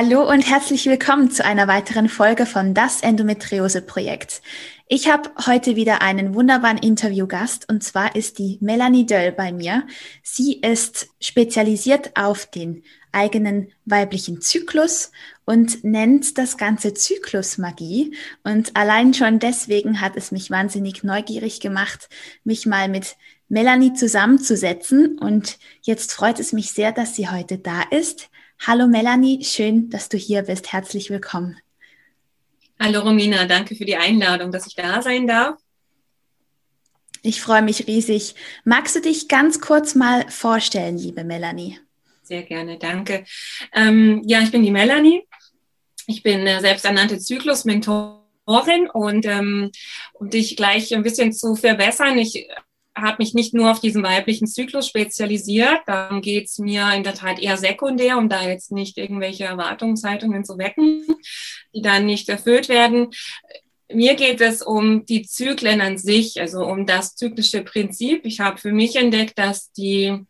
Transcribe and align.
Hallo 0.00 0.30
und 0.30 0.42
herzlich 0.42 0.86
willkommen 0.86 1.28
zu 1.28 1.44
einer 1.44 1.66
weiteren 1.66 2.08
Folge 2.08 2.46
von 2.46 2.72
Das 2.72 3.00
Endometriose 3.00 3.82
Projekt. 3.82 4.42
Ich 4.86 5.10
habe 5.10 5.28
heute 5.44 5.74
wieder 5.74 6.02
einen 6.02 6.36
wunderbaren 6.36 6.78
Interviewgast 6.78 7.68
und 7.68 7.82
zwar 7.82 8.14
ist 8.14 8.38
die 8.38 8.58
Melanie 8.60 9.06
Döll 9.06 9.32
bei 9.32 9.50
mir. 9.50 9.88
Sie 10.22 10.60
ist 10.60 11.08
spezialisiert 11.20 12.16
auf 12.16 12.46
den 12.46 12.84
eigenen 13.10 13.72
weiblichen 13.86 14.40
Zyklus 14.40 15.10
und 15.44 15.82
nennt 15.82 16.38
das 16.38 16.56
Ganze 16.56 16.94
Zyklusmagie. 16.94 18.14
Und 18.44 18.76
allein 18.76 19.14
schon 19.14 19.40
deswegen 19.40 20.00
hat 20.00 20.12
es 20.14 20.30
mich 20.30 20.48
wahnsinnig 20.48 21.02
neugierig 21.02 21.58
gemacht, 21.58 22.08
mich 22.44 22.66
mal 22.66 22.88
mit 22.88 23.16
Melanie 23.48 23.94
zusammenzusetzen. 23.94 25.18
Und 25.18 25.58
jetzt 25.82 26.12
freut 26.12 26.38
es 26.38 26.52
mich 26.52 26.70
sehr, 26.70 26.92
dass 26.92 27.16
sie 27.16 27.28
heute 27.28 27.58
da 27.58 27.82
ist. 27.90 28.30
Hallo 28.66 28.88
Melanie, 28.88 29.44
schön, 29.44 29.88
dass 29.88 30.08
du 30.08 30.16
hier 30.16 30.42
bist. 30.42 30.72
Herzlich 30.72 31.10
willkommen. 31.10 31.58
Hallo 32.80 33.00
Romina, 33.00 33.44
danke 33.46 33.76
für 33.76 33.84
die 33.84 33.96
Einladung, 33.96 34.50
dass 34.52 34.66
ich 34.66 34.74
da 34.74 35.00
sein 35.00 35.26
darf. 35.26 35.58
Ich 37.22 37.40
freue 37.40 37.62
mich 37.62 37.86
riesig. 37.86 38.34
Magst 38.64 38.96
du 38.96 39.00
dich 39.00 39.28
ganz 39.28 39.60
kurz 39.60 39.94
mal 39.94 40.28
vorstellen, 40.28 40.98
liebe 40.98 41.24
Melanie? 41.24 41.78
Sehr 42.22 42.42
gerne, 42.42 42.78
danke. 42.78 43.24
Ähm, 43.72 44.22
ja, 44.26 44.42
ich 44.42 44.50
bin 44.50 44.62
die 44.62 44.70
Melanie. 44.70 45.22
Ich 46.06 46.22
bin 46.22 46.46
äh, 46.46 46.60
selbsternannte 46.60 47.18
Zyklusmentorin 47.18 48.90
und 48.92 49.24
ähm, 49.24 49.70
um 50.14 50.30
dich 50.30 50.56
gleich 50.56 50.94
ein 50.94 51.02
bisschen 51.02 51.32
zu 51.32 51.54
verbessern, 51.54 52.18
ich 52.18 52.48
habe 53.00 53.16
mich 53.18 53.34
nicht 53.34 53.54
nur 53.54 53.70
auf 53.70 53.80
diesen 53.80 54.02
weiblichen 54.02 54.46
Zyklus 54.46 54.88
spezialisiert. 54.88 55.80
Darum 55.86 56.20
geht 56.20 56.46
es 56.46 56.58
mir 56.58 56.92
in 56.94 57.04
der 57.04 57.14
Tat 57.14 57.38
eher 57.38 57.56
sekundär, 57.56 58.18
um 58.18 58.28
da 58.28 58.46
jetzt 58.46 58.72
nicht 58.72 58.98
irgendwelche 58.98 59.44
Erwartungshaltungen 59.44 60.44
zu 60.44 60.58
wecken, 60.58 61.06
die 61.74 61.82
dann 61.82 62.06
nicht 62.06 62.28
erfüllt 62.28 62.68
werden. 62.68 63.08
Mir 63.90 64.14
geht 64.16 64.40
es 64.40 64.60
um 64.60 65.06
die 65.06 65.22
Zyklen 65.22 65.80
an 65.80 65.96
sich, 65.96 66.40
also 66.40 66.64
um 66.64 66.84
das 66.84 67.16
zyklische 67.16 67.62
Prinzip. 67.62 68.24
Ich 68.24 68.40
habe 68.40 68.58
für 68.58 68.72
mich 68.72 68.96
entdeckt, 68.96 69.38
dass 69.38 69.72
die 69.72 70.26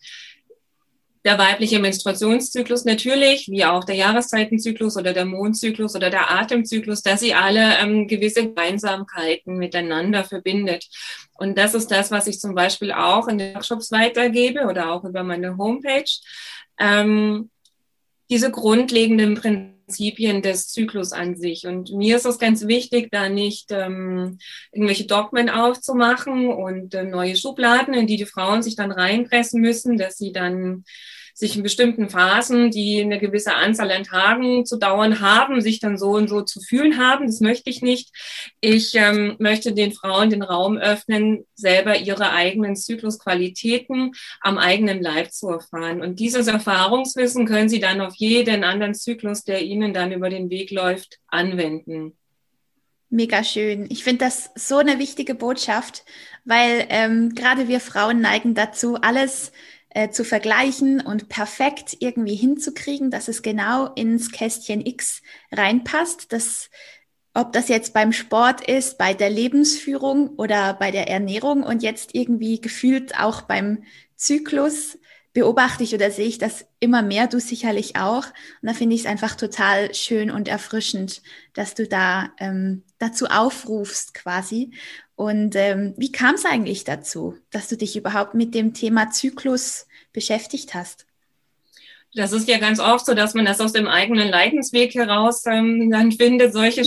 der 1.24 1.38
weibliche 1.38 1.78
Menstruationszyklus 1.78 2.84
natürlich, 2.84 3.48
wie 3.48 3.64
auch 3.64 3.84
der 3.84 3.96
Jahreszeitenzyklus 3.96 4.96
oder 4.96 5.12
der 5.12 5.24
Mondzyklus 5.24 5.94
oder 5.96 6.10
der 6.10 6.30
Atemzyklus, 6.30 7.02
dass 7.02 7.20
sie 7.20 7.34
alle 7.34 7.78
ähm, 7.78 8.06
gewisse 8.06 8.48
Gemeinsamkeiten 8.48 9.56
miteinander 9.56 10.24
verbindet. 10.24 10.86
Und 11.34 11.58
das 11.58 11.74
ist 11.74 11.90
das, 11.90 12.10
was 12.10 12.26
ich 12.26 12.38
zum 12.40 12.54
Beispiel 12.54 12.92
auch 12.92 13.28
in 13.28 13.38
den 13.38 13.54
Workshops 13.54 13.90
weitergebe 13.90 14.66
oder 14.66 14.92
auch 14.92 15.04
über 15.04 15.22
meine 15.24 15.56
Homepage. 15.56 16.10
Ähm, 16.78 17.50
diese 18.30 18.50
grundlegenden 18.50 19.34
Prinzipien 19.34 19.77
des 20.42 20.68
Zyklus 20.68 21.12
an 21.12 21.36
sich. 21.36 21.66
Und 21.66 21.92
mir 21.92 22.16
ist 22.16 22.26
es 22.26 22.38
ganz 22.38 22.66
wichtig, 22.66 23.08
da 23.10 23.28
nicht 23.28 23.70
ähm, 23.70 24.38
irgendwelche 24.72 25.06
Dogmen 25.06 25.50
aufzumachen 25.50 26.48
und 26.48 26.94
äh, 26.94 27.04
neue 27.04 27.36
Schubladen, 27.36 27.94
in 27.94 28.06
die 28.06 28.16
die 28.16 28.26
Frauen 28.26 28.62
sich 28.62 28.76
dann 28.76 28.92
reinpressen 28.92 29.60
müssen, 29.60 29.96
dass 29.96 30.16
sie 30.16 30.32
dann 30.32 30.84
sich 31.38 31.54
in 31.54 31.62
bestimmten 31.62 32.10
Phasen, 32.10 32.72
die 32.72 33.00
eine 33.00 33.20
gewisse 33.20 33.54
Anzahl 33.54 33.92
an 33.92 34.02
Tagen 34.02 34.66
zu 34.66 34.76
dauern 34.76 35.20
haben, 35.20 35.60
sich 35.60 35.78
dann 35.78 35.96
so 35.96 36.10
und 36.10 36.26
so 36.26 36.42
zu 36.42 36.60
fühlen 36.60 36.98
haben. 36.98 37.26
Das 37.26 37.38
möchte 37.38 37.70
ich 37.70 37.80
nicht. 37.80 38.10
Ich 38.60 38.96
ähm, 38.96 39.36
möchte 39.38 39.72
den 39.72 39.92
Frauen 39.92 40.30
den 40.30 40.42
Raum 40.42 40.76
öffnen, 40.76 41.46
selber 41.54 41.96
ihre 41.96 42.32
eigenen 42.32 42.74
Zyklusqualitäten 42.74 44.14
am 44.40 44.58
eigenen 44.58 45.00
Leib 45.00 45.30
zu 45.30 45.48
erfahren. 45.48 46.00
Und 46.00 46.18
dieses 46.18 46.48
Erfahrungswissen 46.48 47.46
können 47.46 47.68
sie 47.68 47.78
dann 47.78 48.00
auf 48.00 48.16
jeden 48.16 48.64
anderen 48.64 48.96
Zyklus, 48.96 49.44
der 49.44 49.62
ihnen 49.62 49.94
dann 49.94 50.10
über 50.10 50.30
den 50.30 50.50
Weg 50.50 50.72
läuft, 50.72 51.20
anwenden. 51.28 52.18
Mega 53.10 53.44
schön. 53.44 53.86
Ich 53.90 54.02
finde 54.02 54.24
das 54.24 54.50
so 54.56 54.78
eine 54.78 54.98
wichtige 54.98 55.36
Botschaft, 55.36 56.04
weil 56.44 56.84
ähm, 56.88 57.32
gerade 57.36 57.68
wir 57.68 57.78
Frauen 57.78 58.20
neigen 58.20 58.54
dazu, 58.54 58.96
alles 58.96 59.52
äh, 59.90 60.10
zu 60.10 60.24
vergleichen 60.24 61.00
und 61.00 61.28
perfekt 61.28 61.96
irgendwie 62.00 62.34
hinzukriegen, 62.34 63.10
dass 63.10 63.28
es 63.28 63.42
genau 63.42 63.92
ins 63.94 64.30
Kästchen 64.32 64.84
X 64.84 65.22
reinpasst, 65.50 66.32
dass 66.32 66.70
ob 67.34 67.52
das 67.52 67.68
jetzt 67.68 67.94
beim 67.94 68.12
Sport 68.12 68.66
ist, 68.68 68.98
bei 68.98 69.14
der 69.14 69.30
Lebensführung 69.30 70.30
oder 70.30 70.74
bei 70.74 70.90
der 70.90 71.08
Ernährung 71.08 71.62
und 71.62 71.82
jetzt 71.82 72.14
irgendwie 72.14 72.60
gefühlt 72.60 73.18
auch 73.18 73.42
beim 73.42 73.84
Zyklus 74.16 74.98
beobachte 75.38 75.84
ich 75.84 75.94
oder 75.94 76.10
sehe 76.10 76.26
ich 76.26 76.38
das 76.38 76.66
immer 76.80 77.00
mehr, 77.00 77.28
du 77.28 77.38
sicherlich 77.38 77.94
auch. 77.94 78.24
Und 78.60 78.68
da 78.68 78.74
finde 78.74 78.96
ich 78.96 79.02
es 79.02 79.06
einfach 79.06 79.36
total 79.36 79.94
schön 79.94 80.32
und 80.32 80.48
erfrischend, 80.48 81.22
dass 81.54 81.74
du 81.74 81.86
da 81.86 82.30
ähm, 82.40 82.82
dazu 82.98 83.26
aufrufst 83.26 84.14
quasi. 84.14 84.72
Und 85.14 85.54
ähm, 85.54 85.94
wie 85.96 86.10
kam 86.10 86.34
es 86.34 86.44
eigentlich 86.44 86.82
dazu, 86.82 87.36
dass 87.52 87.68
du 87.68 87.76
dich 87.76 87.96
überhaupt 87.96 88.34
mit 88.34 88.52
dem 88.52 88.74
Thema 88.74 89.10
Zyklus 89.12 89.86
beschäftigt 90.12 90.74
hast? 90.74 91.06
Das 92.14 92.32
ist 92.32 92.48
ja 92.48 92.58
ganz 92.58 92.80
oft 92.80 93.06
so, 93.06 93.14
dass 93.14 93.34
man 93.34 93.44
das 93.44 93.60
aus 93.60 93.72
dem 93.72 93.86
eigenen 93.86 94.30
Leidensweg 94.30 94.92
heraus 94.96 95.46
ähm, 95.46 95.88
dann 95.88 96.10
findet, 96.10 96.52
solche 96.52 96.84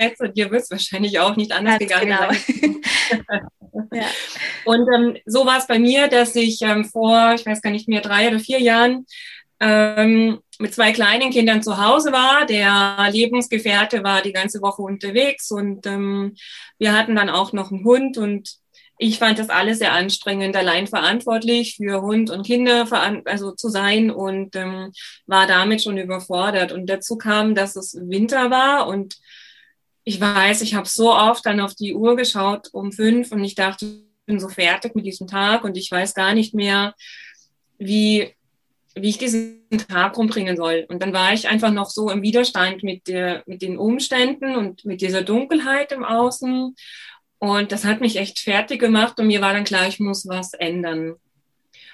Schätze. 0.00 0.30
Dir 0.30 0.50
wird 0.50 0.62
es 0.62 0.70
wahrscheinlich 0.70 1.18
auch 1.18 1.36
nicht 1.36 1.52
anders 1.52 1.78
Ganz 1.78 2.00
gegangen 2.00 2.40
genau. 3.10 3.40
ja. 3.92 4.06
Und 4.64 4.88
ähm, 4.94 5.16
so 5.26 5.46
war 5.46 5.58
es 5.58 5.66
bei 5.66 5.78
mir, 5.78 6.08
dass 6.08 6.34
ich 6.36 6.62
ähm, 6.62 6.84
vor, 6.84 7.34
ich 7.34 7.44
weiß 7.44 7.62
gar 7.62 7.70
nicht 7.70 7.88
mehr, 7.88 8.00
drei 8.00 8.28
oder 8.28 8.38
vier 8.38 8.60
Jahren 8.60 9.06
ähm, 9.60 10.40
mit 10.58 10.74
zwei 10.74 10.92
kleinen 10.92 11.30
Kindern 11.30 11.62
zu 11.62 11.82
Hause 11.82 12.12
war. 12.12 12.46
Der 12.46 13.10
Lebensgefährte 13.10 14.02
war 14.02 14.22
die 14.22 14.32
ganze 14.32 14.60
Woche 14.60 14.82
unterwegs 14.82 15.50
und 15.50 15.86
ähm, 15.86 16.34
wir 16.78 16.96
hatten 16.96 17.16
dann 17.16 17.30
auch 17.30 17.52
noch 17.52 17.70
einen 17.70 17.84
Hund 17.84 18.18
und 18.18 18.58
ich 19.00 19.20
fand 19.20 19.38
das 19.38 19.48
alles 19.48 19.78
sehr 19.78 19.92
anstrengend, 19.92 20.56
allein 20.56 20.88
verantwortlich 20.88 21.76
für 21.76 22.02
Hund 22.02 22.30
und 22.30 22.44
Kinder 22.44 22.84
also 23.26 23.52
zu 23.52 23.68
sein 23.68 24.10
und 24.10 24.56
ähm, 24.56 24.92
war 25.26 25.46
damit 25.46 25.82
schon 25.84 25.98
überfordert. 25.98 26.72
Und 26.72 26.86
dazu 26.86 27.16
kam, 27.16 27.54
dass 27.54 27.76
es 27.76 27.94
Winter 27.94 28.50
war 28.50 28.88
und 28.88 29.16
ich 30.08 30.20
weiß, 30.20 30.62
ich 30.62 30.74
habe 30.74 30.88
so 30.88 31.12
oft 31.12 31.44
dann 31.44 31.60
auf 31.60 31.74
die 31.74 31.94
Uhr 31.94 32.16
geschaut 32.16 32.68
um 32.72 32.92
fünf 32.92 33.30
und 33.30 33.44
ich 33.44 33.54
dachte, 33.54 33.84
ich 33.84 34.24
bin 34.24 34.40
so 34.40 34.48
fertig 34.48 34.94
mit 34.94 35.04
diesem 35.04 35.26
Tag 35.26 35.64
und 35.64 35.76
ich 35.76 35.90
weiß 35.90 36.14
gar 36.14 36.32
nicht 36.32 36.54
mehr, 36.54 36.94
wie 37.78 38.34
wie 38.94 39.10
ich 39.10 39.18
diesen 39.18 39.68
Tag 39.86 40.16
rumbringen 40.16 40.56
soll. 40.56 40.84
Und 40.88 41.02
dann 41.02 41.12
war 41.12 41.32
ich 41.32 41.46
einfach 41.46 41.70
noch 41.70 41.88
so 41.88 42.10
im 42.10 42.22
Widerstand 42.22 42.82
mit 42.82 43.06
der, 43.06 43.44
mit 43.46 43.62
den 43.62 43.78
Umständen 43.78 44.56
und 44.56 44.84
mit 44.84 45.02
dieser 45.02 45.22
Dunkelheit 45.22 45.92
im 45.92 46.02
Außen 46.02 46.74
und 47.38 47.70
das 47.70 47.84
hat 47.84 48.00
mich 48.00 48.16
echt 48.16 48.40
fertig 48.40 48.80
gemacht 48.80 49.20
und 49.20 49.26
mir 49.26 49.40
war 49.40 49.52
dann 49.52 49.64
klar, 49.64 49.86
ich 49.86 50.00
muss 50.00 50.26
was 50.26 50.54
ändern. 50.54 51.16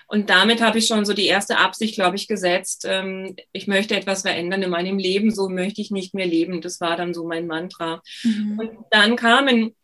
Und 0.06 0.30
damit 0.30 0.60
habe 0.60 0.78
ich 0.78 0.86
schon 0.86 1.04
so 1.04 1.12
die 1.12 1.26
erste 1.26 1.58
Absicht, 1.58 1.94
glaube 1.94 2.16
ich, 2.16 2.28
gesetzt. 2.28 2.86
Ähm, 2.88 3.36
ich 3.52 3.66
möchte 3.66 3.96
etwas 3.96 4.22
verändern 4.22 4.62
in 4.62 4.70
meinem 4.70 4.98
Leben, 4.98 5.30
so 5.30 5.48
möchte 5.48 5.80
ich 5.80 5.90
nicht 5.90 6.14
mehr 6.14 6.26
leben. 6.26 6.60
Das 6.60 6.80
war 6.80 6.96
dann 6.96 7.14
so 7.14 7.26
mein 7.26 7.46
Mantra. 7.46 8.02
Mhm. 8.22 8.58
Und 8.58 8.70
dann 8.90 9.16
kamen 9.16 9.74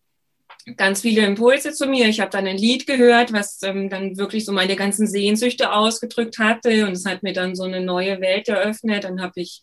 ganz 0.76 1.00
viele 1.00 1.24
Impulse 1.24 1.72
zu 1.72 1.86
mir. 1.86 2.08
Ich 2.08 2.20
habe 2.20 2.30
dann 2.30 2.46
ein 2.46 2.58
Lied 2.58 2.86
gehört, 2.86 3.32
was 3.32 3.62
ähm, 3.62 3.88
dann 3.88 4.16
wirklich 4.18 4.44
so 4.44 4.52
meine 4.52 4.76
ganzen 4.76 5.06
Sehnsüchte 5.06 5.72
ausgedrückt 5.72 6.38
hatte. 6.38 6.86
Und 6.86 6.92
es 6.92 7.06
hat 7.06 7.22
mir 7.22 7.32
dann 7.32 7.54
so 7.54 7.64
eine 7.64 7.80
neue 7.80 8.20
Welt 8.20 8.48
eröffnet. 8.48 9.04
Dann 9.04 9.20
habe 9.20 9.40
ich 9.40 9.62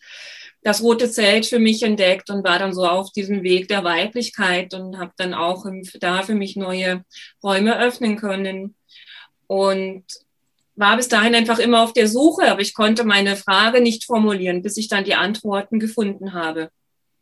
das 0.63 0.81
rote 0.81 1.09
Zelt 1.09 1.45
für 1.45 1.59
mich 1.59 1.83
entdeckt 1.83 2.29
und 2.29 2.43
war 2.43 2.59
dann 2.59 2.73
so 2.73 2.85
auf 2.85 3.11
diesem 3.11 3.43
Weg 3.43 3.67
der 3.67 3.83
Weiblichkeit 3.83 4.73
und 4.73 4.97
habe 4.97 5.11
dann 5.17 5.33
auch 5.33 5.65
da 5.99 6.23
für 6.23 6.35
mich 6.35 6.55
neue 6.55 7.05
Räume 7.43 7.79
öffnen 7.79 8.17
können. 8.17 8.75
Und 9.45 10.03
war 10.77 10.95
bis 10.95 11.07
dahin 11.07 11.35
einfach 11.35 11.59
immer 11.59 11.81
auf 11.83 11.91
der 11.91 12.07
Suche, 12.07 12.49
aber 12.49 12.61
ich 12.61 12.73
konnte 12.73 13.03
meine 13.03 13.35
Frage 13.35 13.81
nicht 13.81 14.05
formulieren, 14.05 14.61
bis 14.61 14.77
ich 14.77 14.87
dann 14.87 15.03
die 15.03 15.15
Antworten 15.15 15.79
gefunden 15.79 16.33
habe. 16.33 16.69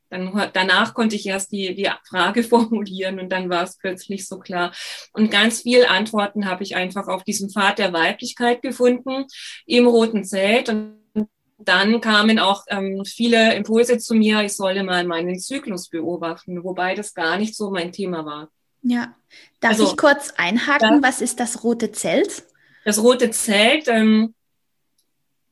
Dann, 0.10 0.50
danach 0.54 0.94
konnte 0.94 1.16
ich 1.16 1.25
erst 1.25 1.52
die, 1.52 1.74
die 1.74 1.90
Frage 2.07 2.44
formulieren 2.44 3.19
und 3.19 3.30
dann 3.30 3.50
war 3.50 3.63
es 3.63 3.78
plötzlich 3.78 4.28
so 4.28 4.40
klar. 4.40 4.74
Und 5.13 5.31
ganz 5.31 5.62
viel 5.62 5.86
Antworten 5.86 6.46
habe 6.46 6.63
ich 6.63 6.75
einfach 6.75 7.07
auf 7.07 7.24
diesem 7.24 7.50
Pfad 7.50 7.80
der 7.80 7.94
Weiblichkeit 7.94 8.62
gefunden, 8.62 9.25
im 9.66 9.88
roten 9.88 10.25
Zelt. 10.25 10.68
Und 10.68 10.98
dann 11.58 12.01
kamen 12.01 12.40
auch 12.40 12.66
ähm, 12.68 13.04
viele 13.06 13.56
Impulse 13.56 13.98
zu 13.98 14.16
mir, 14.16 14.42
ich 14.42 14.54
solle 14.54 14.84
mal 14.84 15.06
meinen 15.06 15.40
Zyklus 15.40 15.90
beobachten, 15.90 16.63
wobei 16.66 16.94
das 16.94 17.13
gar 17.13 17.38
nicht 17.38 17.56
so 17.56 17.72
mein 17.72 17.94
Thema 17.94 18.25
war. 18.25 18.50
Ja. 18.81 19.16
Darf 19.62 19.72
also, 19.72 19.88
ich 19.88 19.98
kurz 19.98 20.34
einhaken? 20.36 20.96
Ja. 20.96 21.00
Was 21.01 21.22
ist 21.22 21.40
das 21.40 21.63
rote 21.63 21.94
Zelt? 21.94 22.44
Das 22.86 23.02
rote 23.02 23.32
Zelt, 23.32 23.88
ähm, 23.88 24.34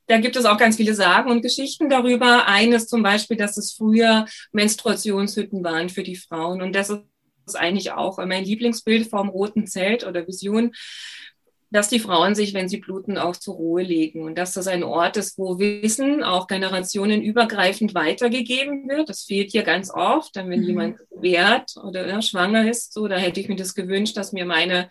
da 0.08 0.20
gibt 0.20 0.36
es 0.36 0.46
auch 0.46 0.58
ganz 0.58 0.78
viele 0.78 0.94
Sagen 0.94 1.32
und 1.32 1.42
Geschichten 1.42 1.90
darüber. 1.90 2.48
Eines 2.48 2.88
zum 2.88 3.04
Beispiel, 3.04 3.38
dass 3.38 3.58
es 3.58 3.74
früher 3.74 4.26
Menstruationshütten 4.52 5.64
waren 5.64 5.90
für 5.90 6.04
die 6.04 6.16
Frauen. 6.16 6.62
Und 6.62 6.74
das 6.74 6.90
ist 6.90 7.56
eigentlich 7.56 7.92
auch 7.92 8.18
mein 8.18 8.44
Lieblingsbild 8.44 9.08
vom 9.08 9.30
roten 9.30 9.66
Zelt 9.66 10.06
oder 10.06 10.28
Vision, 10.28 10.74
dass 11.72 11.90
die 11.90 12.00
Frauen 12.00 12.36
sich, 12.36 12.54
wenn 12.54 12.70
sie 12.70 12.78
bluten, 12.78 13.18
auch 13.18 13.36
zur 13.36 13.56
Ruhe 13.56 13.82
legen 13.82 14.22
und 14.24 14.38
dass 14.38 14.54
das 14.54 14.68
ein 14.68 14.84
Ort 14.84 15.18
ist, 15.18 15.40
wo 15.40 15.58
Wissen 15.58 16.22
auch 16.22 16.46
generationenübergreifend 16.46 17.96
weitergegeben 17.96 18.88
wird. 18.88 19.10
Das 19.10 19.24
fehlt 19.24 19.52
hier 19.52 19.64
ganz 19.64 19.90
oft, 19.90 20.36
denn 20.36 20.52
wenn 20.52 20.62
mhm. 20.62 20.68
jemand 20.68 21.00
wehrt 21.10 21.76
oder 21.84 22.08
ja, 22.08 22.22
schwanger 22.22 22.70
ist, 22.70 22.94
so, 22.94 23.08
da 23.08 23.16
hätte 23.16 23.40
ich 23.40 23.50
mir 23.50 23.56
das 23.56 23.74
gewünscht, 23.74 24.18
dass 24.18 24.34
mir 24.34 24.46
meine 24.46 24.88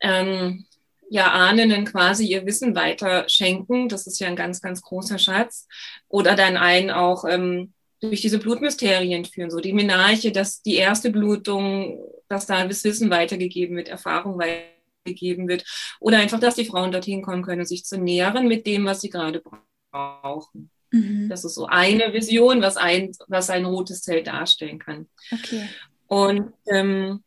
ähm, 0.00 0.64
ja, 1.10 1.32
Ahnen 1.32 1.84
quasi 1.84 2.24
ihr 2.24 2.46
Wissen 2.46 2.76
weiter 2.76 3.28
schenken. 3.28 3.88
Das 3.88 4.06
ist 4.06 4.20
ja 4.20 4.28
ein 4.28 4.36
ganz, 4.36 4.62
ganz 4.62 4.80
großer 4.80 5.18
Schatz. 5.18 5.66
Oder 6.08 6.36
dann 6.36 6.56
einen 6.56 6.90
auch 6.90 7.24
ähm, 7.28 7.72
durch 8.00 8.20
diese 8.20 8.38
Blutmysterien 8.38 9.24
führen. 9.24 9.50
So 9.50 9.58
die 9.58 9.72
Menarche, 9.72 10.30
dass 10.30 10.62
die 10.62 10.76
erste 10.76 11.10
Blutung, 11.10 11.98
dass 12.28 12.46
da 12.46 12.64
das 12.64 12.84
Wissen 12.84 13.10
weitergegeben 13.10 13.76
wird, 13.76 13.88
Erfahrung 13.88 14.38
weitergegeben 14.38 15.48
wird. 15.48 15.64
Oder 15.98 16.18
einfach, 16.18 16.38
dass 16.38 16.54
die 16.54 16.64
Frauen 16.64 16.92
dorthin 16.92 17.22
kommen 17.22 17.42
können, 17.42 17.66
sich 17.66 17.84
zu 17.84 17.98
nähren 17.98 18.46
mit 18.46 18.64
dem, 18.64 18.86
was 18.86 19.00
sie 19.00 19.10
gerade 19.10 19.42
brauchen. 19.90 20.70
Mhm. 20.92 21.28
Das 21.28 21.44
ist 21.44 21.56
so 21.56 21.66
eine 21.66 22.12
Vision, 22.12 22.62
was 22.62 22.76
ein, 22.76 23.10
was 23.26 23.50
ein 23.50 23.64
rotes 23.64 24.02
Zelt 24.02 24.28
darstellen 24.28 24.78
kann. 24.78 25.08
Okay. 25.32 25.68
Und 26.06 26.52
ähm, 26.72 27.24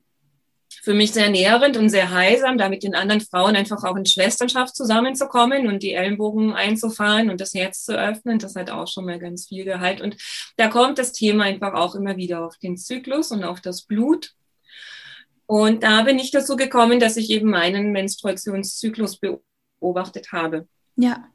für 0.84 0.94
mich 0.94 1.14
sehr 1.14 1.30
nährend 1.30 1.78
und 1.78 1.88
sehr 1.88 2.12
heilsam, 2.12 2.58
da 2.58 2.68
mit 2.68 2.84
den 2.84 2.94
anderen 2.94 3.22
Frauen 3.22 3.56
einfach 3.56 3.86
auch 3.86 3.96
in 3.96 4.06
Schwesternschaft 4.06 4.76
zusammenzukommen 4.76 5.68
und 5.68 5.82
die 5.82 5.94
Ellenbogen 5.94 6.52
einzufahren 6.52 7.30
und 7.30 7.40
das 7.40 7.54
Herz 7.54 7.86
zu 7.86 7.98
öffnen. 7.98 8.38
Das 8.38 8.56
hat 8.56 8.70
auch 8.70 8.88
schon 8.90 9.06
mal 9.06 9.18
ganz 9.18 9.48
viel 9.48 9.64
Gehalt. 9.64 10.02
Und 10.02 10.18
da 10.58 10.68
kommt 10.68 10.98
das 10.98 11.14
Thema 11.14 11.46
einfach 11.46 11.74
auch 11.74 11.96
immer 11.96 12.18
wieder 12.18 12.46
auf 12.46 12.58
den 12.58 12.76
Zyklus 12.76 13.32
und 13.32 13.46
auf 13.46 13.62
das 13.62 13.84
Blut. 13.84 14.34
Und 15.46 15.84
da 15.84 16.02
bin 16.02 16.20
ich 16.20 16.32
dazu 16.32 16.58
gekommen, 16.58 17.00
dass 17.00 17.16
ich 17.16 17.30
eben 17.30 17.50
meinen 17.50 17.94
Menstruationszyklus 17.94 19.22
beobachtet 19.80 20.34
habe. 20.34 20.68
Ja. 20.98 21.30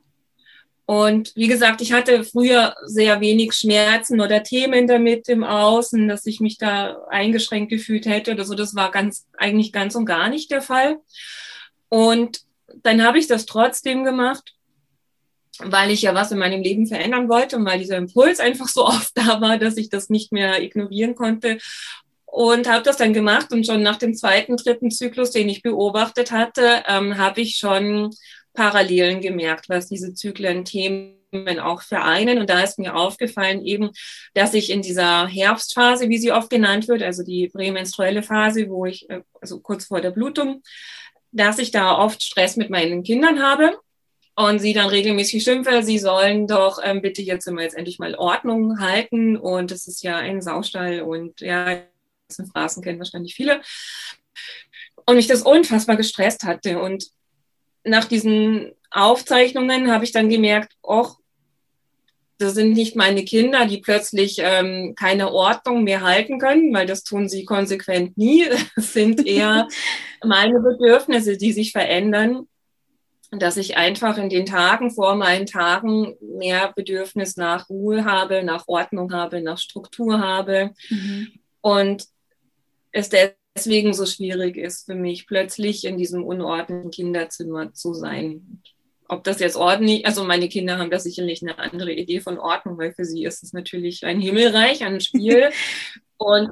Und 0.91 1.33
wie 1.37 1.49
gesagt, 1.49 1.83
ich 1.83 1.93
hatte 1.93 2.25
früher 2.25 2.75
sehr 2.87 3.21
wenig 3.21 3.53
Schmerzen 3.53 4.23
oder 4.23 4.43
Themen 4.43 4.87
damit 4.87 5.29
im 5.29 5.45
Außen, 5.45 6.09
dass 6.09 6.25
ich 6.25 6.41
mich 6.41 6.57
da 6.57 7.03
eingeschränkt 7.11 7.69
gefühlt 7.69 8.07
hätte 8.07 8.33
oder 8.33 8.47
so. 8.47 8.55
Das 8.55 8.75
war 8.75 8.91
ganz, 8.91 9.27
eigentlich 9.37 9.71
ganz 9.71 9.97
und 9.97 10.07
gar 10.07 10.31
nicht 10.31 10.51
der 10.51 10.63
Fall. 10.63 10.97
Und 11.91 12.41
dann 12.83 13.05
habe 13.05 13.19
ich 13.19 13.27
das 13.27 13.45
trotzdem 13.45 14.03
gemacht, 14.03 14.55
weil 15.59 15.91
ich 15.91 16.01
ja 16.01 16.15
was 16.15 16.33
in 16.33 16.39
meinem 16.39 16.63
Leben 16.63 16.87
verändern 16.87 17.29
wollte 17.29 17.57
und 17.57 17.67
weil 17.67 17.81
dieser 17.81 17.99
Impuls 17.99 18.41
einfach 18.41 18.69
so 18.69 18.87
oft 18.87 19.13
da 19.15 19.43
war, 19.43 19.59
dass 19.59 19.77
ich 19.77 19.91
das 19.91 20.09
nicht 20.09 20.33
mehr 20.33 20.63
ignorieren 20.63 21.15
konnte. 21.15 21.59
Und 22.25 22.67
habe 22.67 22.83
das 22.83 22.97
dann 22.97 23.13
gemacht 23.13 23.53
und 23.53 23.67
schon 23.67 23.83
nach 23.83 23.97
dem 23.97 24.15
zweiten, 24.15 24.57
dritten 24.57 24.91
Zyklus, 24.91 25.33
den 25.33 25.51
ich 25.51 25.61
beobachtet 25.61 26.33
hatte, 26.33 26.83
ähm, 26.87 27.19
habe 27.19 27.43
ich 27.43 27.57
schon 27.57 28.11
Parallelen 28.59 29.21
gemerkt, 29.21 29.69
was 29.69 29.87
diese 29.87 30.15
Zyklen-Themen 30.15 31.61
auch 31.61 31.81
vereinen. 31.83 32.39
Und 32.39 32.51
da 32.51 32.61
ist 32.61 32.77
mir 32.77 32.97
aufgefallen 32.97 33.65
eben, 33.65 33.91
dass 34.35 34.53
ich 34.53 34.71
in 34.71 34.83
dieser 34.83 35.29
Herbstphase, 35.29 36.09
wie 36.09 36.19
sie 36.19 36.33
oft 36.33 36.51
genannt 36.51 36.89
wird, 36.89 37.05
also 37.05 37.23
die 37.23 37.49
prämenstruelle 37.49 38.25
Phase, 38.25 38.69
wo 38.69 38.85
ich, 38.85 39.09
äh, 39.11 39.21
also 39.41 39.61
kurz 39.61 39.85
vor 39.85 40.01
der 40.01 40.11
Blutung, 40.11 40.65
dass 41.31 41.61
ich 41.61 41.71
da 41.71 41.97
oft 41.97 42.21
Stress 42.21 42.57
mit 42.57 42.69
meinen 42.69 43.05
Kindern 43.05 43.41
habe 43.41 43.79
und 44.35 44.59
sie 44.59 44.73
dann 44.73 44.89
regelmäßig 44.89 45.45
schimpfe, 45.45 45.85
sie 45.85 46.01
sollen 46.01 46.49
doch 46.49 46.81
ähm, 46.83 47.01
bitte 47.01 47.23
jetzt 47.23 47.47
immer 47.47 47.63
jetzt 47.63 47.77
endlich 47.77 48.01
mal 48.01 48.17
Ordnung 48.17 48.81
halten 48.81 49.37
und 49.37 49.71
es 49.71 49.87
ist 49.87 50.03
ja 50.03 50.17
ein 50.17 50.43
Saustall 50.43 51.03
und 51.03 51.41
ja, 51.41 51.83
das 52.27 52.43
Phrasen 52.51 52.83
kennen 52.83 52.99
wahrscheinlich 52.99 53.37
viele. 53.37 53.61
Und 55.07 55.15
mich 55.15 55.29
das 55.29 55.43
unfassbar 55.43 55.97
gestresst 55.97 56.43
hatte 56.43 56.81
und 56.81 57.05
nach 57.89 58.05
diesen 58.05 58.73
Aufzeichnungen 58.91 59.91
habe 59.91 60.05
ich 60.05 60.13
dann 60.13 60.29
gemerkt, 60.29 60.75
och, 60.83 61.19
das 62.39 62.55
sind 62.55 62.73
nicht 62.73 62.95
meine 62.95 63.25
Kinder, 63.25 63.67
die 63.67 63.79
plötzlich 63.79 64.37
ähm, 64.41 64.95
keine 64.97 65.33
Ordnung 65.33 65.83
mehr 65.83 66.03
halten 66.03 66.39
können, 66.39 66.73
weil 66.73 66.87
das 66.87 67.03
tun 67.03 67.29
sie 67.29 67.45
konsequent 67.45 68.17
nie. 68.17 68.47
Es 68.77 68.93
sind 68.93 69.27
eher 69.27 69.67
meine 70.25 70.61
Bedürfnisse, 70.61 71.37
die 71.37 71.53
sich 71.53 71.73
verändern, 71.73 72.47
dass 73.31 73.57
ich 73.57 73.77
einfach 73.77 74.17
in 74.19 74.31
den 74.31 74.47
Tagen 74.47 74.91
vor 74.91 75.17
meinen 75.17 75.47
Tagen 75.47 76.17
mehr 76.21 76.73
Bedürfnis 76.75 77.37
nach 77.37 77.69
Ruhe 77.69 78.05
habe, 78.05 78.43
nach 78.43 78.69
Ordnung 78.69 79.13
habe, 79.13 79.43
nach 79.43 79.59
Struktur 79.59 80.21
habe. 80.21 80.71
Mhm. 80.89 81.33
Und 81.61 82.07
es 82.93 83.09
deswegen 83.59 83.93
so 83.93 84.07
schwierig 84.07 84.57
ist 84.57 84.87
für 84.87 84.95
mich, 84.95 85.27
plötzlich 85.27 85.85
in 85.85 85.99
diesem 85.99 86.23
unordentlichen 86.25 86.91
Kinderzimmer 86.91 87.73
zu 87.73 87.93
sein. 87.93 88.63
Ob 89.09 89.25
das 89.25 89.41
jetzt 89.41 89.57
ordentlich, 89.57 90.07
also 90.07 90.23
meine 90.23 90.49
Kinder 90.49 90.79
haben 90.79 90.91
da 90.91 91.01
sicherlich 91.01 91.43
eine 91.43 91.59
andere 91.59 91.93
Idee 91.93 92.21
von 92.21 92.39
Ordnung, 92.39 92.79
weil 92.79 92.93
für 92.93 93.05
sie 93.05 93.25
ist 93.25 93.43
es 93.43 93.53
natürlich 93.53 94.05
ein 94.05 94.21
Himmelreich, 94.21 94.85
ein 94.85 95.01
Spiel. 95.01 95.51
Und 96.19 96.51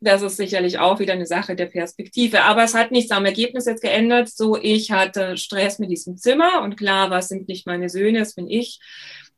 das 0.00 0.22
ist 0.22 0.38
sicherlich 0.38 0.78
auch 0.78 0.98
wieder 0.98 1.12
eine 1.12 1.26
Sache 1.26 1.54
der 1.54 1.66
Perspektive. 1.66 2.42
Aber 2.42 2.64
es 2.64 2.74
hat 2.74 2.90
nichts 2.90 3.12
am 3.12 3.26
Ergebnis 3.26 3.66
jetzt 3.66 3.82
geändert. 3.82 4.28
So, 4.30 4.56
ich 4.56 4.90
hatte 4.90 5.36
Stress 5.36 5.78
mit 5.78 5.90
diesem 5.90 6.16
Zimmer 6.16 6.62
und 6.62 6.76
klar, 6.76 7.10
was 7.10 7.28
sind 7.28 7.48
nicht 7.48 7.66
meine 7.66 7.90
Söhne, 7.90 8.20
es 8.20 8.34
bin 8.34 8.48
ich 8.48 8.80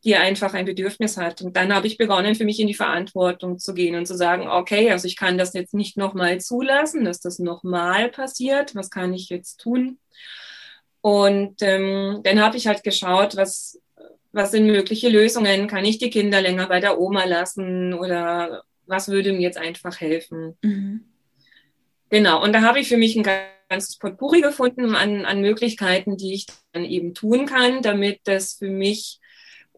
die 0.04 0.16
einfach 0.16 0.54
ein 0.54 0.64
Bedürfnis 0.64 1.16
hat. 1.16 1.42
Und 1.42 1.56
dann 1.56 1.72
habe 1.72 1.86
ich 1.86 1.96
begonnen, 1.96 2.34
für 2.34 2.44
mich 2.44 2.58
in 2.58 2.66
die 2.66 2.74
Verantwortung 2.74 3.58
zu 3.58 3.72
gehen 3.72 3.94
und 3.94 4.06
zu 4.06 4.16
sagen, 4.16 4.48
okay, 4.48 4.90
also 4.90 5.06
ich 5.06 5.16
kann 5.16 5.38
das 5.38 5.52
jetzt 5.52 5.74
nicht 5.74 5.96
nochmal 5.96 6.40
zulassen, 6.40 7.04
dass 7.04 7.20
das 7.20 7.38
nochmal 7.38 8.08
passiert. 8.08 8.74
Was 8.74 8.90
kann 8.90 9.14
ich 9.14 9.28
jetzt 9.28 9.60
tun? 9.60 9.98
Und 11.00 11.62
ähm, 11.62 12.20
dann 12.24 12.40
habe 12.40 12.56
ich 12.56 12.66
halt 12.66 12.82
geschaut, 12.82 13.36
was, 13.36 13.80
was 14.32 14.50
sind 14.50 14.66
mögliche 14.66 15.08
Lösungen? 15.08 15.68
Kann 15.68 15.84
ich 15.84 15.98
die 15.98 16.10
Kinder 16.10 16.40
länger 16.40 16.66
bei 16.68 16.80
der 16.80 16.98
Oma 16.98 17.24
lassen 17.24 17.94
oder 17.94 18.64
was 18.86 19.08
würde 19.08 19.32
mir 19.32 19.40
jetzt 19.40 19.58
einfach 19.58 20.00
helfen? 20.00 20.56
Mhm. 20.62 21.04
Genau, 22.10 22.42
und 22.42 22.52
da 22.52 22.60
habe 22.60 22.78
ich 22.80 22.88
für 22.88 22.98
mich 22.98 23.16
ein 23.16 23.26
ganzes 23.68 23.96
Potpourri 23.96 24.42
gefunden 24.42 24.94
an, 24.94 25.24
an 25.24 25.40
Möglichkeiten, 25.40 26.16
die 26.16 26.34
ich 26.34 26.46
dann 26.72 26.84
eben 26.84 27.14
tun 27.14 27.46
kann, 27.46 27.82
damit 27.82 28.20
das 28.24 28.54
für 28.54 28.68
mich 28.68 29.18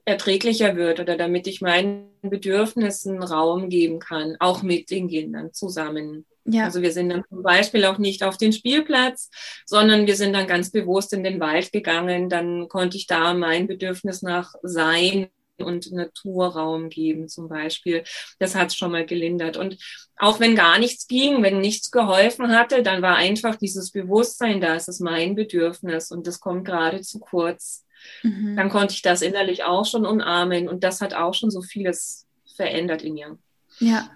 erträglicher 0.04 0.76
wird 0.76 1.00
oder 1.00 1.16
damit 1.16 1.46
ich 1.46 1.60
meinen 1.60 2.10
Bedürfnissen 2.22 3.22
Raum 3.22 3.68
geben 3.68 3.98
kann, 3.98 4.36
auch 4.38 4.62
mit 4.62 4.90
den 4.90 5.08
Kindern 5.08 5.52
zusammen. 5.52 6.26
Ja. 6.46 6.64
Also 6.64 6.82
wir 6.82 6.92
sind 6.92 7.08
dann 7.08 7.24
zum 7.28 7.42
Beispiel 7.42 7.84
auch 7.86 7.98
nicht 7.98 8.22
auf 8.22 8.36
den 8.36 8.52
Spielplatz, 8.52 9.30
sondern 9.64 10.06
wir 10.06 10.16
sind 10.16 10.34
dann 10.34 10.46
ganz 10.46 10.70
bewusst 10.70 11.12
in 11.14 11.24
den 11.24 11.40
Wald 11.40 11.72
gegangen. 11.72 12.28
Dann 12.28 12.68
konnte 12.68 12.98
ich 12.98 13.06
da 13.06 13.32
mein 13.32 13.66
Bedürfnis 13.66 14.20
nach 14.20 14.54
Sein 14.62 15.28
und 15.58 15.90
Naturraum 15.92 16.90
geben 16.90 17.28
zum 17.28 17.48
Beispiel. 17.48 18.04
Das 18.38 18.54
hat 18.54 18.68
es 18.68 18.76
schon 18.76 18.92
mal 18.92 19.06
gelindert. 19.06 19.56
Und 19.56 19.78
auch 20.16 20.40
wenn 20.40 20.54
gar 20.54 20.78
nichts 20.78 21.06
ging, 21.06 21.42
wenn 21.42 21.60
nichts 21.60 21.90
geholfen 21.90 22.50
hatte, 22.50 22.82
dann 22.82 23.02
war 23.02 23.16
einfach 23.16 23.56
dieses 23.56 23.90
Bewusstsein 23.90 24.60
da, 24.60 24.74
es 24.74 24.88
ist 24.88 25.00
mein 25.00 25.34
Bedürfnis 25.34 26.10
und 26.10 26.26
das 26.26 26.40
kommt 26.40 26.66
gerade 26.66 27.00
zu 27.00 27.20
kurz. 27.20 27.83
Mhm. 28.22 28.56
Dann 28.56 28.68
konnte 28.68 28.94
ich 28.94 29.02
das 29.02 29.22
innerlich 29.22 29.64
auch 29.64 29.84
schon 29.84 30.06
umarmen 30.06 30.68
und 30.68 30.84
das 30.84 31.00
hat 31.00 31.14
auch 31.14 31.34
schon 31.34 31.50
so 31.50 31.62
vieles 31.62 32.26
verändert 32.56 33.02
in 33.02 33.14
mir. 33.14 33.38
Ja. 33.78 34.10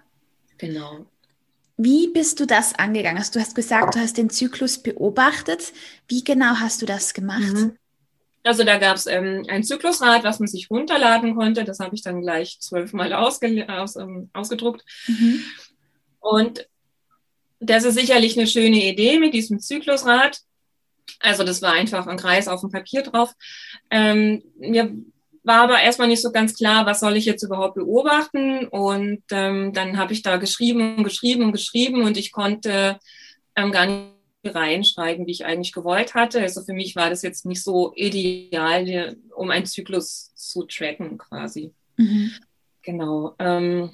Genau. 0.58 1.06
Wie 1.76 2.08
bist 2.08 2.40
du 2.40 2.46
das 2.46 2.74
angegangen? 2.74 3.18
Also 3.18 3.34
du 3.34 3.40
hast 3.40 3.54
gesagt, 3.54 3.94
du 3.94 4.00
hast 4.00 4.18
den 4.18 4.30
Zyklus 4.30 4.78
beobachtet. 4.78 5.72
Wie 6.08 6.24
genau 6.24 6.56
hast 6.56 6.82
du 6.82 6.86
das 6.86 7.14
gemacht? 7.14 7.54
Mhm. 7.54 7.76
Also 8.42 8.64
da 8.64 8.78
gab 8.78 8.96
es 8.96 9.06
ähm, 9.06 9.44
ein 9.48 9.62
Zyklusrad, 9.62 10.24
was 10.24 10.40
man 10.40 10.48
sich 10.48 10.70
runterladen 10.70 11.36
konnte. 11.36 11.64
Das 11.64 11.78
habe 11.80 11.94
ich 11.94 12.02
dann 12.02 12.20
gleich 12.20 12.58
zwölfmal 12.60 13.12
aus, 13.12 13.40
ähm, 13.42 14.30
ausgedruckt. 14.32 14.84
Mhm. 15.06 15.44
Und 16.20 16.68
das 17.60 17.84
ist 17.84 17.94
sicherlich 17.94 18.36
eine 18.36 18.46
schöne 18.46 18.84
Idee 18.84 19.18
mit 19.18 19.34
diesem 19.34 19.60
Zyklusrad. 19.60 20.40
Also 21.20 21.44
das 21.44 21.62
war 21.62 21.72
einfach 21.72 22.06
ein 22.06 22.16
Kreis 22.16 22.48
auf 22.48 22.60
dem 22.60 22.70
Papier 22.70 23.02
drauf. 23.02 23.32
Ähm, 23.90 24.42
mir 24.58 24.94
war 25.42 25.62
aber 25.62 25.80
erstmal 25.80 26.08
nicht 26.08 26.22
so 26.22 26.30
ganz 26.30 26.54
klar, 26.54 26.86
was 26.86 27.00
soll 27.00 27.16
ich 27.16 27.24
jetzt 27.24 27.42
überhaupt 27.42 27.74
beobachten. 27.74 28.66
Und 28.68 29.22
ähm, 29.30 29.72
dann 29.72 29.96
habe 29.96 30.12
ich 30.12 30.22
da 30.22 30.36
geschrieben 30.36 30.96
und 30.98 31.04
geschrieben 31.04 31.44
und 31.44 31.52
geschrieben 31.52 32.02
und 32.02 32.16
ich 32.16 32.32
konnte 32.32 32.98
ähm, 33.56 33.72
gar 33.72 33.86
reinschreiben, 34.44 35.26
wie 35.26 35.32
ich 35.32 35.44
eigentlich 35.44 35.72
gewollt 35.72 36.14
hatte. 36.14 36.40
Also 36.40 36.62
für 36.62 36.72
mich 36.72 36.96
war 36.96 37.10
das 37.10 37.22
jetzt 37.22 37.44
nicht 37.44 37.62
so 37.62 37.92
ideal, 37.94 39.16
um 39.34 39.50
einen 39.50 39.66
Zyklus 39.66 40.32
zu 40.34 40.64
tracken 40.64 41.18
quasi. 41.18 41.72
Mhm. 41.96 42.32
Genau. 42.82 43.34
Ähm, 43.38 43.90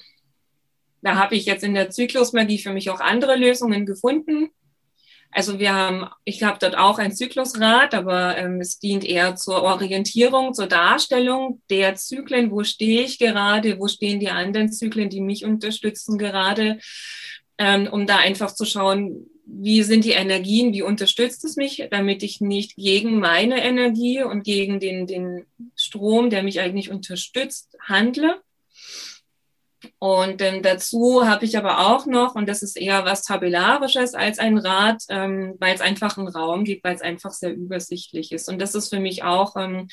da 1.02 1.16
habe 1.16 1.34
ich 1.34 1.46
jetzt 1.46 1.64
in 1.64 1.74
der 1.74 1.90
Zyklusmagie 1.90 2.58
für 2.58 2.72
mich 2.72 2.90
auch 2.90 3.00
andere 3.00 3.36
Lösungen 3.36 3.86
gefunden. 3.86 4.50
Also 5.34 5.58
wir 5.58 5.74
haben, 5.74 6.06
ich 6.24 6.44
habe 6.44 6.58
dort 6.60 6.78
auch 6.78 7.00
ein 7.00 7.12
Zyklusrad, 7.12 7.92
aber 7.92 8.38
ähm, 8.38 8.60
es 8.60 8.78
dient 8.78 9.04
eher 9.04 9.34
zur 9.34 9.64
Orientierung, 9.64 10.54
zur 10.54 10.68
Darstellung 10.68 11.60
der 11.70 11.96
Zyklen. 11.96 12.52
Wo 12.52 12.62
stehe 12.62 13.02
ich 13.02 13.18
gerade? 13.18 13.80
Wo 13.80 13.88
stehen 13.88 14.20
die 14.20 14.28
anderen 14.28 14.70
Zyklen, 14.70 15.10
die 15.10 15.20
mich 15.20 15.44
unterstützen 15.44 16.18
gerade? 16.18 16.78
Ähm, 17.58 17.88
um 17.90 18.06
da 18.06 18.18
einfach 18.18 18.54
zu 18.54 18.64
schauen, 18.64 19.26
wie 19.44 19.82
sind 19.82 20.04
die 20.04 20.12
Energien, 20.12 20.72
wie 20.72 20.82
unterstützt 20.82 21.44
es 21.44 21.56
mich, 21.56 21.84
damit 21.90 22.22
ich 22.22 22.40
nicht 22.40 22.76
gegen 22.76 23.18
meine 23.18 23.62
Energie 23.64 24.22
und 24.22 24.44
gegen 24.44 24.78
den, 24.78 25.08
den 25.08 25.46
Strom, 25.74 26.30
der 26.30 26.44
mich 26.44 26.60
eigentlich 26.60 26.90
unterstützt, 26.92 27.76
handle. 27.80 28.40
Und 29.98 30.40
ähm, 30.42 30.62
dazu 30.62 31.26
habe 31.26 31.44
ich 31.44 31.56
aber 31.58 31.88
auch 31.88 32.06
noch, 32.06 32.34
und 32.34 32.48
das 32.48 32.62
ist 32.62 32.76
eher 32.76 33.04
was 33.04 33.22
Tabellarisches 33.22 34.14
als 34.14 34.38
ein 34.38 34.58
Rad, 34.58 35.02
ähm, 35.08 35.54
weil 35.58 35.74
es 35.74 35.80
einfach 35.80 36.16
einen 36.16 36.28
Raum 36.28 36.64
gibt, 36.64 36.84
weil 36.84 36.94
es 36.94 37.02
einfach 37.02 37.32
sehr 37.32 37.54
übersichtlich 37.54 38.32
ist. 38.32 38.48
Und 38.48 38.60
das 38.60 38.74
ist 38.74 38.90
für 38.90 39.00
mich 39.00 39.24
auch 39.24 39.56
ähm, 39.56 39.88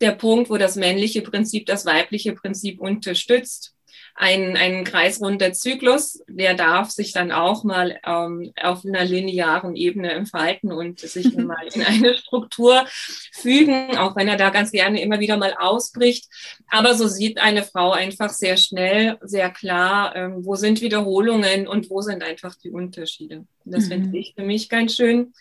der 0.00 0.12
Punkt, 0.12 0.50
wo 0.50 0.56
das 0.56 0.76
männliche 0.76 1.22
Prinzip 1.22 1.66
das 1.66 1.86
weibliche 1.86 2.32
Prinzip 2.32 2.80
unterstützt 2.80 3.75
ein, 4.18 4.56
ein 4.56 4.84
kreisrunder 4.84 5.52
Zyklus, 5.52 6.22
der 6.26 6.54
darf 6.54 6.90
sich 6.90 7.12
dann 7.12 7.32
auch 7.32 7.64
mal 7.64 7.98
ähm, 8.04 8.52
auf 8.60 8.84
einer 8.84 9.04
linearen 9.04 9.76
Ebene 9.76 10.10
entfalten 10.12 10.72
und 10.72 11.00
sich 11.00 11.34
mal 11.36 11.66
in 11.74 11.82
eine 11.82 12.16
Struktur 12.16 12.86
fügen, 13.32 13.98
auch 13.98 14.16
wenn 14.16 14.28
er 14.28 14.38
da 14.38 14.48
ganz 14.48 14.72
gerne 14.72 15.02
immer 15.02 15.20
wieder 15.20 15.36
mal 15.36 15.54
ausbricht. 15.58 16.28
Aber 16.68 16.94
so 16.94 17.06
sieht 17.06 17.38
eine 17.38 17.62
Frau 17.62 17.92
einfach 17.92 18.30
sehr 18.30 18.56
schnell, 18.56 19.18
sehr 19.20 19.50
klar, 19.50 20.16
ähm, 20.16 20.46
wo 20.46 20.56
sind 20.56 20.80
Wiederholungen 20.80 21.68
und 21.68 21.90
wo 21.90 22.00
sind 22.00 22.22
einfach 22.22 22.54
die 22.54 22.70
Unterschiede. 22.70 23.46
das 23.66 23.84
mhm. 23.84 23.88
finde 23.88 24.18
ich 24.18 24.32
für 24.34 24.44
mich 24.44 24.70
ganz 24.70 24.96
schön. 24.96 25.34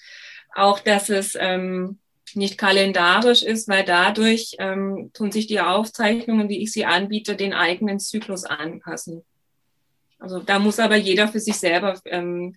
Auch, 0.53 0.79
dass 0.79 1.09
es 1.09 1.37
ähm, 1.39 1.99
nicht 2.33 2.57
kalendarisch 2.57 3.43
ist, 3.43 3.67
weil 3.67 3.85
dadurch 3.85 4.55
ähm, 4.59 5.11
tun 5.13 5.31
sich 5.31 5.47
die 5.47 5.59
Aufzeichnungen, 5.59 6.49
wie 6.49 6.61
ich 6.61 6.71
sie 6.71 6.85
anbiete, 6.85 7.35
den 7.35 7.53
eigenen 7.53 7.99
Zyklus 7.99 8.43
anpassen. 8.45 9.23
Also 10.17 10.39
da 10.39 10.59
muss 10.59 10.79
aber 10.79 10.95
jeder 10.95 11.27
für 11.27 11.39
sich 11.39 11.57
selber 11.57 11.99
ähm, 12.05 12.55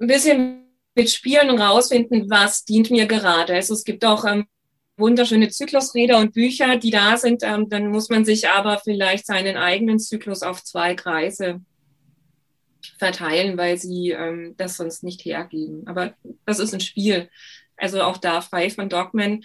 ein 0.00 0.06
bisschen 0.06 0.64
mitspielen 0.94 1.50
und 1.50 1.60
rausfinden, 1.60 2.28
was 2.30 2.64
dient 2.64 2.90
mir 2.90 3.06
gerade. 3.06 3.54
Also 3.54 3.74
es 3.74 3.84
gibt 3.84 4.04
auch 4.04 4.24
ähm, 4.24 4.46
wunderschöne 4.96 5.48
Zyklusräder 5.48 6.18
und 6.18 6.34
Bücher, 6.34 6.76
die 6.76 6.90
da 6.90 7.16
sind. 7.16 7.42
Ähm, 7.42 7.68
dann 7.68 7.88
muss 7.88 8.08
man 8.08 8.24
sich 8.24 8.48
aber 8.48 8.78
vielleicht 8.78 9.26
seinen 9.26 9.56
eigenen 9.56 9.98
Zyklus 9.98 10.42
auf 10.42 10.64
zwei 10.64 10.94
Kreise 10.94 11.60
verteilen, 12.98 13.56
weil 13.56 13.78
sie 13.78 14.10
ähm, 14.10 14.54
das 14.56 14.76
sonst 14.76 15.02
nicht 15.02 15.24
hergeben. 15.24 15.86
Aber 15.86 16.14
das 16.46 16.58
ist 16.58 16.74
ein 16.74 16.80
Spiel 16.80 17.28
also 17.80 18.02
auch 18.02 18.18
da 18.18 18.40
frei 18.40 18.70
von 18.70 18.88
Dogmen. 18.88 19.44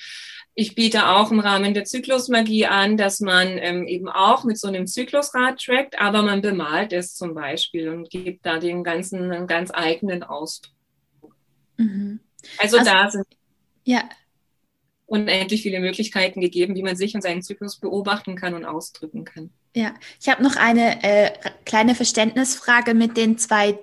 Ich 0.54 0.74
biete 0.74 1.10
auch 1.10 1.32
im 1.32 1.42
Rahmen 1.42 1.74
der 1.74 1.84
Zyklusmagie 1.84 2.66
an, 2.66 2.96
dass 2.96 3.20
man 3.20 3.58
ähm, 3.58 3.88
eben 3.88 4.08
auch 4.08 4.46
mit 4.46 4.58
so 4.58 4.70
einem 4.70 4.88
Zyklusrad 4.88 5.60
trackt, 5.60 6.00
aber 6.00 6.22
man 6.22 6.42
bemalt 6.42 6.94
es 6.94 7.14
zum 7.16 7.34
Beispiel 7.34 7.90
und 7.90 8.10
gibt 8.10 8.46
da 8.46 8.58
den 8.60 8.84
ganzen 8.84 9.32
einen 9.32 9.48
ganz 9.48 9.72
eigenen 9.74 10.24
Ausdruck. 10.24 10.74
Mhm. 11.78 12.22
Also, 12.58 12.78
also, 12.78 12.90
da 12.90 13.10
sind 13.10 13.26
ja. 13.84 14.08
unendlich 15.06 15.62
viele 15.62 15.82
Möglichkeiten 15.82 16.40
gegeben, 16.40 16.76
wie 16.76 16.84
man 16.84 16.96
sich 16.96 17.16
und 17.16 17.22
seinen 17.22 17.42
Zyklus 17.42 17.78
beobachten 17.78 18.36
kann 18.36 18.54
und 18.54 18.64
ausdrücken 18.64 19.26
kann. 19.26 19.52
Ja, 19.76 19.94
ich 20.22 20.30
habe 20.30 20.42
noch 20.42 20.56
eine 20.56 21.04
äh, 21.04 21.32
kleine 21.66 21.96
Verständnisfrage 21.96 22.94
mit 22.94 23.18
den 23.18 23.38
zwei 23.38 23.78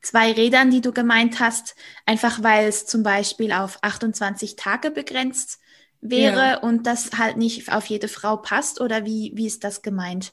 zwei 0.00 0.32
Rädern, 0.32 0.70
die 0.70 0.80
du 0.80 0.92
gemeint 0.92 1.40
hast, 1.40 1.74
einfach 2.06 2.42
weil 2.42 2.68
es 2.68 2.86
zum 2.86 3.02
Beispiel 3.02 3.52
auf 3.52 3.78
28 3.82 4.56
Tage 4.56 4.90
begrenzt 4.90 5.58
wäre 6.00 6.36
ja. 6.36 6.58
und 6.58 6.86
das 6.86 7.10
halt 7.18 7.36
nicht 7.36 7.72
auf 7.72 7.86
jede 7.86 8.08
Frau 8.08 8.36
passt? 8.36 8.80
Oder 8.80 9.04
wie, 9.04 9.32
wie 9.34 9.46
ist 9.46 9.64
das 9.64 9.82
gemeint? 9.82 10.32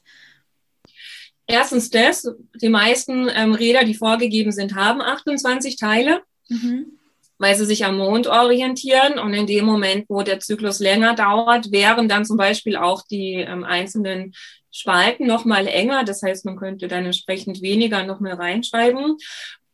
Erstens 1.46 1.90
das, 1.90 2.28
die 2.60 2.68
meisten 2.68 3.28
ähm, 3.32 3.54
Räder, 3.54 3.84
die 3.84 3.94
vorgegeben 3.94 4.52
sind, 4.52 4.74
haben 4.74 5.00
28 5.00 5.76
Teile, 5.76 6.22
mhm. 6.48 6.98
weil 7.38 7.54
sie 7.56 7.66
sich 7.66 7.84
am 7.84 7.98
Mond 7.98 8.26
orientieren 8.26 9.18
und 9.18 9.32
in 9.32 9.46
dem 9.46 9.64
Moment, 9.64 10.06
wo 10.08 10.22
der 10.22 10.40
Zyklus 10.40 10.80
länger 10.80 11.14
dauert, 11.14 11.70
wären 11.70 12.08
dann 12.08 12.24
zum 12.24 12.36
Beispiel 12.36 12.76
auch 12.76 13.02
die 13.08 13.34
ähm, 13.34 13.64
einzelnen 13.64 14.34
Spalten 14.76 15.26
noch 15.26 15.44
mal 15.44 15.66
enger. 15.66 16.04
Das 16.04 16.22
heißt, 16.22 16.44
man 16.44 16.56
könnte 16.56 16.88
dann 16.88 17.06
entsprechend 17.06 17.62
weniger 17.62 18.04
noch 18.04 18.20
mehr 18.20 18.38
reinschreiben. 18.38 19.16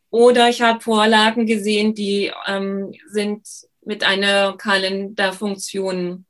Oder 0.09 0.49
ich 0.49 0.61
habe 0.61 0.79
Vorlagen 0.79 1.45
gesehen, 1.45 1.95
die 1.95 2.31
ähm, 2.47 2.93
sind 3.07 3.47
mit 3.83 4.03
einer 4.03 4.55
Kalenderfunktion 4.57 6.25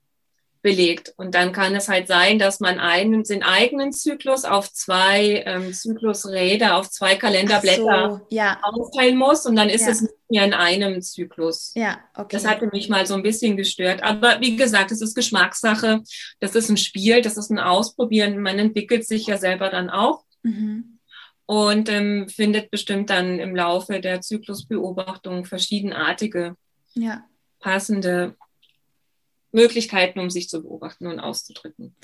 belegt. 0.63 1.13
Und 1.17 1.35
dann 1.35 1.51
kann 1.51 1.75
es 1.75 1.89
halt 1.89 2.07
sein, 2.07 2.39
dass 2.39 2.61
man 2.61 2.79
einen, 2.79 3.23
den 3.23 3.43
eigenen 3.43 3.91
Zyklus 3.91 4.45
auf 4.45 4.71
zwei 4.71 5.43
ähm, 5.45 5.73
Zyklusräder, 5.73 6.77
auf 6.77 6.89
zwei 6.89 7.15
Kalenderblätter 7.15 8.21
so, 8.21 8.35
ja. 8.35 8.59
aufteilen 8.63 9.17
muss. 9.17 9.45
Und 9.45 9.57
dann 9.57 9.69
ist 9.69 9.81
ja. 9.81 9.89
es 9.89 10.01
nicht 10.01 10.13
mehr 10.29 10.45
in 10.45 10.53
einem 10.53 11.01
Zyklus. 11.01 11.73
Ja, 11.75 11.99
okay. 12.15 12.29
Das 12.31 12.47
hatte 12.47 12.67
mich 12.71 12.89
mal 12.89 13.05
so 13.05 13.13
ein 13.13 13.23
bisschen 13.23 13.57
gestört. 13.57 14.01
Aber 14.03 14.39
wie 14.39 14.55
gesagt, 14.55 14.91
es 14.91 15.01
ist 15.01 15.15
Geschmackssache. 15.15 16.01
Das 16.39 16.55
ist 16.55 16.69
ein 16.69 16.77
Spiel, 16.77 17.21
das 17.21 17.37
ist 17.37 17.51
ein 17.51 17.59
Ausprobieren. 17.59 18.41
Man 18.41 18.57
entwickelt 18.57 19.05
sich 19.05 19.27
ja 19.27 19.37
selber 19.37 19.69
dann 19.69 19.89
auch. 19.89 20.23
Mhm 20.41 20.93
und 21.45 21.89
ähm, 21.89 22.29
findet 22.29 22.71
bestimmt 22.71 23.09
dann 23.09 23.37
im 23.37 23.53
Laufe 23.53 23.99
der 23.99 24.21
Zyklusbeobachtung 24.21 25.43
verschiedenartige, 25.43 26.55
ja. 26.93 27.25
passende 27.59 28.37
Möglichkeiten, 29.53 30.19
um 30.19 30.29
sich 30.29 30.49
zu 30.49 30.61
beobachten 30.61 31.07
und 31.07 31.19
auszudrücken. 31.19 31.95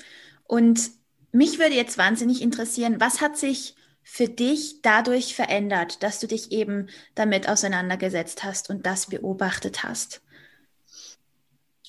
Und 0.44 0.90
mich 1.32 1.58
würde 1.58 1.74
jetzt 1.74 1.98
wahnsinnig 1.98 2.42
interessieren, 2.42 2.96
was 2.98 3.20
hat 3.20 3.36
sich 3.36 3.74
für 4.02 4.28
dich 4.28 4.82
dadurch 4.82 5.34
verändert, 5.34 6.02
dass 6.02 6.18
du 6.18 6.26
dich 6.26 6.52
eben 6.52 6.88
damit 7.14 7.48
auseinandergesetzt 7.48 8.42
hast 8.44 8.70
und 8.70 8.86
das 8.86 9.06
beobachtet 9.06 9.84
hast? 9.84 10.22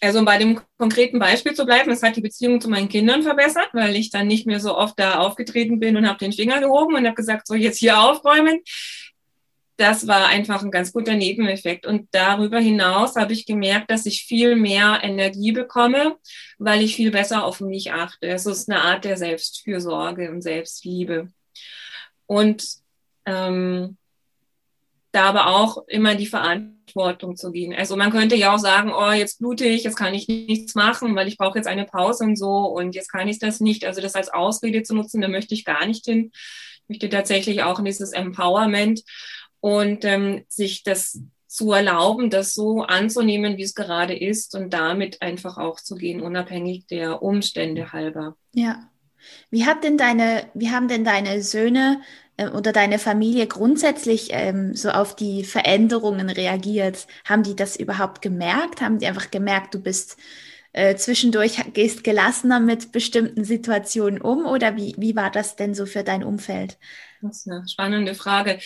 Also 0.04 0.20
um 0.20 0.26
bei 0.26 0.40
dem 0.40 0.60
konkreten 0.78 1.20
Beispiel 1.20 1.54
zu 1.54 1.64
bleiben, 1.64 1.92
es 1.92 2.02
hat 2.02 2.16
die 2.16 2.22
Beziehung 2.22 2.60
zu 2.60 2.70
meinen 2.70 2.90
Kindern 2.90 3.22
verbessert, 3.22 3.70
weil 3.74 3.96
ich 3.96 4.10
dann 4.10 4.28
nicht 4.28 4.48
mehr 4.48 4.60
so 4.60 4.76
oft 4.76 5.00
da 5.00 5.20
aufgetreten 5.20 5.80
bin 5.80 5.96
und 5.96 6.08
habe 6.08 6.18
den 6.18 6.34
Finger 6.34 6.60
gehoben 6.60 6.96
und 6.96 7.06
habe 7.06 7.16
gesagt, 7.16 7.46
so 7.46 7.54
jetzt 7.54 7.78
hier 7.78 8.00
aufräumen. 8.00 8.62
Das 9.82 10.06
war 10.06 10.28
einfach 10.28 10.62
ein 10.62 10.70
ganz 10.70 10.94
guter 10.94 11.16
Nebeneffekt. 11.16 11.88
Und 11.88 12.08
darüber 12.12 12.60
hinaus 12.60 13.16
habe 13.16 13.34
ich 13.34 13.48
gemerkt, 13.48 13.90
dass 13.90 14.06
ich 14.06 14.26
viel 14.26 14.56
mehr 14.56 15.00
Energie 15.02 15.54
bekomme, 15.54 16.18
weil 16.60 16.84
ich 16.84 16.96
viel 16.96 17.10
besser 17.10 17.44
auf 17.44 17.62
mich 17.62 17.92
achte. 17.92 18.28
Es 18.28 18.46
ist 18.46 18.70
eine 18.70 18.80
Art 18.80 19.06
der 19.06 19.18
Selbstfürsorge 19.18 20.30
und 20.30 20.44
Selbstliebe. 20.44 21.30
Und 22.28 22.64
ähm, 23.26 23.98
da 25.12 25.24
aber 25.24 25.48
auch 25.48 25.88
immer 25.88 26.14
die 26.14 26.28
Verantwortung 26.28 27.36
zu 27.36 27.52
gehen. 27.52 27.74
Also 27.74 27.98
man 27.98 28.12
könnte 28.12 28.36
ja 28.36 28.54
auch 28.54 28.60
sagen, 28.60 28.94
oh, 28.94 29.12
jetzt 29.12 29.40
blute 29.40 29.66
ich, 29.66 29.84
jetzt 29.84 29.98
kann 29.98 30.14
ich 30.14 30.28
nichts 30.28 30.76
machen, 30.76 31.16
weil 31.16 31.28
ich 31.28 31.38
brauche 31.38 31.58
jetzt 31.58 31.68
eine 31.68 31.86
Pause 31.86 32.26
und 32.26 32.36
so 32.36 32.68
und 32.68 32.94
jetzt 32.94 33.12
kann 33.12 33.28
ich 33.28 33.40
das 33.40 33.62
nicht. 33.62 33.84
Also 33.84 34.00
das 34.00 34.14
als 34.14 34.30
Ausrede 34.30 34.84
zu 34.84 34.94
nutzen, 34.94 35.22
da 35.22 35.28
möchte 35.28 35.56
ich 35.56 35.66
gar 35.66 35.88
nicht 35.88 36.06
hin. 36.06 36.30
Ich 36.84 36.90
möchte 36.90 37.10
tatsächlich 37.10 37.64
auch 37.64 37.80
in 37.80 37.86
dieses 37.86 38.12
Empowerment 38.12 39.02
und 39.62 40.04
ähm, 40.04 40.44
sich 40.50 40.84
das 40.84 41.22
zu 41.48 41.72
erlauben, 41.72 42.30
das 42.30 42.54
so 42.54 42.84
anzunehmen, 42.84 43.58
wie 43.58 43.64
es 43.64 43.76
gerade 43.76 44.18
ist 44.18 44.56
und 44.56 44.74
damit 44.74 45.22
einfach 45.22 45.58
auch 45.58 45.80
zu 45.80 45.96
gehen, 45.96 46.22
unabhängig 46.22 46.88
der 46.88 47.22
Umstände 47.22 47.92
halber. 47.92 48.36
Ja. 48.54 48.90
Wie 49.50 49.66
hat 49.66 49.84
denn 49.84 49.98
deine, 49.98 50.46
wie 50.54 50.72
haben 50.72 50.88
denn 50.88 51.04
deine 51.04 51.42
Söhne 51.44 52.02
äh, 52.38 52.48
oder 52.48 52.72
deine 52.72 53.00
Familie 53.00 53.48
grundsätzlich 53.48 54.30
ähm, 54.32 54.76
so 54.76 54.90
auf 54.90 55.16
die 55.16 55.44
Veränderungen 55.44 56.30
reagiert? 56.30 57.06
Haben 57.26 57.44
die 57.44 57.56
das 57.56 57.76
überhaupt 57.76 58.22
gemerkt? 58.22 58.82
Haben 58.82 58.98
die 58.98 59.08
einfach 59.08 59.30
gemerkt, 59.30 59.76
du 59.76 59.80
bist 59.80 60.18
äh, 60.74 60.96
zwischendurch, 60.96 61.62
gehst 61.74 62.04
gelassener 62.04 62.60
mit 62.60 62.92
bestimmten 62.92 63.44
Situationen 63.44 64.22
um? 64.22 64.46
Oder 64.46 64.78
wie, 64.78 64.96
wie 64.98 65.16
war 65.16 65.30
das 65.30 65.56
denn 65.58 65.76
so 65.76 65.86
für 65.86 66.04
dein 66.04 66.24
Umfeld? 66.24 66.78
Das 67.22 67.38
ist 67.38 67.52
eine 67.52 67.68
spannende 67.68 68.16
Frage. 68.16 68.60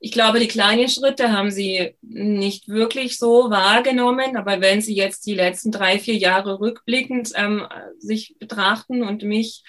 Ich 0.00 0.12
glaube, 0.12 0.38
die 0.38 0.48
kleinen 0.48 0.88
Schritte 0.88 1.32
haben 1.32 1.50
sie 1.50 1.96
nicht 2.02 2.68
wirklich 2.68 3.18
so 3.18 3.50
wahrgenommen, 3.50 4.36
aber 4.36 4.60
wenn 4.60 4.80
sie 4.80 4.94
jetzt 4.94 5.26
die 5.26 5.34
letzten 5.34 5.72
drei, 5.72 5.98
vier 5.98 6.16
Jahre 6.16 6.60
rückblickend 6.60 7.32
ähm, 7.34 7.66
sich 7.98 8.36
betrachten 8.38 9.02
und 9.02 9.22
mich, 9.22 9.64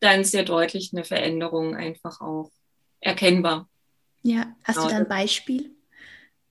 dann 0.00 0.24
sehr 0.24 0.44
deutlich 0.44 0.90
eine 0.92 1.04
Veränderung 1.04 1.76
einfach 1.76 2.20
auch 2.20 2.50
erkennbar. 3.00 3.68
Ja, 4.22 4.54
hast 4.64 4.76
genau. 4.76 4.88
du 4.88 4.94
da 4.94 5.00
ein 5.00 5.08
Beispiel? 5.08 5.70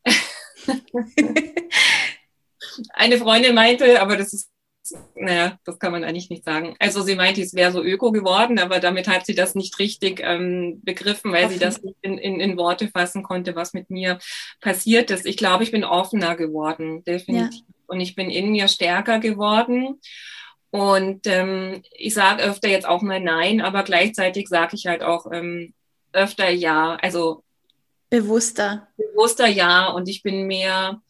Eine 2.94 3.18
Freundin 3.18 3.56
meinte, 3.56 4.02
aber 4.02 4.18
das 4.18 4.34
ist 4.34 4.50
naja, 5.16 5.58
das 5.66 5.80
kann 5.80 5.92
man 5.92 6.04
eigentlich 6.04 6.30
nicht 6.30 6.46
sagen. 6.46 6.76
Also 6.80 7.02
sie 7.02 7.16
meinte, 7.16 7.42
es 7.42 7.54
wäre 7.54 7.72
so 7.72 7.84
öko 7.84 8.12
geworden, 8.12 8.60
aber 8.60 8.80
damit 8.80 9.08
hat 9.08 9.26
sie 9.26 9.36
das 9.36 9.56
nicht 9.56 9.80
richtig 9.80 10.22
ähm, 10.24 10.82
begriffen, 10.84 11.32
weil 11.32 11.46
offen. 11.46 11.54
sie 11.54 11.60
das 11.60 11.82
nicht 11.82 11.98
in, 12.02 12.18
in, 12.18 12.40
in, 12.40 12.58
Worte 12.58 12.88
fassen 12.88 13.24
konnte, 13.24 13.56
was 13.56 13.74
mit 13.74 13.90
mir 13.90 14.20
passiert 14.62 15.12
ist. 15.12 15.26
Ich 15.26 15.38
glaube, 15.38 15.64
ich 15.64 15.72
bin 15.72 15.84
offener 15.84 16.36
geworden, 16.36 17.04
definitiv. 17.04 17.62
Ja. 17.68 17.74
Und 17.88 18.00
ich 18.02 18.16
bin 18.16 18.30
in 18.30 18.52
mir 18.52 18.68
stärker 18.68 19.20
geworden. 19.20 20.00
Und 20.72 21.26
ähm, 21.26 21.82
ich 21.92 22.14
sage 22.14 22.44
öfter 22.44 22.70
jetzt 22.70 22.88
auch 22.88 23.02
mal 23.02 23.20
Nein, 23.20 23.62
aber 23.62 23.84
gleichzeitig 23.84 24.48
sage 24.48 24.76
ich 24.76 24.86
halt 24.86 25.02
auch 25.02 25.32
ähm, 25.32 25.74
öfter 26.14 26.50
Ja. 26.50 26.98
Also 27.02 27.44
bewusster. 28.10 28.88
Bewusster 28.98 29.48
Ja. 29.48 29.88
Und 29.88 30.08
ich 30.08 30.22
bin 30.22 30.46
mehr, 30.48 31.02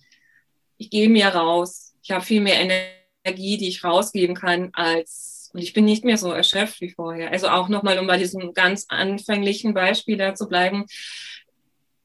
ich 0.77 0.89
gehe 0.89 1.09
mehr 1.09 1.35
raus. 1.35 1.93
Ich 2.01 2.11
habe 2.11 2.23
viel 2.23 2.41
mehr 2.41 2.59
Energie, 2.59 2.98
die 3.31 3.67
ich 3.67 3.83
rausgeben 3.83 4.35
kann, 4.35 4.69
als 4.73 5.51
und 5.51 5.61
ich 5.61 5.73
bin 5.73 5.85
nicht 5.85 6.05
mehr 6.05 6.17
so 6.17 6.31
erschöpft 6.31 6.79
wie 6.79 6.91
vorher. 6.91 7.31
Also 7.31 7.47
auch 7.47 7.69
nochmal, 7.69 7.97
um 7.97 8.05
bei 8.05 8.17
diesem 8.17 8.53
ganz 8.53 8.85
anfänglichen 8.87 9.73
Beispiel 9.73 10.15
da 10.15 10.35
zu 10.35 10.47
bleiben 10.47 10.85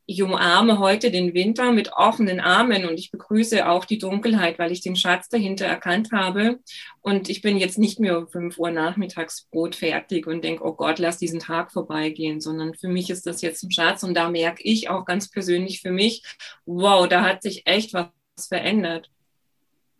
ich 0.07 0.23
umarme 0.23 0.79
heute 0.79 1.11
den 1.11 1.33
Winter 1.33 1.73
mit 1.73 1.93
offenen 1.95 2.39
Armen 2.39 2.87
und 2.87 2.99
ich 2.99 3.11
begrüße 3.11 3.67
auch 3.67 3.87
die 3.87 3.99
Dunkelheit, 3.99 4.59
weil 4.59 4.71
ich 4.71 4.83
den 4.83 4.97
Schatz 4.97 5.29
dahinter 5.29 5.65
erkannt 5.65 6.11
habe. 6.13 6.61
Und 7.01 7.31
ich 7.31 7.41
bin 7.41 7.57
jetzt 7.57 7.79
nicht 7.79 8.01
mehr 8.01 8.19
um 8.19 8.29
fünf 8.29 8.59
Uhr 8.59 8.71
nachmittags 8.71 9.47
Brot 9.51 9.77
fertig 9.77 10.27
und 10.27 10.45
denke, 10.45 10.65
oh 10.65 10.75
Gott, 10.75 10.99
lass 10.99 11.19
diesen 11.19 11.41
Tag 11.41 11.73
vorbeigehen, 11.73 12.41
sondern 12.41 12.75
für 12.75 12.89
mich 12.89 13.09
ist 13.09 13.27
das 13.27 13.41
jetzt 13.41 13.63
ein 13.63 13.71
Schatz. 13.71 14.03
Und 14.03 14.15
da 14.15 14.29
merke 14.29 14.63
ich 14.63 14.91
auch 14.91 15.07
ganz 15.07 15.31
persönlich 15.31 15.81
für 15.81 15.93
mich, 15.93 16.23
wow, 16.67 17.09
da 17.09 17.23
hat 17.23 17.43
sich 17.43 17.67
echt 17.67 17.95
was 17.95 18.09
verändert. 18.49 19.11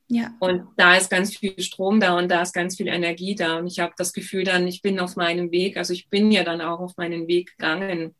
Ja. 0.09 0.35
Und 0.39 0.67
da 0.77 0.97
ist 0.97 1.11
ganz 1.11 1.37
viel 1.37 1.59
Strom 1.61 1.99
da 1.99 2.17
und 2.19 2.29
da 2.29 2.43
ist 2.43 2.53
ganz 2.53 2.77
viel 2.77 2.89
Energie 2.89 3.35
da. 3.35 3.59
Und 3.59 3.67
ich 3.67 3.81
habe 3.81 3.95
das 3.97 4.13
Gefühl 4.13 4.45
dann, 4.45 4.67
ich 4.67 4.83
bin 4.83 5.01
auf 5.01 5.17
meinem 5.17 5.51
Weg. 5.51 5.77
Also 5.77 5.93
ich 5.93 6.09
bin 6.09 6.31
ja 6.31 6.45
dann 6.45 6.61
auch 6.61 6.81
auf 6.81 6.97
meinen 6.97 7.27
Weg 7.27 7.57
gegangen. 7.57 8.15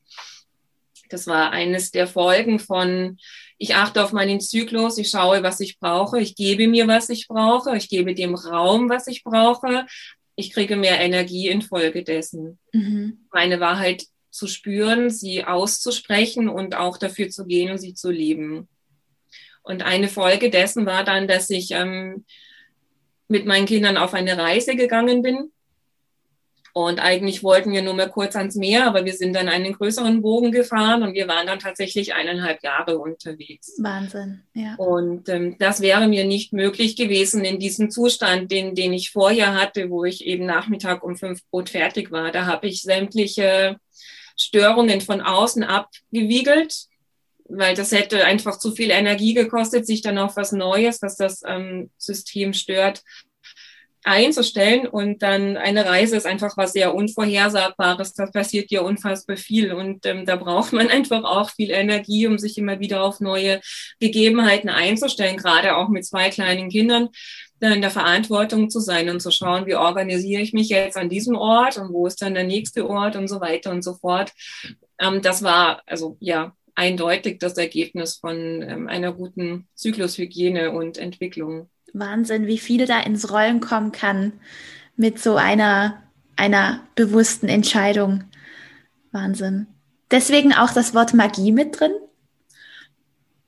Das 1.11 1.27
war 1.27 1.51
eines 1.51 1.91
der 1.91 2.07
Folgen 2.07 2.59
von, 2.59 3.19
ich 3.59 3.75
achte 3.75 4.03
auf 4.03 4.13
meinen 4.13 4.41
Zyklus, 4.41 4.99
ich 4.99 5.11
schaue, 5.11 5.43
was 5.43 5.61
ich 5.61 5.79
brauche, 5.79 6.19
ich 6.19 6.35
gebe 6.35 6.67
mir, 6.67 6.89
was 6.89 7.11
ich 7.11 7.29
brauche, 7.29 7.77
ich 7.77 7.89
gebe 7.89 8.15
dem 8.15 8.35
Raum, 8.35 8.89
was 8.89 9.07
ich 9.07 9.23
brauche, 9.23 9.87
ich 10.35 10.53
kriege 10.53 10.77
mehr 10.77 11.01
Energie 11.01 11.49
infolgedessen. 11.49 12.59
Mhm. 12.73 13.27
Meine 13.33 13.61
Wahrheit 13.61 14.05
zu 14.31 14.49
spüren, 14.49 15.11
sie 15.11 15.45
auszusprechen 15.45 16.49
und 16.49 16.75
auch 16.75 16.99
dafür 16.99 17.29
zu 17.29 17.47
gehen 17.47 17.71
und 17.71 17.79
sie 17.79 17.95
zu 17.95 18.11
leben. 18.11 18.69
Und 19.65 19.83
eine 19.83 20.09
Folge 20.09 20.51
dessen 20.51 20.87
war 20.87 21.03
dann, 21.03 21.27
dass 21.27 21.51
ich 21.51 21.73
ähm, 21.73 22.25
mit 23.27 23.47
meinen 23.47 23.67
Kindern 23.67 23.97
auf 23.97 24.15
eine 24.15 24.39
Reise 24.39 24.77
gegangen 24.77 25.23
bin 25.23 25.51
und 26.77 26.99
eigentlich 26.99 27.45
wollten 27.45 27.71
wir 27.71 27.83
nur 27.83 27.95
mal 27.95 28.11
kurz 28.11 28.35
ans 28.35 28.57
Meer, 28.57 28.89
aber 28.89 29.05
wir 29.05 29.13
sind 29.13 29.33
dann 29.33 29.49
einen 29.49 29.75
größeren 29.75 30.21
Bogen 30.21 30.51
gefahren 30.51 31.05
und 31.05 31.15
wir 31.15 31.29
waren 31.29 31.47
dann 31.47 31.61
tatsächlich 31.61 32.15
eineinhalb 32.15 32.65
Jahre 32.65 32.99
unterwegs. 32.99 33.77
Wahnsinn, 33.79 34.43
ja. 34.55 34.75
Und 34.75 35.29
ähm, 35.29 35.55
das 35.61 35.81
wäre 35.81 36.09
mir 36.09 36.25
nicht 36.25 36.53
möglich 36.53 36.97
gewesen 36.97 37.45
in 37.45 37.61
diesem 37.61 37.93
Zustand, 37.93 38.51
den, 38.51 38.75
den 38.75 38.93
ich 38.93 39.13
vorher 39.13 39.55
hatte, 39.55 39.89
wo 39.89 40.05
ich 40.05 40.27
eben 40.27 40.47
Nachmittag 40.47 41.05
um 41.05 41.15
fünf 41.15 41.49
Brot 41.49 41.69
fertig 41.69 42.11
war. 42.11 42.33
Da 42.33 42.47
habe 42.47 42.67
ich 42.67 42.83
sämtliche 42.83 43.77
Störungen 44.37 45.01
von 45.01 45.21
außen 45.21 45.63
abgewiegelt, 45.63 46.87
weil 47.49 47.75
das 47.75 47.93
hätte 47.93 48.25
einfach 48.25 48.59
zu 48.59 48.73
viel 48.73 48.91
Energie 48.91 49.35
gekostet, 49.35 49.87
sich 49.87 50.03
dann 50.03 50.19
auf 50.19 50.37
was 50.37 50.53
Neues, 50.53 51.03
was 51.03 51.17
das 51.17 51.43
ähm, 51.47 51.91
System 51.99 52.53
stört, 52.53 53.03
einzustellen 54.05 54.87
und 54.87 55.23
dann 55.23 55.57
eine 55.57 55.87
Reise 55.87 56.17
ist 56.17 56.27
einfach 56.27 56.57
was 56.59 56.75
sehr 56.75 56.95
Unvorhersagbares. 56.95 58.13
Das 58.13 58.31
passiert 58.33 58.71
ja 58.71 58.83
unfassbar 58.83 59.39
viel 59.39 59.73
und 59.73 60.05
ähm, 60.05 60.27
da 60.27 60.37
braucht 60.37 60.73
man 60.73 60.89
einfach 60.91 61.25
auch 61.25 61.51
viel 61.51 61.71
Energie, 61.71 62.27
um 62.27 62.39
sich 62.39 62.59
immer 62.59 62.81
wieder 62.81 63.03
auf 63.03 63.21
neue 63.21 63.61
Gegebenheiten 64.01 64.69
einzustellen, 64.69 65.39
gerade 65.39 65.77
auch 65.77 65.89
mit 65.89 66.05
zwei 66.05 66.29
kleinen 66.29 66.69
Kindern 66.69 67.09
dann 67.61 67.73
in 67.73 67.81
der 67.81 67.91
Verantwortung 67.91 68.69
zu 68.69 68.81
sein 68.81 69.09
und 69.09 69.21
zu 69.21 69.31
schauen, 69.31 69.65
wie 69.65 69.75
organisiere 69.75 70.43
ich 70.43 70.53
mich 70.53 70.69
jetzt 70.69 70.99
an 70.99 71.09
diesem 71.09 71.35
Ort 71.37 71.79
und 71.79 71.93
wo 71.93 72.07
ist 72.07 72.21
dann 72.21 72.35
der 72.35 72.45
nächste 72.45 72.89
Ort 72.89 73.17
und 73.17 73.29
so 73.29 73.41
weiter 73.41 73.71
und 73.71 73.83
so 73.83 73.95
fort. 73.95 74.33
Ähm, 74.99 75.23
das 75.23 75.43
war 75.43 75.83
also 75.87 76.19
ja 76.21 76.55
eindeutig 76.75 77.39
das 77.39 77.57
Ergebnis 77.57 78.17
von 78.17 78.63
ähm, 78.63 78.89
einer 78.89 79.13
guten 79.13 79.69
Zyklushygiene 79.75 80.73
und 80.73 80.99
Entwicklung. 80.99 81.69
Wahnsinn, 81.93 82.47
wie 82.47 82.59
viel 82.59 82.87
da 82.87 83.01
ins 83.01 83.31
Rollen 83.31 83.61
kommen 83.61 83.93
kann 83.93 84.33
mit 84.97 85.19
so 85.19 85.37
einer, 85.37 86.03
einer 86.37 86.81
bewussten 86.95 87.49
Entscheidung. 87.49 88.25
Wahnsinn. 89.13 89.69
Deswegen 90.11 90.53
auch 90.53 90.73
das 90.73 90.95
Wort 90.95 91.15
Magie 91.15 91.53
mit 91.53 91.79
drin? 91.79 91.93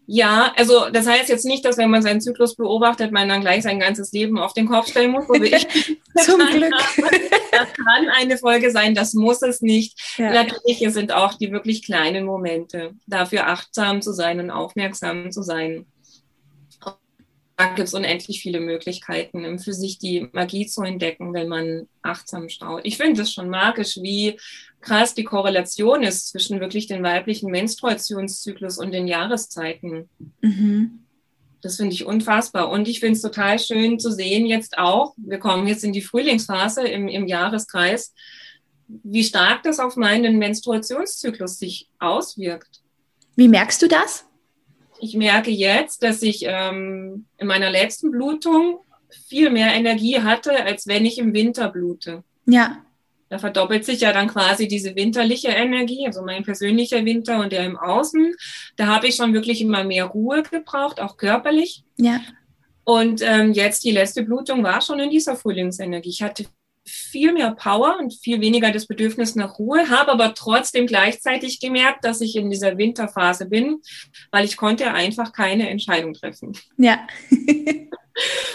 Ja, 0.07 0.53
also 0.57 0.89
das 0.91 1.07
heißt 1.07 1.29
jetzt 1.29 1.45
nicht, 1.45 1.65
dass 1.65 1.79
wenn 1.79 1.91
man 1.91 2.03
seinen 2.03 2.21
Zyklus 2.21 2.55
beobachtet, 2.55 3.11
man 3.11 3.29
dann 3.29 3.41
gleich 3.41 3.63
sein 3.65 3.81
ganzes 3.81 4.13
Leben 4.13 4.39
auf 4.39 4.53
den 4.53 4.67
Kopf 4.67 4.89
stellen 4.89 5.11
muss. 5.11 5.27
Ich 5.43 5.67
Zum 6.25 6.39
Glück. 6.39 6.73
Das 7.51 7.73
kann 7.73 8.09
eine 8.15 8.39
Folge 8.39 8.71
sein, 8.71 8.95
das 8.95 9.15
muss 9.15 9.43
es 9.43 9.61
nicht. 9.63 9.99
Ja. 10.17 10.31
Natürlich 10.33 10.93
sind 10.93 11.13
auch 11.13 11.35
die 11.35 11.51
wirklich 11.51 11.83
kleinen 11.83 12.25
Momente, 12.25 12.93
dafür 13.07 13.49
achtsam 13.49 14.01
zu 14.01 14.13
sein 14.13 14.39
und 14.39 14.51
aufmerksam 14.51 15.33
zu 15.33 15.43
sein 15.43 15.87
gibt 17.57 17.89
es 17.89 17.95
unendlich 17.95 18.43
viele 18.43 18.61
Möglichkeiten, 18.61 19.59
für 19.59 19.73
sich 19.73 19.99
die 19.99 20.29
Magie 20.33 20.67
zu 20.67 20.83
entdecken, 20.83 21.33
wenn 21.33 21.49
man 21.49 21.89
achtsam 22.03 22.51
schaut. 22.51 22.83
Ich 22.85 22.99
finde 22.99 23.23
es 23.23 23.33
schon 23.33 23.49
magisch, 23.49 23.97
wie 23.97 24.39
krass 24.83 25.15
die 25.15 25.25
Korrelation 25.25 26.03
ist 26.03 26.29
zwischen 26.29 26.61
wirklich 26.61 26.87
den 26.87 27.03
weiblichen 27.03 27.51
Menstruationszyklus 27.51 28.77
und 28.77 28.93
den 28.93 29.09
Jahreszeiten. 29.09 30.11
Mhm. 30.43 31.07
Das 31.63 31.77
finde 31.77 31.95
ich 31.95 32.05
unfassbar. 32.05 32.69
Und 32.69 32.89
ich 32.89 33.01
finde 33.01 33.15
es 33.15 33.23
total 33.23 33.59
schön 33.59 33.99
zu 33.99 34.13
sehen 34.13 34.45
jetzt 34.45 34.77
auch, 34.77 35.15
wir 35.17 35.39
kommen 35.39 35.67
jetzt 35.67 35.83
in 35.83 35.95
die 35.95 36.03
Frühlingsphase 36.03 36.87
im, 36.87 37.09
im 37.09 37.27
Jahreskreis, 37.27 38.13
wie 38.87 39.25
stark 39.25 39.63
das 39.63 39.79
auf 39.79 39.97
meinen 39.97 40.37
Menstruationszyklus 40.37 41.59
sich 41.59 41.89
auswirkt. 41.99 42.83
Wie 43.35 43.49
merkst 43.49 43.81
du 43.81 43.89
das? 43.89 44.26
Ich 45.01 45.15
merke 45.15 45.51
jetzt, 45.51 46.03
dass 46.03 46.23
ich 46.23 46.45
ähm, 46.47 47.27
in 47.39 47.47
meiner 47.47 47.71
letzten 47.71 48.11
Blutung 48.11 48.81
viel 49.29 49.51
mehr 49.51 49.73
Energie 49.75 50.21
hatte, 50.21 50.65
als 50.65 50.87
wenn 50.87 51.07
ich 51.07 51.19
im 51.19 51.35
Winter 51.35 51.69
blute. 51.69 52.25
Ja. 52.47 52.83
Da 53.29 53.39
verdoppelt 53.39 53.85
sich 53.85 54.01
ja 54.01 54.13
dann 54.13 54.29
quasi 54.29 54.69
diese 54.69 54.95
winterliche 54.95 55.49
Energie, 55.49 56.07
also 56.07 56.23
mein 56.23 56.45
persönlicher 56.45 57.05
Winter 57.05 57.41
und 57.41 57.51
der 57.51 57.65
im 57.65 57.77
Außen. 57.77 58.35
Da 58.77 58.87
habe 58.87 59.09
ich 59.09 59.17
schon 59.17 59.35
wirklich 59.35 59.61
immer 59.61 59.83
mehr 59.83 60.05
Ruhe 60.05 60.43
gebraucht, 60.43 61.01
auch 61.01 61.17
körperlich. 61.17 61.83
Ja. 61.97 62.21
Und 62.85 63.21
ähm, 63.23 63.53
jetzt 63.53 63.83
die 63.83 63.91
letzte 63.91 64.23
Blutung 64.23 64.63
war 64.63 64.81
schon 64.81 65.01
in 65.01 65.11
dieser 65.11 65.35
Frühlingsenergie. 65.35 66.11
Ich 66.11 66.23
hatte 66.23 66.47
viel 66.87 67.33
mehr 67.33 67.53
Power 67.53 67.97
und 67.99 68.15
viel 68.15 68.41
weniger 68.41 68.71
das 68.71 68.87
Bedürfnis 68.87 69.35
nach 69.35 69.59
Ruhe, 69.59 69.89
habe 69.91 70.13
aber 70.13 70.35
trotzdem 70.35 70.87
gleichzeitig 70.87 71.61
gemerkt, 71.61 72.05
dass 72.05 72.21
ich 72.21 72.37
in 72.37 72.51
dieser 72.51 72.79
Winterphase 72.79 73.47
bin, 73.47 73.81
weil 74.31 74.45
ich 74.45 74.57
konnte 74.57 74.93
einfach 74.93 75.33
keine 75.33 75.69
Entscheidung 75.69 76.15
treffen. 76.15 76.57
Ja. 76.77 77.07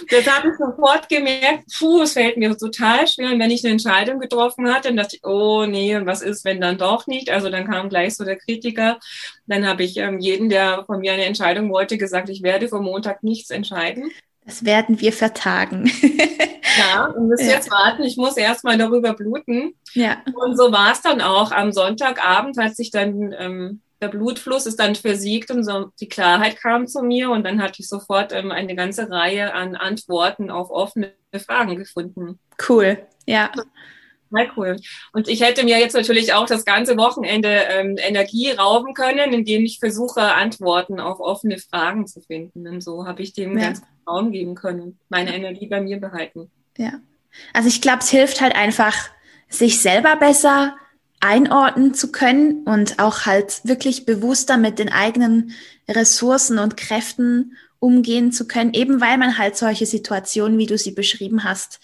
das 0.09 0.27
habe 0.27 0.49
ich 0.49 0.55
sofort 0.57 1.07
gemerkt, 1.09 1.65
puh, 1.77 2.01
es 2.01 2.13
fällt 2.13 2.37
mir 2.37 2.57
total 2.57 3.07
schwer. 3.07 3.31
Und 3.31 3.39
wenn 3.39 3.51
ich 3.51 3.63
eine 3.63 3.73
Entscheidung 3.73 4.19
getroffen 4.19 4.73
hatte, 4.73 4.89
dann 4.89 4.97
dachte 4.97 5.17
ich, 5.17 5.23
oh 5.23 5.65
nee, 5.65 5.97
was 6.03 6.21
ist, 6.21 6.45
wenn 6.45 6.61
dann 6.61 6.77
doch 6.77 7.07
nicht? 7.07 7.29
Also 7.29 7.49
dann 7.49 7.67
kam 7.67 7.89
gleich 7.89 8.15
so 8.15 8.25
der 8.25 8.37
Kritiker. 8.37 8.99
Dann 9.47 9.67
habe 9.67 9.83
ich 9.83 9.97
ähm, 9.97 10.19
jeden, 10.19 10.49
der 10.49 10.83
von 10.85 10.99
mir 10.99 11.13
eine 11.13 11.25
Entscheidung 11.25 11.71
wollte, 11.71 11.97
gesagt, 11.97 12.29
ich 12.29 12.41
werde 12.41 12.67
vor 12.67 12.81
Montag 12.81 13.23
nichts 13.23 13.49
entscheiden. 13.49 14.11
Das 14.45 14.65
werden 14.65 14.99
wir 14.99 15.13
vertagen. 15.13 15.91
ja, 16.77 17.05
und 17.05 17.27
müssen 17.27 17.47
ja. 17.47 17.53
jetzt 17.53 17.71
warten. 17.71 18.03
Ich 18.03 18.17
muss 18.17 18.37
erstmal 18.37 18.77
darüber 18.77 19.13
bluten. 19.13 19.75
Ja. 19.93 20.17
Und 20.33 20.57
so 20.57 20.71
war 20.71 20.91
es 20.91 21.01
dann 21.01 21.21
auch. 21.21 21.51
Am 21.51 21.71
Sonntagabend 21.71 22.57
hat 22.57 22.75
sich 22.75 22.91
dann 22.91 23.33
ähm, 23.37 23.81
der 24.01 24.07
Blutfluss 24.07 24.65
ist 24.65 24.79
dann 24.79 24.95
versiegt 24.95 25.51
und 25.51 25.63
so 25.63 25.91
die 25.99 26.09
Klarheit 26.09 26.57
kam 26.57 26.87
zu 26.87 27.03
mir 27.03 27.29
und 27.29 27.43
dann 27.43 27.61
hatte 27.61 27.81
ich 27.81 27.87
sofort 27.87 28.33
ähm, 28.33 28.51
eine 28.51 28.75
ganze 28.75 29.09
Reihe 29.09 29.53
an 29.53 29.75
Antworten 29.75 30.49
auf 30.49 30.71
offene 30.71 31.13
Fragen 31.45 31.77
gefunden. 31.77 32.39
Cool, 32.67 32.97
ja. 33.25 33.51
Sehr 34.31 34.49
cool. 34.55 34.77
Und 35.11 35.27
ich 35.27 35.41
hätte 35.41 35.63
mir 35.65 35.77
jetzt 35.77 35.93
natürlich 35.93 36.33
auch 36.33 36.45
das 36.45 36.63
ganze 36.63 36.97
Wochenende 36.97 37.49
ähm, 37.49 37.97
Energie 37.97 38.51
rauben 38.51 38.93
können, 38.93 39.33
indem 39.33 39.65
ich 39.65 39.79
versuche, 39.79 40.21
Antworten 40.21 41.01
auf 41.01 41.19
offene 41.19 41.57
Fragen 41.57 42.07
zu 42.07 42.21
finden. 42.21 42.65
Und 42.65 42.81
so 42.81 43.05
habe 43.05 43.21
ich 43.21 43.33
dem 43.33 43.57
ja. 43.57 43.65
ganz 43.65 43.81
Raum 44.07 44.31
geben 44.31 44.55
können, 44.55 44.99
meine 45.09 45.35
Energie 45.35 45.67
bei 45.67 45.81
mir 45.81 45.99
behalten. 45.99 46.49
Ja. 46.77 46.99
Also 47.53 47.67
ich 47.67 47.81
glaube, 47.81 47.99
es 47.99 48.09
hilft 48.09 48.41
halt 48.41 48.55
einfach, 48.55 49.09
sich 49.49 49.81
selber 49.81 50.15
besser 50.15 50.75
einordnen 51.19 51.93
zu 51.93 52.11
können 52.11 52.63
und 52.63 52.99
auch 52.99 53.25
halt 53.25 53.61
wirklich 53.63 54.05
bewusster 54.05 54.57
mit 54.57 54.79
den 54.79 54.91
eigenen 54.91 55.51
Ressourcen 55.87 56.57
und 56.57 56.77
Kräften 56.77 57.55
umgehen 57.79 58.31
zu 58.31 58.47
können, 58.47 58.73
eben 58.73 59.01
weil 59.01 59.17
man 59.17 59.37
halt 59.37 59.55
solche 59.55 59.85
Situationen, 59.85 60.57
wie 60.57 60.65
du 60.65 60.77
sie 60.77 60.91
beschrieben 60.91 61.43
hast, 61.43 61.79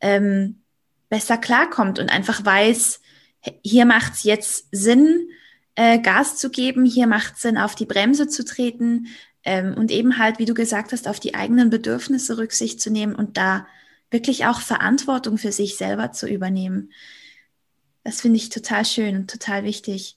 ähm, 0.00 0.60
besser 1.08 1.38
klarkommt 1.38 1.98
und 1.98 2.10
einfach 2.10 2.44
weiß, 2.44 3.00
hier 3.62 3.84
macht 3.84 4.14
es 4.14 4.22
jetzt 4.24 4.66
Sinn, 4.72 5.28
äh, 5.74 5.98
Gas 5.98 6.36
zu 6.36 6.50
geben, 6.50 6.84
hier 6.84 7.06
macht 7.06 7.34
es 7.36 7.42
Sinn, 7.42 7.56
auf 7.58 7.74
die 7.74 7.86
Bremse 7.86 8.28
zu 8.28 8.44
treten 8.44 9.06
ähm, 9.44 9.74
und 9.74 9.90
eben 9.90 10.18
halt, 10.18 10.38
wie 10.38 10.44
du 10.44 10.54
gesagt 10.54 10.92
hast, 10.92 11.08
auf 11.08 11.20
die 11.20 11.34
eigenen 11.34 11.70
Bedürfnisse 11.70 12.38
Rücksicht 12.38 12.80
zu 12.80 12.90
nehmen 12.90 13.14
und 13.14 13.36
da 13.36 13.66
wirklich 14.10 14.46
auch 14.46 14.60
Verantwortung 14.60 15.38
für 15.38 15.52
sich 15.52 15.76
selber 15.76 16.12
zu 16.12 16.28
übernehmen. 16.28 16.92
Das 18.04 18.20
finde 18.20 18.38
ich 18.38 18.48
total 18.48 18.84
schön 18.84 19.16
und 19.16 19.30
total 19.30 19.64
wichtig. 19.64 20.16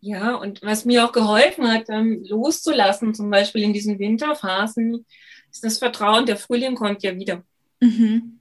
Ja, 0.00 0.34
und 0.36 0.62
was 0.62 0.84
mir 0.84 1.04
auch 1.04 1.12
geholfen 1.12 1.68
hat, 1.68 1.88
ähm, 1.88 2.24
loszulassen, 2.28 3.14
zum 3.14 3.30
Beispiel 3.30 3.62
in 3.62 3.72
diesen 3.72 3.98
Winterphasen, 3.98 5.04
ist 5.50 5.64
das 5.64 5.78
Vertrauen, 5.78 6.26
der 6.26 6.36
Frühling 6.36 6.74
kommt 6.74 7.02
ja 7.02 7.16
wieder. 7.16 7.42
Mhm. 7.80 8.38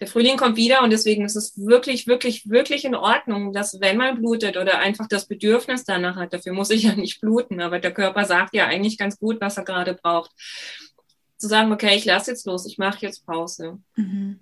Der 0.00 0.06
Frühling 0.06 0.36
kommt 0.36 0.56
wieder 0.56 0.82
und 0.82 0.90
deswegen 0.90 1.24
ist 1.24 1.36
es 1.36 1.56
wirklich, 1.56 2.06
wirklich, 2.06 2.48
wirklich 2.48 2.84
in 2.84 2.94
Ordnung, 2.94 3.52
dass 3.52 3.80
wenn 3.80 3.96
man 3.96 4.16
blutet 4.16 4.56
oder 4.56 4.80
einfach 4.80 5.06
das 5.08 5.26
Bedürfnis 5.26 5.84
danach 5.84 6.16
hat, 6.16 6.32
dafür 6.32 6.52
muss 6.52 6.70
ich 6.70 6.82
ja 6.82 6.94
nicht 6.94 7.20
bluten, 7.20 7.60
aber 7.60 7.78
der 7.78 7.92
Körper 7.92 8.24
sagt 8.24 8.54
ja 8.54 8.66
eigentlich 8.66 8.98
ganz 8.98 9.18
gut, 9.18 9.40
was 9.40 9.56
er 9.56 9.64
gerade 9.64 9.94
braucht. 9.94 10.32
Zu 11.36 11.48
sagen, 11.48 11.72
okay, 11.72 11.96
ich 11.96 12.04
lasse 12.04 12.30
jetzt 12.30 12.46
los, 12.46 12.66
ich 12.66 12.78
mache 12.78 13.04
jetzt 13.04 13.26
Pause. 13.26 13.78
Mhm. 13.96 14.40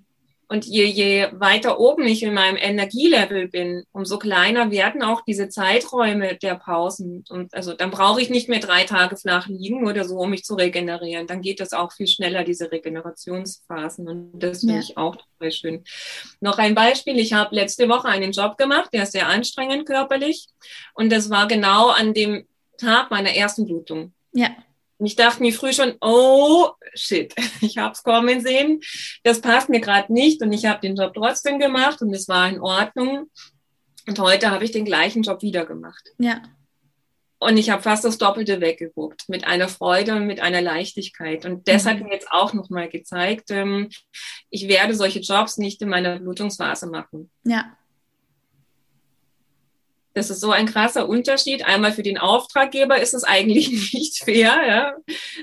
Und 0.53 0.67
je, 0.67 0.85
je 0.85 1.29
weiter 1.33 1.81
oben 1.81 2.07
ich 2.07 2.23
in 2.23 2.35
meinem 2.35 2.59
Energielevel 2.59 3.49
bin, 3.49 3.85
umso 3.91 4.19
kleiner 4.19 4.71
werden 4.71 5.03
auch 5.03 5.23
diese 5.23 5.49
Zeiträume 5.49 6.37
der 6.37 6.57
Pausen. 6.57 7.25
Und 7.31 7.55
also 7.55 7.73
dann 7.73 7.91
brauche 7.91 8.21
ich 8.21 8.29
nicht 8.29 8.51
mehr 8.51 8.61
drei 8.61 8.85
Tage 8.85 9.17
flach 9.17 9.49
liegen 9.49 9.87
oder 9.87 10.05
so, 10.05 10.19
um 10.19 10.29
mich 10.29 10.45
zu 10.45 10.55
regenerieren. 10.55 11.27
Dann 11.27 11.41
geht 11.41 11.59
das 11.59 11.73
auch 11.73 11.91
viel 11.93 12.07
schneller, 12.07 12.45
diese 12.45 12.71
Regenerationsphasen. 12.71 14.07
Und 14.07 14.41
das 14.41 14.61
finde 14.61 14.75
ja. 14.75 14.81
ich 14.81 14.99
auch 14.99 15.17
total 15.17 15.53
schön. 15.53 15.85
Noch 16.43 16.59
ein 16.59 16.75
Beispiel. 16.75 17.19
Ich 17.19 17.33
habe 17.33 17.55
letzte 17.55 17.89
Woche 17.89 18.09
einen 18.09 18.33
Job 18.33 18.59
gemacht, 18.59 18.91
der 18.93 19.05
ist 19.05 19.13
sehr 19.13 19.29
anstrengend 19.29 19.87
körperlich. 19.87 20.49
Und 20.93 21.11
das 21.11 21.31
war 21.31 21.49
genau 21.49 21.89
an 21.89 22.13
dem 22.13 22.47
Tag 22.77 23.11
meiner 23.11 23.31
ersten 23.31 23.65
Blutung. 23.65 24.13
Ja. 24.35 24.51
Und 25.03 25.07
ich 25.07 25.17
dachte 25.17 25.43
mir 25.43 25.53
früh 25.53 25.73
schon, 25.73 25.97
oh 26.01 26.69
shit, 26.95 27.35
ich 27.61 27.77
habe 27.77 27.93
es 27.93 28.05
kommen 28.05 28.41
sehen. 28.41 28.81
Das 29.25 29.41
passt 29.41 29.69
mir 29.69 29.81
gerade 29.81 30.13
nicht 30.13 30.41
und 30.43 30.53
ich 30.53 30.65
habe 30.67 30.81
den 30.81 30.95
Job 30.95 31.13
trotzdem 31.13 31.59
gemacht 31.59 32.01
und 32.03 32.15
es 32.15 32.29
war 32.29 32.49
in 32.49 32.61
Ordnung. 32.61 33.29
Und 34.07 34.21
heute 34.21 34.53
habe 34.53 34.65
ich 34.65 34.71
den 34.71 34.85
gleichen 34.85 35.25
Job 35.25 35.43
wieder 35.43 35.67
gemacht. 35.67 36.05
Ja. 36.19 36.41
Und 37.41 37.57
ich 37.57 37.71
habe 37.71 37.83
fast 37.83 38.05
das 38.05 38.17
Doppelte 38.17 38.61
weggeguckt, 38.61 39.29
mit 39.29 39.45
einer 39.45 39.67
Freude 39.67 40.15
und 40.15 40.29
mit 40.29 40.39
einer 40.39 40.63
Leichtigkeit. 40.63 41.47
Und 41.47 41.67
das 41.67 41.83
mhm. 41.83 41.89
hat 41.89 42.01
mir 42.01 42.13
jetzt 42.13 42.31
auch 42.31 42.53
nochmal 42.53 42.89
gezeigt, 42.89 43.51
ähm, 43.51 43.89
ich 44.51 44.69
werde 44.69 44.95
solche 44.95 45.19
Jobs 45.19 45.59
nicht 45.59 45.83
in 45.83 45.89
meiner 45.89 46.21
Blutungsphase 46.21 46.87
machen. 46.87 47.29
Ja. 47.43 47.77
Das 50.15 50.31
ist 50.31 50.41
so 50.41 50.51
ein 50.51 50.67
krasser 50.67 51.09
Unterschied. 51.09 51.65
Einmal 51.65 51.93
für 51.93 52.03
den 52.03 52.19
Auftraggeber 52.19 53.01
ist 53.01 53.15
es 53.15 53.25
eigentlich 53.25 53.71
nicht 53.93 54.25
fair, 54.25 54.61
ja, 54.67 54.95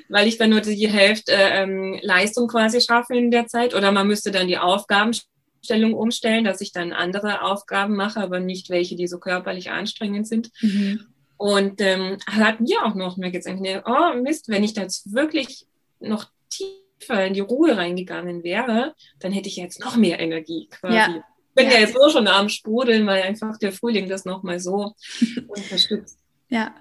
weil 0.10 0.28
ich 0.28 0.38
dann 0.38 0.52
nur 0.52 0.62
die 0.62 0.90
Hälfte 0.90 1.32
ähm, 1.34 2.00
Leistung 2.02 2.48
quasi 2.48 2.82
schaffe 2.82 3.16
in 3.16 3.32
der 3.32 3.48
Zeit. 3.48 3.74
Oder 3.74 3.92
man 3.92 4.08
müsste 4.08 4.32
dann 4.32 4.48
die 4.48 4.58
Aufgabenstellung 4.58 5.94
umstellen, 5.94 6.44
dass 6.44 6.62
ich 6.62 6.72
dann 6.72 6.94
andere 6.94 7.42
Aufgaben 7.42 7.96
mache, 7.96 8.20
aber 8.20 8.40
nicht 8.40 8.70
welche, 8.70 8.96
die 8.96 9.08
so 9.08 9.20
körperlich 9.20 9.72
anstrengend 9.72 10.28
sind. 10.28 10.52
Mhm. 10.62 11.06
Und 11.38 11.82
ähm, 11.82 12.18
hat 12.28 12.60
mir 12.60 12.84
auch 12.84 12.96
noch 12.96 13.18
mehr 13.18 13.32
gezeigt, 13.32 13.62
oh 13.86 14.14
Mist, 14.22 14.50
wenn 14.50 14.64
ich 14.64 14.74
da 14.74 14.82
jetzt 14.82 15.14
wirklich 15.14 15.66
noch 16.00 16.26
tiefer 16.50 17.26
in 17.26 17.34
die 17.34 17.40
Ruhe 17.40 17.78
reingegangen 17.78 18.44
wäre, 18.44 18.94
dann 19.20 19.32
hätte 19.32 19.48
ich 19.48 19.56
jetzt 19.56 19.80
noch 19.80 19.96
mehr 19.96 20.20
Energie 20.20 20.68
quasi. 20.70 20.96
Ja 20.96 21.24
bin 21.56 21.66
ja. 21.66 21.74
ja 21.74 21.80
jetzt 21.80 21.94
so 21.94 22.10
schon 22.10 22.28
am 22.28 22.50
Sprudeln, 22.50 23.06
weil 23.08 23.24
einfach 23.24 23.58
der 23.58 23.72
Frühling 23.72 24.10
das 24.10 24.26
nochmal 24.26 24.60
so 24.60 24.94
unterstützt. 25.48 26.18
Ja. 26.50 26.76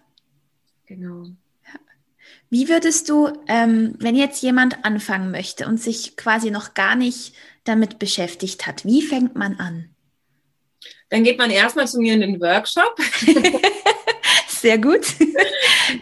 Genau. 0.86 1.26
Wie 2.50 2.68
würdest 2.68 3.10
du, 3.10 3.30
ähm, 3.46 3.94
wenn 3.98 4.16
jetzt 4.16 4.42
jemand 4.42 4.84
anfangen 4.84 5.30
möchte 5.30 5.66
und 5.66 5.78
sich 5.78 6.16
quasi 6.16 6.50
noch 6.50 6.72
gar 6.72 6.96
nicht 6.96 7.34
damit 7.64 7.98
beschäftigt 7.98 8.66
hat, 8.66 8.86
wie 8.86 9.02
fängt 9.02 9.36
man 9.36 9.56
an? 9.56 9.90
Dann 11.10 11.24
geht 11.24 11.38
man 11.38 11.50
erstmal 11.50 11.86
zu 11.86 12.00
mir 12.00 12.14
in 12.14 12.20
den 12.20 12.40
Workshop. 12.40 12.96
Sehr 14.48 14.78
gut. 14.78 15.06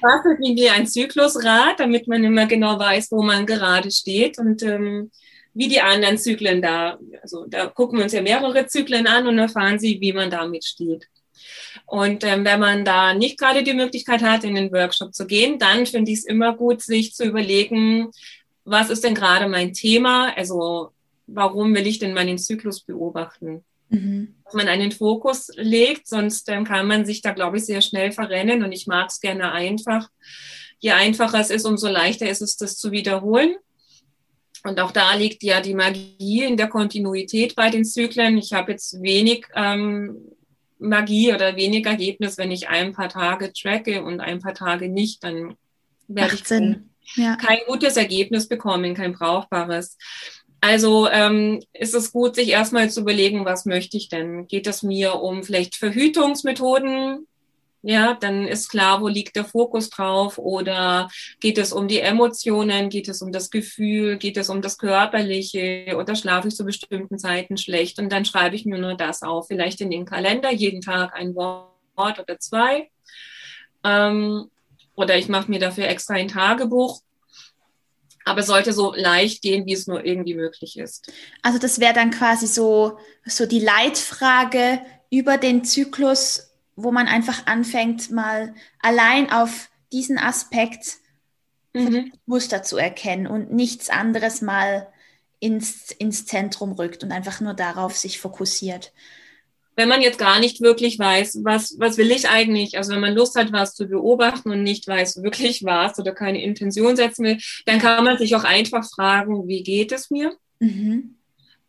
Was 0.01 0.25
ist 0.25 0.41
wie 0.41 0.71
ein 0.71 0.87
Zyklusrad, 0.87 1.81
damit 1.81 2.07
man 2.09 2.25
immer 2.25 2.47
genau 2.47 2.79
weiß, 2.79 3.11
wo 3.11 3.23
man 3.23 3.45
gerade 3.45 3.91
steht. 3.91 4.39
Und 4.39 4.63
ähm, 4.63 5.11
wie 5.57 5.69
die 5.69 5.81
anderen 5.81 6.19
Zyklen 6.19 6.61
da. 6.61 6.99
Also 7.23 7.47
da 7.49 7.67
gucken 7.67 7.99
wir 7.99 8.05
uns 8.05 8.13
ja 8.13 8.21
mehrere 8.21 8.67
Zyklen 8.67 9.07
an 9.07 9.27
und 9.27 9.39
erfahren 9.39 9.79
sie, 9.79 10.01
wie 10.01 10.13
man 10.13 10.31
damit 10.31 10.65
steht. 10.65 11.09
Und 11.87 12.25
ähm, 12.25 12.45
wenn 12.45 12.61
man 12.61 12.85
da 12.85 13.15
nicht 13.15 13.39
gerade 13.39 13.63
die 13.63 13.73
Möglichkeit 13.73 14.23
hat, 14.23 14.45
in 14.45 14.55
den 14.55 14.71
Workshop 14.71 15.15
zu 15.15 15.27
gehen, 15.27 15.59
dann 15.59 15.87
finde 15.87 16.11
ich 16.11 16.19
es 16.19 16.25
immer 16.25 16.55
gut, 16.55 16.83
sich 16.83 17.15
zu 17.15 17.25
überlegen, 17.25 18.11
was 18.65 18.91
ist 18.91 19.03
denn 19.05 19.15
gerade 19.15 19.49
mein 19.49 19.73
Thema? 19.73 20.37
Also 20.37 20.91
warum 21.27 21.75
will 21.75 21.87
ich 21.87 21.99
denn 21.99 22.13
meinen 22.13 22.39
Zyklus 22.39 22.83
beobachten? 22.83 23.65
Mhm. 23.89 24.35
Dass 24.45 24.55
man 24.55 24.69
einen 24.69 24.93
Fokus 24.93 25.51
legt, 25.55 26.07
sonst 26.07 26.51
ähm, 26.51 26.65
kann 26.65 26.87
man 26.87 27.07
sich 27.07 27.23
da, 27.23 27.31
glaube 27.31 27.57
ich, 27.57 27.65
sehr 27.65 27.81
schnell 27.81 28.13
verrennen. 28.13 28.63
Und 28.63 28.73
ich 28.73 28.87
mag 28.87 29.09
es 29.09 29.21
gerne 29.21 29.53
einfach. 29.53 30.11
Je 30.81 30.91
einfacher 30.91 31.41
es 31.41 31.51
ist, 31.51 31.65
umso 31.65 31.89
leichter 31.89 32.29
ist 32.29 32.43
es, 32.43 32.59
das 32.59 32.77
zu 32.77 32.91
wiederholen. 32.91 33.57
Und 34.67 34.81
auch 34.81 34.91
da 34.91 35.15
liegt 35.15 35.45
ja 35.45 35.61
die 35.61 35.75
Magie 35.75 36.43
in 36.43 36.57
der 36.57 36.67
Kontinuität 36.67 37.55
bei 37.55 37.71
den 37.71 37.85
Zyklen. 37.85 38.37
Ich 38.37 38.53
habe 38.53 38.73
jetzt 38.73 39.01
wenig 39.01 39.47
ähm, 39.55 40.19
Magie 40.79 41.33
oder 41.33 41.55
wenig 41.55 41.87
Ergebnis, 41.87 42.37
wenn 42.37 42.51
ich 42.51 42.69
ein 42.69 42.93
paar 42.93 43.09
Tage 43.09 43.53
tracke 43.53 44.03
und 44.03 44.21
ein 44.21 44.41
paar 44.41 44.55
Tage 44.55 44.89
nicht, 44.89 45.23
dann 45.23 45.55
werde 46.09 46.35
ich 46.35 46.45
kein, 46.45 46.91
ja. 47.15 47.37
kein 47.37 47.59
gutes 47.69 47.97
Ergebnis 47.97 48.49
bekommen, 48.49 48.95
kein 48.95 49.13
brauchbares. 49.13 49.97
Also 50.61 51.09
ähm, 51.11 51.63
ist 51.73 51.95
es 51.95 52.11
gut, 52.11 52.35
sich 52.35 52.49
erstmal 52.49 52.91
zu 52.91 53.03
überlegen, 53.03 53.45
was 53.45 53.67
möchte 53.67 53.97
ich 53.97 54.09
denn? 54.09 54.49
Geht 54.49 54.67
es 54.67 54.83
mir 54.83 55.15
um 55.15 55.45
vielleicht 55.45 55.77
Verhütungsmethoden? 55.77 57.29
Ja, 57.89 58.15
dann 58.15 58.49
ist 58.49 58.69
klar, 58.69 59.01
wo 59.01 59.07
liegt 59.07 59.37
der 59.37 59.45
Fokus 59.45 59.91
drauf 59.91 60.39
oder 60.39 61.09
geht 61.39 61.57
es 61.57 61.73
um 61.73 61.87
die 61.87 62.01
Emotionen, 62.01 62.89
geht 62.89 63.07
es 63.09 63.23
um 63.23 63.31
das 63.31 63.49
Gefühl, 63.49 64.17
geht 64.17 64.37
es 64.37 64.49
um 64.49 64.61
das 64.61 64.77
Körperliche 64.77 65.95
oder 65.97 66.17
schlafe 66.17 66.49
ich 66.49 66.57
zu 66.57 66.65
bestimmten 66.65 67.17
Zeiten 67.17 67.57
schlecht 67.57 68.01
und 68.01 68.11
dann 68.11 68.25
schreibe 68.25 68.57
ich 68.57 68.67
mir 68.67 68.79
nur 68.79 68.97
das 68.97 69.23
auf, 69.23 69.47
vielleicht 69.47 69.81
in 69.81 69.93
den 69.93 70.05
Kalender, 70.05 70.53
jeden 70.53 70.81
Tag 70.81 71.15
ein 71.15 71.37
Wort 71.37 72.19
oder 72.19 72.41
zwei. 72.41 72.91
Ähm, 73.85 74.51
oder 74.97 75.17
ich 75.17 75.29
mache 75.29 75.49
mir 75.49 75.61
dafür 75.61 75.87
extra 75.87 76.15
ein 76.15 76.27
Tagebuch. 76.27 77.03
Aber 78.25 78.41
es 78.41 78.49
sollte 78.49 78.73
so 78.73 78.93
leicht 78.97 79.43
gehen, 79.43 79.65
wie 79.67 79.75
es 79.75 79.87
nur 79.87 80.05
irgendwie 80.05 80.35
möglich 80.35 80.77
ist. 80.77 81.13
Also 81.43 81.61
das 81.61 81.79
wäre 81.79 81.95
dann 81.95 82.11
quasi 82.11 82.49
so, 82.49 82.99
so 83.25 83.47
die 83.47 83.61
Leitfrage 83.61 84.81
über 85.09 85.39
den 85.39 85.63
Zyklus 85.65 86.46
wo 86.77 86.93
man 86.93 87.09
einfach 87.09 87.47
anfängt, 87.47 88.11
mal 88.11 88.55
allein 88.81 89.33
auf 89.33 89.71
diesen 89.93 90.19
Aspekt 90.19 90.99
mhm. 91.73 92.13
Muster 92.27 92.63
zu 92.63 92.77
erkennen 92.77 93.27
und 93.27 93.53
nichts 93.53 93.91
anderes 93.91 94.43
mal 94.43 94.87
ins, 95.41 95.91
ins 95.93 96.27
Zentrum 96.27 96.73
rückt 96.73 97.03
und 97.03 97.13
einfach 97.13 97.41
nur 97.41 97.55
darauf 97.55 97.97
sich 97.97 98.21
fokussiert. 98.21 98.93
Wenn 99.75 99.89
man 99.91 100.01
jetzt 100.01 100.19
gar 100.19 100.41
nicht 100.41 100.63
wirklich 100.63 100.99
weiß, 100.99 101.41
was, 101.45 101.77
was 101.79 101.99
will 101.99 102.11
ich 102.11 102.29
eigentlich, 102.29 102.79
also 102.79 102.93
wenn 102.93 103.01
man 103.01 103.15
Lust 103.15 103.37
hat, 103.37 103.53
was 103.53 103.75
zu 103.75 103.87
beobachten 103.87 104.51
und 104.51 104.63
nicht 104.63 104.89
weiß 104.89 105.23
wirklich 105.23 105.65
was 105.65 105.99
oder 105.99 106.13
keine 106.13 106.43
Intention 106.43 106.97
setzen 106.97 107.25
will, 107.25 107.39
dann 107.67 107.79
kann 107.79 108.03
man 108.05 108.17
sich 108.17 108.35
auch 108.35 108.45
einfach 108.45 108.89
fragen, 108.89 109.47
wie 109.49 109.63
geht 109.63 109.93
es 109.93 110.11
mir? 110.11 110.35
Mhm. 110.61 111.17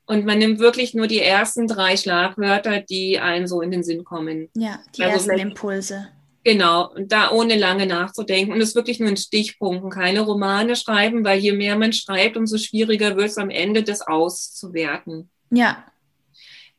Und 0.07 0.25
man 0.25 0.39
nimmt 0.39 0.59
wirklich 0.59 0.93
nur 0.93 1.07
die 1.07 1.21
ersten 1.21 1.67
drei 1.67 1.97
Schlagwörter, 1.97 2.79
die 2.79 3.19
einem 3.19 3.45
so 3.45 3.61
in 3.61 3.71
den 3.71 3.83
Sinn 3.83 4.05
kommen. 4.05 4.49
Ja, 4.55 4.79
die 4.95 5.03
also 5.03 5.29
ersten 5.29 5.49
Impulse. 5.49 6.07
Genau, 6.45 6.93
und 6.93 7.11
da 7.11 7.31
ohne 7.31 7.57
lange 7.57 7.85
nachzudenken. 7.85 8.53
Und 8.53 8.61
es 8.61 8.69
ist 8.69 8.75
wirklich 8.75 9.01
nur 9.01 9.09
in 9.09 9.17
Stichpunkten, 9.17 9.89
keine 9.89 10.21
Romane 10.21 10.77
schreiben, 10.77 11.25
weil 11.25 11.39
je 11.39 11.51
mehr 11.51 11.77
man 11.77 11.91
schreibt, 11.91 12.37
umso 12.37 12.57
schwieriger 12.57 13.17
wird 13.17 13.27
es 13.27 13.37
am 13.37 13.49
Ende, 13.49 13.83
das 13.83 13.99
auszuwerten. 13.99 15.29
Ja. 15.49 15.83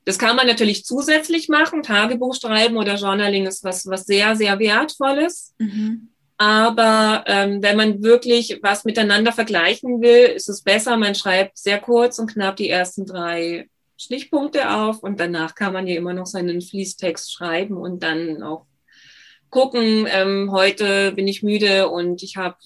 Das 0.07 0.19
kann 0.19 0.37
man 0.37 0.47
natürlich 0.47 0.87
zusätzlich 0.87 1.51
machen. 1.51 1.83
Tagebuch 1.83 2.35
schreiben 2.35 2.79
oder 2.79 2.95
Journaling 2.95 3.47
ist 3.47 3.63
was, 3.63 3.87
was 3.87 4.07
sehr, 4.07 4.37
sehr 4.37 4.59
wertvolles. 4.59 5.55
Mhm. 5.59 6.09
Aber 6.39 7.25
ähm, 7.27 7.63
wenn 7.63 7.77
man 7.77 8.03
wirklich 8.03 8.61
was 8.63 8.85
miteinander 8.85 9.33
vergleichen 9.33 10.01
will, 10.01 10.27
ist 10.27 10.49
es 10.49 10.63
besser, 10.63 10.97
man 10.97 11.17
schreibt 11.17 11.59
sehr 11.59 11.81
kurz 11.81 12.21
und 12.21 12.33
knapp 12.33 12.55
die 12.57 12.71
ersten 12.71 13.07
drei 13.07 13.69
Stichpunkte 13.97 14.71
auf 14.71 15.03
und 15.03 15.19
danach 15.19 15.57
kann 15.57 15.73
man 15.73 15.89
ja 15.89 15.97
immer 15.97 16.15
noch 16.15 16.27
seinen 16.27 16.61
Fließtext 16.61 17.33
schreiben 17.33 17.77
und 17.77 18.05
dann 18.05 18.45
auch 18.45 18.67
gucken, 19.51 20.07
ähm, 20.11 20.51
heute 20.53 21.13
bin 21.13 21.27
ich 21.27 21.43
müde 21.43 21.89
und 21.89 22.23
ich 22.23 22.37
habe, 22.37 22.57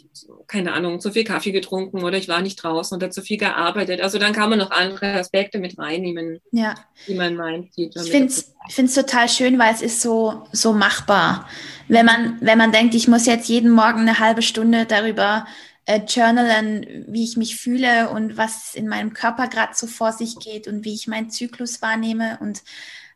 keine 0.47 0.73
Ahnung, 0.73 1.01
zu 1.01 1.12
viel 1.12 1.25
Kaffee 1.25 1.53
getrunken 1.53 2.03
oder 2.03 2.18
ich 2.18 2.29
war 2.29 2.42
nicht 2.42 2.57
draußen 2.57 2.97
oder 2.97 3.11
zu 3.11 3.23
viel 3.23 3.38
gearbeitet. 3.38 4.01
Also 4.01 4.18
dann 4.18 4.33
kann 4.33 4.51
man 4.51 4.59
noch 4.59 4.71
andere 4.71 5.14
Aspekte 5.14 5.59
mit 5.59 5.79
reinnehmen, 5.79 6.40
ja. 6.51 6.75
die 7.07 7.14
man 7.14 7.37
meint. 7.37 7.71
Ich 7.77 7.92
finde 8.11 8.33
es 8.33 8.95
total 8.95 9.29
schön, 9.29 9.59
weil 9.59 9.73
es 9.73 9.83
ist 9.83 10.01
so, 10.01 10.42
so 10.53 10.73
machbar. 10.73 11.49
Wenn 11.88 12.07
man, 12.07 12.38
wenn 12.40 12.59
man 12.59 12.73
denkt, 12.73 12.95
ich 12.95 13.07
muss 13.07 13.27
jetzt 13.27 13.49
jeden 13.49 13.71
Morgen 13.71 14.01
eine 14.01 14.18
halbe 14.18 14.42
Stunde 14.42 14.87
darüber 14.87 15.47
äh, 15.85 16.01
journalen, 16.07 17.05
wie 17.09 17.25
ich 17.25 17.37
mich 17.37 17.57
fühle 17.57 18.11
und 18.11 18.37
was 18.37 18.75
in 18.75 18.88
meinem 18.88 19.12
Körper 19.12 19.49
gerade 19.49 19.75
so 19.75 19.87
vor 19.87 20.12
sich 20.12 20.38
geht 20.38 20.66
und 20.66 20.85
wie 20.85 20.95
ich 20.95 21.07
meinen 21.07 21.31
Zyklus 21.31 21.81
wahrnehme 21.81 22.38
und 22.40 22.62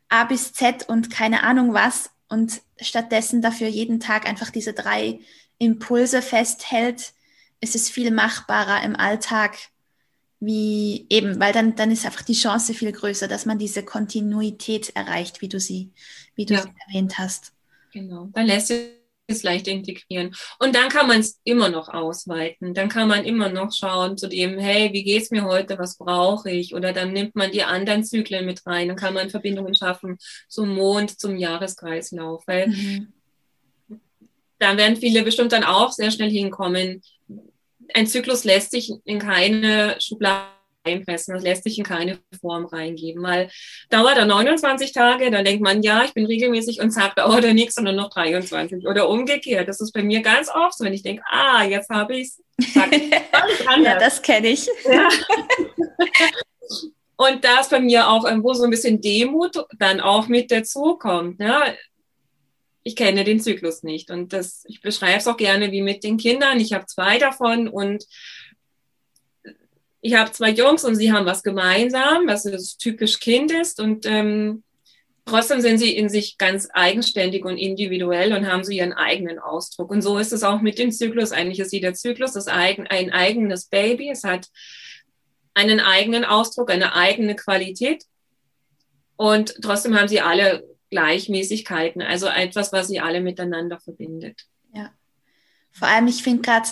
A 0.09 0.23
bis 0.23 0.53
Z 0.53 0.87
und 0.87 1.09
keine 1.09 1.43
Ahnung 1.43 1.73
was 1.73 2.11
und 2.29 2.61
stattdessen 2.79 3.41
dafür 3.41 3.67
jeden 3.67 3.99
Tag 3.99 4.27
einfach 4.27 4.49
diese 4.49 4.73
drei 4.73 5.19
Impulse 5.57 6.21
festhält, 6.21 7.13
ist 7.61 7.75
es 7.75 7.89
viel 7.89 8.11
machbarer 8.11 8.83
im 8.83 8.95
Alltag, 8.95 9.57
wie 10.39 11.07
eben, 11.09 11.39
weil 11.39 11.53
dann, 11.53 11.75
dann 11.75 11.89
ist 11.89 12.05
einfach 12.05 12.21
die 12.21 12.33
Chance 12.33 12.73
viel 12.73 12.91
größer, 12.91 13.27
dass 13.27 13.45
man 13.45 13.57
diese 13.57 13.83
Kontinuität 13.83 14.95
erreicht, 14.95 15.41
wie 15.41 15.49
du 15.49 15.59
sie, 15.59 15.91
wie 16.35 16.45
du 16.45 16.53
ja. 16.53 16.61
sie 16.61 16.69
erwähnt 16.87 17.17
hast. 17.17 17.53
Genau. 17.91 18.29
Dann 18.33 18.45
lässt 18.45 18.71
es 19.27 19.43
leicht 19.43 19.67
integrieren. 19.67 20.35
Und 20.59 20.75
dann 20.75 20.89
kann 20.89 21.07
man 21.07 21.19
es 21.19 21.39
immer 21.43 21.69
noch 21.69 21.89
ausweiten. 21.89 22.73
Dann 22.73 22.89
kann 22.89 23.07
man 23.07 23.25
immer 23.25 23.49
noch 23.49 23.71
schauen 23.73 24.17
zu 24.17 24.27
dem, 24.27 24.57
hey, 24.57 24.91
wie 24.93 25.03
geht's 25.03 25.31
mir 25.31 25.43
heute, 25.43 25.77
was 25.77 25.97
brauche 25.97 26.49
ich? 26.49 26.73
Oder 26.73 26.93
dann 26.93 27.13
nimmt 27.13 27.35
man 27.35 27.51
die 27.51 27.63
anderen 27.63 28.03
Zyklen 28.03 28.45
mit 28.45 28.65
rein. 28.65 28.87
Dann 28.87 28.97
kann 28.97 29.13
man 29.13 29.29
Verbindungen 29.29 29.75
schaffen 29.75 30.17
zum 30.47 30.73
Mond, 30.73 31.19
zum 31.19 31.37
Jahreskreislauf. 31.37 32.43
Weil 32.47 32.67
mhm. 32.69 33.13
da 34.59 34.77
werden 34.77 34.97
viele 34.97 35.23
bestimmt 35.23 35.51
dann 35.51 35.63
auch 35.63 35.91
sehr 35.91 36.11
schnell 36.11 36.31
hinkommen. 36.31 37.01
Ein 37.93 38.07
Zyklus 38.07 38.43
lässt 38.43 38.71
sich 38.71 38.91
in 39.05 39.19
keine 39.19 39.95
Schublade 39.99 40.56
einpressen. 40.87 41.33
Das 41.33 41.43
lässt 41.43 41.63
sich 41.63 41.77
in 41.77 41.83
keine 41.83 42.19
Form 42.41 42.65
reingeben. 42.65 43.21
Mal 43.21 43.49
dauert 43.89 44.17
er 44.17 44.25
29 44.25 44.91
Tage, 44.91 45.29
dann 45.31 45.45
denkt 45.45 45.63
man, 45.63 45.83
ja, 45.83 46.03
ich 46.03 46.13
bin 46.13 46.25
regelmäßig 46.25 46.81
und 46.81 46.91
zack, 46.91 47.15
dauert 47.15 47.43
er 47.43 47.53
nichts, 47.53 47.75
sondern 47.75 47.95
noch 47.95 48.09
23. 48.09 48.87
Oder 48.87 49.09
umgekehrt. 49.09 49.67
Das 49.67 49.81
ist 49.81 49.91
bei 49.91 50.03
mir 50.03 50.21
ganz 50.21 50.49
oft 50.49 50.77
so, 50.77 50.85
wenn 50.85 50.93
ich 50.93 51.03
denke, 51.03 51.23
ah, 51.29 51.63
jetzt 51.63 51.89
habe 51.89 52.17
ich 52.17 52.29
es. 52.29 52.41
ja, 52.75 53.99
das 53.99 54.21
kenne 54.21 54.47
ich. 54.47 54.67
Ja. 54.85 55.07
Und 57.17 57.43
da 57.43 57.59
ist 57.59 57.71
bei 57.71 57.79
mir 57.79 58.07
auch 58.09 58.25
irgendwo 58.25 58.53
so 58.53 58.63
ein 58.63 58.69
bisschen 58.69 59.01
Demut 59.01 59.55
dann 59.79 59.99
auch 59.99 60.27
mit 60.27 60.51
dazu 60.51 60.97
kommt. 60.97 61.39
Ne? 61.39 61.75
Ich 62.83 62.95
kenne 62.95 63.23
den 63.23 63.39
Zyklus 63.39 63.81
nicht. 63.81 64.11
Und 64.11 64.33
das, 64.33 64.63
ich 64.67 64.81
beschreibe 64.81 65.17
es 65.17 65.27
auch 65.27 65.35
gerne 65.35 65.71
wie 65.71 65.81
mit 65.81 66.03
den 66.03 66.17
Kindern. 66.17 66.59
Ich 66.59 66.73
habe 66.73 66.85
zwei 66.85 67.17
davon 67.17 67.67
und 67.67 68.05
ich 70.01 70.15
habe 70.15 70.31
zwei 70.31 70.51
Jungs 70.51 70.83
und 70.83 70.95
sie 70.95 71.11
haben 71.11 71.25
was 71.25 71.43
gemeinsam, 71.43 72.27
was 72.27 72.77
typisch 72.77 73.19
Kind 73.19 73.51
ist 73.51 73.79
und 73.79 74.05
ähm, 74.05 74.63
trotzdem 75.27 75.61
sind 75.61 75.77
sie 75.77 75.95
in 75.95 76.09
sich 76.09 76.37
ganz 76.37 76.69
eigenständig 76.73 77.45
und 77.45 77.57
individuell 77.57 78.33
und 78.33 78.47
haben 78.51 78.63
so 78.63 78.71
ihren 78.71 78.93
eigenen 78.93 79.39
Ausdruck. 79.39 79.91
Und 79.91 80.01
so 80.01 80.17
ist 80.17 80.33
es 80.33 80.43
auch 80.43 80.61
mit 80.61 80.79
dem 80.79 80.91
Zyklus. 80.91 81.31
Eigentlich 81.31 81.59
ist 81.59 81.73
jeder 81.73 81.93
Zyklus 81.93 82.33
das 82.33 82.47
eigen, 82.47 82.87
ein 82.87 83.11
eigenes 83.11 83.65
Baby. 83.65 84.09
Es 84.09 84.23
hat 84.23 84.47
einen 85.53 85.79
eigenen 85.79 86.23
Ausdruck, 86.23 86.71
eine 86.71 86.95
eigene 86.95 87.35
Qualität. 87.35 88.03
Und 89.15 89.55
trotzdem 89.61 89.99
haben 89.99 90.07
sie 90.07 90.21
alle 90.21 90.63
Gleichmäßigkeiten, 90.89 92.01
also 92.01 92.27
etwas, 92.27 92.71
was 92.71 92.87
sie 92.87 92.99
alle 92.99 93.19
miteinander 93.19 93.79
verbindet. 93.79 94.43
Ja. 94.73 94.91
Vor 95.71 95.87
allem, 95.87 96.07
ich 96.07 96.23
finde 96.23 96.43
gerade, 96.43 96.69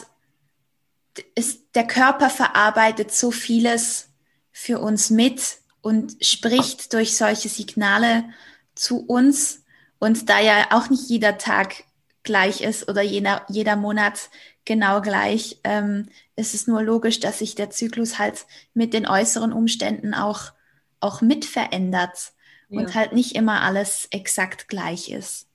ist, 1.36 1.76
der 1.76 1.88
Körper 1.88 2.30
verarbeitet 2.30 3.12
so 3.12 3.32
vieles 3.32 4.10
für 4.52 4.80
uns 4.80 5.10
mit 5.10 5.60
und 5.82 6.16
spricht 6.24 6.94
durch 6.94 7.16
solche 7.16 7.50
Signale 7.50 8.26
zu 8.74 9.06
uns. 9.06 9.64
Und 10.00 10.30
da 10.30 10.40
ja 10.40 10.68
auch 10.72 10.90
nicht 10.90 11.10
jeder 11.10 11.38
Tag 11.38 11.84
gleich 12.24 12.62
ist 12.62 12.90
oder 12.90 13.02
jeder, 13.02 13.46
jeder 13.50 13.76
Monat 13.76 14.30
genau 14.66 15.02
gleich, 15.02 15.60
ähm, 15.64 16.10
ist 16.36 16.54
es 16.54 16.68
nur 16.68 16.82
logisch, 16.82 17.20
dass 17.20 17.40
sich 17.40 17.56
der 17.56 17.70
Zyklus 17.70 18.20
halt 18.20 18.46
mit 18.74 18.94
den 18.94 19.08
äußeren 19.08 19.54
Umständen 19.54 20.14
auch, 20.14 20.52
auch 21.00 21.22
mit 21.22 21.46
verändert 21.46 22.34
ja. 22.70 22.82
und 22.82 22.96
halt 22.96 23.14
nicht 23.14 23.36
immer 23.36 23.62
alles 23.62 24.08
exakt 24.12 24.68
gleich 24.68 25.10
ist. 25.10 25.48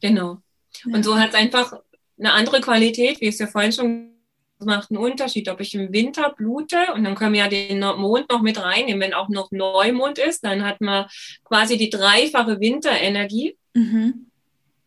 Genau. 0.00 0.42
Und 0.84 1.04
so 1.04 1.18
hat 1.18 1.30
es 1.30 1.34
einfach 1.36 1.80
eine 2.18 2.32
andere 2.32 2.60
Qualität, 2.60 3.20
wie 3.20 3.28
es 3.28 3.38
ja 3.38 3.46
vorhin 3.46 3.72
schon 3.72 4.14
macht 4.60 4.90
einen 4.90 4.98
Unterschied, 4.98 5.48
ob 5.48 5.60
ich 5.60 5.74
im 5.74 5.92
Winter 5.92 6.32
blute 6.36 6.92
und 6.94 7.04
dann 7.04 7.14
können 7.14 7.34
wir 7.34 7.40
ja 7.40 7.48
den 7.48 7.80
Mond 7.80 8.30
noch 8.30 8.42
mit 8.42 8.60
reinnehmen. 8.60 9.00
Wenn 9.00 9.14
auch 9.14 9.28
noch 9.28 9.50
Neumond 9.50 10.18
ist, 10.18 10.44
dann 10.44 10.64
hat 10.64 10.80
man 10.80 11.06
quasi 11.44 11.76
die 11.76 11.90
dreifache 11.90 12.60
Winterenergie. 12.60 13.56
Mhm. 13.74 14.30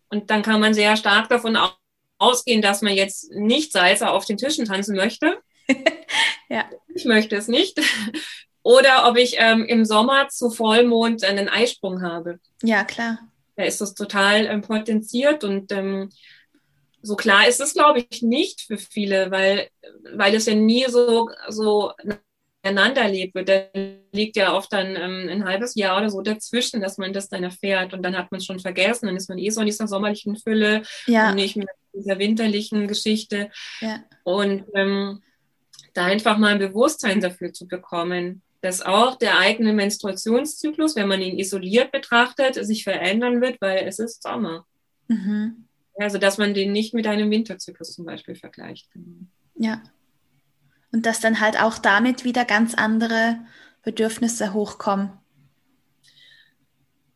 Und 0.09 0.29
dann 0.29 0.41
kann 0.41 0.61
man 0.61 0.73
sehr 0.73 0.95
stark 0.95 1.29
davon 1.29 1.57
ausgehen, 2.17 2.61
dass 2.61 2.81
man 2.81 2.95
jetzt 2.95 3.31
nicht 3.31 3.73
Salsa 3.73 4.09
auf 4.09 4.25
den 4.25 4.37
Tischen 4.37 4.65
tanzen 4.65 4.95
möchte. 4.95 5.37
ja. 6.49 6.65
Ich 6.95 7.05
möchte 7.05 7.35
es 7.35 7.47
nicht. 7.47 7.79
Oder 8.63 9.07
ob 9.07 9.17
ich 9.17 9.35
ähm, 9.37 9.65
im 9.65 9.85
Sommer 9.85 10.29
zu 10.29 10.49
Vollmond 10.49 11.23
einen 11.23 11.49
Eisprung 11.49 12.01
habe. 12.01 12.39
Ja, 12.63 12.83
klar. 12.83 13.19
Da 13.55 13.63
ist 13.63 13.81
das 13.81 13.95
total 13.95 14.45
ähm, 14.45 14.61
potenziert 14.61 15.43
und 15.43 15.71
ähm, 15.71 16.09
so 17.01 17.15
klar 17.15 17.47
ist 17.47 17.62
es, 17.62 17.73
glaube 17.73 18.05
ich, 18.10 18.21
nicht 18.21 18.62
für 18.62 18.77
viele, 18.77 19.31
weil, 19.31 19.69
weil 20.13 20.36
es 20.36 20.45
ja 20.45 20.55
nie 20.55 20.86
so, 20.89 21.29
so 21.47 21.93
einander 22.63 23.07
lebt 23.07 23.36
wird. 23.36 23.49
Da 23.49 23.63
liegt 24.12 24.36
ja 24.36 24.53
oft 24.53 24.71
dann 24.73 24.95
ähm, 24.95 25.27
ein 25.29 25.45
halbes 25.45 25.75
Jahr 25.75 25.97
oder 25.97 26.10
so 26.10 26.21
dazwischen, 26.21 26.81
dass 26.81 26.97
man 26.97 27.13
das 27.13 27.29
dann 27.29 27.43
erfährt 27.43 27.93
und 27.93 28.03
dann 28.03 28.17
hat 28.17 28.31
man 28.31 28.39
es 28.39 28.45
schon 28.45 28.60
vergessen, 28.60 29.07
dann 29.07 29.15
ist 29.15 29.29
man 29.29 29.38
eh 29.38 29.49
so 29.49 29.62
in 29.62 29.67
dieser 29.67 29.88
sommerlichen 29.88 30.36
Fülle 30.36 30.83
ja. 31.05 31.29
und 31.29 31.36
nicht 31.36 31.55
mehr 31.55 31.67
in 31.93 32.01
dieser 32.01 32.19
winterlichen 32.19 32.88
Geschichte. 32.88 33.49
Ja. 33.79 34.03
Und 34.23 34.65
ähm, 34.73 35.21
da 35.93 36.05
einfach 36.05 36.38
mal 36.38 36.53
ein 36.53 36.60
Bewusstsein 36.60 37.21
dafür 37.21 37.53
zu 37.53 37.67
bekommen, 37.67 38.41
dass 38.62 38.81
auch 38.81 39.15
der 39.15 39.39
eigene 39.39 39.73
Menstruationszyklus, 39.73 40.95
wenn 40.95 41.07
man 41.07 41.21
ihn 41.21 41.38
isoliert 41.38 41.91
betrachtet, 41.91 42.55
sich 42.55 42.83
verändern 42.83 43.41
wird, 43.41 43.62
weil 43.62 43.88
es 43.88 43.99
ist 43.99 44.23
Sommer. 44.23 44.65
Mhm. 45.07 45.66
Also, 45.97 46.17
dass 46.17 46.38
man 46.38 46.53
den 46.53 46.71
nicht 46.71 46.93
mit 46.93 47.07
einem 47.07 47.31
Winterzyklus 47.31 47.93
zum 47.93 48.05
Beispiel 48.05 48.36
vergleicht. 48.36 48.88
Ja. 49.55 49.81
Und 50.91 51.05
dass 51.05 51.19
dann 51.19 51.39
halt 51.39 51.60
auch 51.60 51.77
damit 51.77 52.23
wieder 52.23 52.45
ganz 52.45 52.75
andere 52.75 53.39
Bedürfnisse 53.83 54.53
hochkommen. 54.53 55.12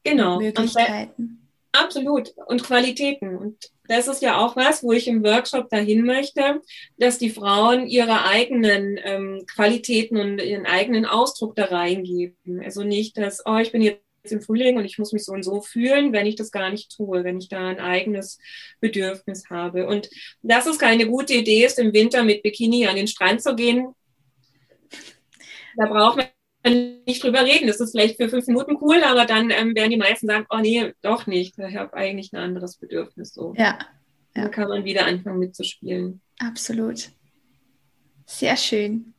Genau. 0.04 0.40
Möglichkeiten. 0.40 1.48
absolut. 1.72 2.34
Und 2.48 2.64
Qualitäten. 2.64 3.38
Und 3.38 3.72
das 3.88 4.08
ist 4.08 4.22
ja 4.22 4.38
auch 4.38 4.56
was, 4.56 4.84
wo 4.84 4.92
ich 4.94 5.08
im 5.08 5.24
Workshop 5.24 5.70
dahin 5.70 6.04
möchte, 6.04 6.62
dass 6.98 7.18
die 7.18 7.30
Frauen 7.30 7.88
ihre 7.88 8.26
eigenen 8.26 9.00
ähm, 9.04 9.46
Qualitäten 9.54 10.18
und 10.18 10.40
ihren 10.40 10.66
eigenen 10.66 11.06
Ausdruck 11.06 11.56
da 11.56 11.66
reingeben. 11.66 12.62
Also 12.64 12.84
nicht, 12.84 13.18
dass, 13.18 13.46
oh, 13.46 13.58
ich 13.58 13.72
bin 13.72 13.82
jetzt 13.82 14.02
im 14.30 14.42
Frühling 14.42 14.78
und 14.78 14.86
ich 14.86 15.00
muss 15.00 15.14
mich 15.14 15.24
so 15.24 15.34
und 15.34 15.44
so 15.44 15.62
fühlen, 15.62 16.14
wenn 16.14 16.28
ich 16.28 16.36
das 16.36 16.52
gar 16.52 16.70
nicht 16.70 16.96
tue, 16.96 17.24
wenn 17.24 17.40
ich 17.40 17.50
da 17.50 17.70
ein 17.70 17.80
eigenes 17.80 18.38
Bedürfnis 18.80 19.50
habe. 19.50 19.88
Und 19.88 20.10
dass 20.44 20.68
es 20.68 20.78
keine 20.78 21.08
gute 21.08 21.34
Idee 21.34 21.66
ist, 21.66 21.80
im 21.80 21.94
Winter 21.94 22.24
mit 22.24 22.44
Bikini 22.44 22.86
an 22.86 22.96
den 22.96 23.08
Strand 23.08 23.42
zu 23.42 23.56
gehen, 23.56 23.96
da 25.78 25.88
braucht 25.88 26.18
man 26.18 27.02
nicht 27.06 27.24
drüber 27.24 27.44
reden. 27.44 27.68
Das 27.68 27.80
ist 27.80 27.92
vielleicht 27.92 28.18
für 28.18 28.30
fünf 28.30 28.46
Minuten 28.48 28.78
cool, 28.82 29.04
aber 29.04 29.26
dann 29.26 29.50
ähm, 29.50 29.74
werden 29.76 29.92
die 29.92 29.98
meisten 29.98 30.28
sagen, 30.28 30.46
oh 30.50 30.60
nee, 30.60 30.94
doch 31.02 31.26
nicht. 31.26 31.58
Ich 31.58 31.76
habe 31.76 31.94
eigentlich 31.94 32.32
ein 32.34 32.38
anderes 32.38 32.78
Bedürfnis. 32.78 33.34
So. 33.34 33.54
Ja. 33.58 33.80
ja. 34.36 34.44
Dann 34.44 34.52
kann 34.52 34.70
man 34.70 34.86
wieder 34.86 35.06
anfangen 35.06 35.40
mitzuspielen. 35.40 36.22
Absolut. 36.38 37.10
Sehr 38.26 38.58
schön. 38.58 39.14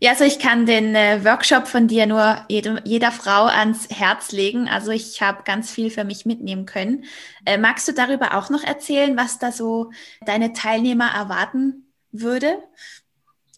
Ja, 0.00 0.12
also 0.12 0.24
ich 0.24 0.38
kann 0.38 0.66
den 0.66 0.94
äh, 0.94 1.24
Workshop 1.24 1.68
von 1.68 1.88
dir 1.88 2.06
nur 2.06 2.44
jedem, 2.48 2.78
jeder 2.84 3.12
Frau 3.12 3.44
ans 3.46 3.88
Herz 3.90 4.32
legen. 4.32 4.68
Also 4.68 4.90
ich 4.90 5.20
habe 5.20 5.42
ganz 5.44 5.70
viel 5.70 5.90
für 5.90 6.04
mich 6.04 6.24
mitnehmen 6.24 6.66
können. 6.66 7.04
Äh, 7.44 7.58
magst 7.58 7.86
du 7.86 7.92
darüber 7.92 8.34
auch 8.34 8.50
noch 8.50 8.64
erzählen, 8.64 9.16
was 9.16 9.38
da 9.38 9.52
so 9.52 9.90
deine 10.24 10.52
Teilnehmer 10.52 11.10
erwarten 11.14 11.92
würde 12.12 12.62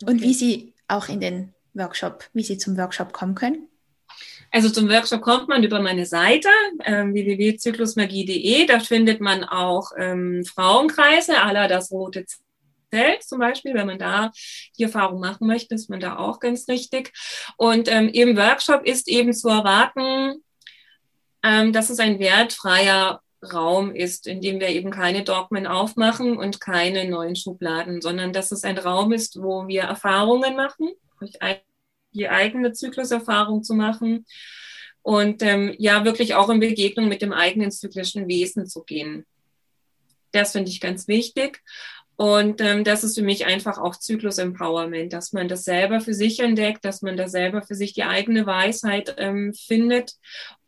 und 0.02 0.16
okay. 0.16 0.22
wie 0.22 0.35
sie 0.35 0.74
auch 0.88 1.08
in 1.08 1.20
den 1.20 1.54
Workshop, 1.74 2.28
wie 2.32 2.42
sie 2.42 2.58
zum 2.58 2.76
Workshop 2.76 3.12
kommen 3.12 3.35
können? 3.35 3.68
Also 4.50 4.68
zum 4.68 4.88
Workshop 4.90 5.22
kommt 5.22 5.48
man 5.48 5.64
über 5.64 5.80
meine 5.80 6.04
Seite 6.04 6.48
ähm, 6.85 7.14
www.zyklusmagie.de. 7.14 8.66
Da 8.66 8.80
findet 8.80 9.20
man 9.20 9.44
auch 9.44 9.92
ähm, 9.96 10.44
Frauenkreise 10.44 11.40
aller 11.40 11.68
das 11.68 11.90
rote 11.90 12.26
Feld 12.92 13.22
zum 13.22 13.38
Beispiel, 13.38 13.74
wenn 13.74 13.87
man 13.87 13.98
da 13.98 14.31
die 14.78 14.85
Erfahrung 14.85 15.20
machen 15.20 15.46
möchte, 15.46 15.74
ist 15.74 15.88
man 15.88 16.00
da 16.00 16.16
auch 16.16 16.40
ganz 16.40 16.68
richtig. 16.68 17.12
Und 17.57 17.88
ähm, 17.88 18.09
im 18.09 18.37
Workshop 18.37 18.85
ist 18.85 19.09
eben 19.09 19.33
zu 19.33 19.48
erwarten, 19.48 20.42
ähm, 21.42 21.72
dass 21.72 21.90
es 21.90 21.98
ein 21.98 22.18
wertfreier 22.18 23.22
Raum 23.52 23.94
ist, 23.94 24.26
in 24.26 24.40
dem 24.40 24.61
wir 24.61 24.68
eben 24.68 24.90
keine 24.90 25.24
Dogmen 25.24 25.66
aufmachen 25.66 26.37
und 26.37 26.61
keine 26.61 27.09
neuen 27.09 27.35
Schubladen, 27.35 28.00
sondern 28.00 28.33
dass 28.33 28.52
es 28.52 28.62
ein 28.62 28.78
Raum 28.78 29.12
ist, 29.12 29.42
wo 29.42 29.66
wir 29.66 29.83
Erfahrungen 29.83 30.55
machen, 30.55 30.92
die 32.12 32.28
eigene 32.28 32.72
Zykluserfahrung 32.72 33.64
zu 33.64 33.74
machen 33.74 34.26
und 35.02 35.42
ähm, 35.42 35.74
ja, 35.78 36.05
wirklich 36.05 36.35
auch 36.35 36.48
in 36.48 36.61
Begegnung 36.61 37.09
mit 37.09 37.22
dem 37.22 37.33
eigenen 37.33 37.72
zyklischen 37.72 38.28
Wesen 38.28 38.66
zu 38.66 38.85
gehen. 38.85 39.26
Das 40.31 40.52
finde 40.52 40.70
ich 40.70 40.81
ganz 40.81 41.09
wichtig. 41.09 41.61
Und 42.22 42.61
ähm, 42.61 42.85
das 42.85 43.02
ist 43.02 43.18
für 43.18 43.24
mich 43.24 43.46
einfach 43.46 43.78
auch 43.78 43.96
Zyklus-Empowerment, 43.96 45.12
dass 45.12 45.32
man 45.32 45.48
das 45.48 45.64
selber 45.64 46.00
für 46.00 46.14
sich 46.14 46.38
entdeckt, 46.38 46.85
dass 46.85 47.02
man 47.02 47.16
da 47.16 47.26
selber 47.26 47.62
für 47.62 47.74
sich 47.74 47.94
die 47.94 48.04
eigene 48.04 48.46
Weisheit 48.46 49.16
ähm, 49.18 49.52
findet 49.54 50.12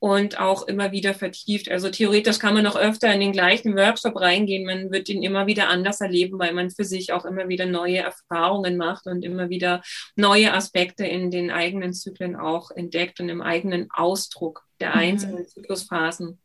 und 0.00 0.40
auch 0.40 0.66
immer 0.66 0.90
wieder 0.90 1.14
vertieft. 1.14 1.70
Also 1.70 1.90
theoretisch 1.90 2.40
kann 2.40 2.54
man 2.54 2.64
noch 2.64 2.74
öfter 2.74 3.14
in 3.14 3.20
den 3.20 3.30
gleichen 3.30 3.76
Workshop 3.76 4.20
reingehen. 4.20 4.66
Man 4.66 4.90
wird 4.90 5.08
ihn 5.08 5.22
immer 5.22 5.46
wieder 5.46 5.68
anders 5.68 6.00
erleben, 6.00 6.40
weil 6.40 6.54
man 6.54 6.72
für 6.72 6.82
sich 6.82 7.12
auch 7.12 7.24
immer 7.24 7.46
wieder 7.46 7.66
neue 7.66 7.98
Erfahrungen 7.98 8.76
macht 8.76 9.06
und 9.06 9.24
immer 9.24 9.48
wieder 9.48 9.80
neue 10.16 10.52
Aspekte 10.52 11.06
in 11.06 11.30
den 11.30 11.52
eigenen 11.52 11.94
Zyklen 11.94 12.34
auch 12.34 12.72
entdeckt 12.72 13.20
und 13.20 13.28
im 13.28 13.42
eigenen 13.42 13.86
Ausdruck 13.94 14.64
der 14.80 14.90
mhm. 14.90 14.98
einzelnen. 14.98 15.46
Zyklusphasen. 15.46 16.40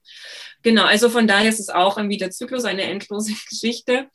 Genau, 0.62 0.84
also 0.84 1.10
von 1.10 1.26
daher 1.26 1.50
ist 1.50 1.60
es 1.60 1.70
auch 1.70 1.98
irgendwie 1.98 2.18
der 2.18 2.30
Zyklus 2.30 2.64
eine 2.64 2.84
endlose 2.84 3.34
Geschichte. 3.50 4.08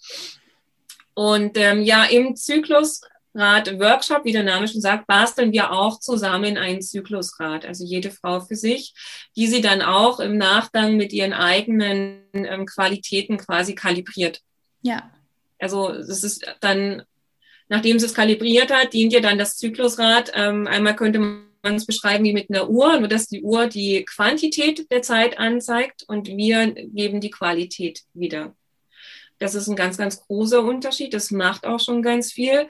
Und 1.14 1.56
ähm, 1.56 1.82
ja, 1.82 2.04
im 2.04 2.34
Zyklusrat-Workshop, 2.34 4.24
wie 4.24 4.32
der 4.32 4.42
Name 4.42 4.66
schon 4.66 4.80
sagt, 4.80 5.06
basteln 5.06 5.52
wir 5.52 5.70
auch 5.72 6.00
zusammen 6.00 6.58
einen 6.58 6.82
Zyklusrat, 6.82 7.64
also 7.64 7.84
jede 7.84 8.10
Frau 8.10 8.40
für 8.40 8.56
sich, 8.56 8.94
die 9.36 9.46
sie 9.46 9.60
dann 9.60 9.80
auch 9.80 10.18
im 10.18 10.36
Nachgang 10.36 10.96
mit 10.96 11.12
ihren 11.12 11.32
eigenen 11.32 12.24
ähm, 12.32 12.66
Qualitäten 12.66 13.38
quasi 13.38 13.74
kalibriert. 13.74 14.40
Ja. 14.82 15.10
Also 15.58 15.88
das 15.88 16.24
ist 16.24 16.44
dann, 16.60 17.04
nachdem 17.68 17.98
sie 17.98 18.06
es 18.06 18.14
kalibriert 18.14 18.72
hat, 18.72 18.92
dient 18.92 19.12
ihr 19.12 19.22
dann 19.22 19.38
das 19.38 19.56
Zyklusrad. 19.56 20.32
Ähm, 20.34 20.66
einmal 20.66 20.96
könnte 20.96 21.20
man 21.20 21.76
es 21.76 21.86
beschreiben 21.86 22.24
wie 22.24 22.32
mit 22.32 22.50
einer 22.50 22.68
Uhr, 22.68 22.98
nur 22.98 23.08
dass 23.08 23.28
die 23.28 23.42
Uhr 23.42 23.68
die 23.68 24.04
Quantität 24.04 24.90
der 24.90 25.02
Zeit 25.02 25.38
anzeigt 25.38 26.04
und 26.08 26.26
wir 26.26 26.72
geben 26.72 27.20
die 27.20 27.30
Qualität 27.30 28.02
wieder. 28.12 28.54
Das 29.44 29.54
ist 29.54 29.68
ein 29.68 29.76
ganz, 29.76 29.98
ganz 29.98 30.20
großer 30.26 30.64
Unterschied. 30.64 31.12
Das 31.12 31.30
macht 31.30 31.66
auch 31.66 31.78
schon 31.78 32.00
ganz 32.00 32.32
viel. 32.32 32.66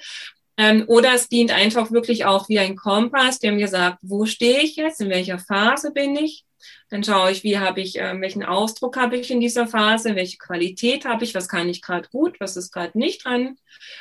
Ähm, 0.57 0.85
oder 0.89 1.15
es 1.15 1.29
dient 1.29 1.53
einfach 1.53 1.93
wirklich 1.93 2.25
auch 2.25 2.49
wie 2.49 2.59
ein 2.59 2.75
Kompass, 2.75 3.39
der 3.39 3.53
mir 3.53 3.69
sagt, 3.69 3.99
wo 4.03 4.27
stehe 4.27 4.61
ich 4.61 4.75
jetzt, 4.75 5.01
in 5.01 5.09
welcher 5.09 5.39
Phase 5.39 5.93
bin 5.93 6.17
ich, 6.17 6.45
dann 6.91 7.03
schaue 7.03 7.31
ich, 7.31 7.45
wie 7.45 7.59
habe 7.59 7.81
ich, 7.81 7.99
äh, 7.99 8.21
welchen 8.21 8.45
Ausdruck 8.45 8.97
habe 8.97 9.17
ich 9.17 9.31
in 9.31 9.41
dieser 9.41 9.67
Phase, 9.67 10.15
welche 10.15 10.39
Qualität 10.39 11.05
habe 11.05 11.25
ich, 11.25 11.35
was 11.35 11.49
kann 11.49 11.69
ich 11.69 11.83
gerade 11.83 12.09
gut, 12.09 12.41
was 12.41 12.57
ist 12.57 12.73
gerade 12.73 12.99
nicht 12.99 13.25
dran. 13.25 13.57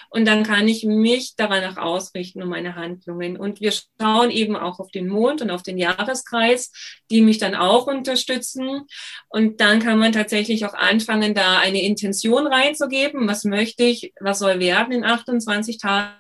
Und 0.10 0.26
dann 0.26 0.44
kann 0.44 0.68
ich 0.68 0.84
mich 0.84 1.36
daran 1.36 1.78
ausrichten 1.78 2.44
um 2.44 2.50
meine 2.50 2.76
Handlungen. 2.76 3.38
Und 3.38 3.62
wir 3.62 3.74
schauen 4.00 4.32
eben 4.32 4.56
auch 4.56 4.80
auf 4.80 4.92
den 4.92 5.08
Mond 5.08 5.42
und 5.42 5.52
auf 5.52 5.64
den 5.64 5.78
Jahreskreis, 5.78 6.72
die 7.10 7.22
mich 7.22 7.38
dann 7.38 7.56
auch 7.56 7.88
unterstützen. 7.88 8.84
Und 9.30 9.60
dann 9.62 9.80
kann 9.80 10.00
man 10.00 10.12
tatsächlich 10.12 10.66
auch 10.66 10.74
anfangen, 10.74 11.34
da 11.34 11.60
eine 11.60 11.82
Intention 11.82 12.48
reinzugeben. 12.48 13.28
Was 13.28 13.44
möchte 13.44 13.84
ich, 13.84 14.14
was 14.20 14.40
soll 14.40 14.60
werden 14.60 14.94
in 14.94 15.04
28 15.04 15.78
Tagen? 15.78 16.14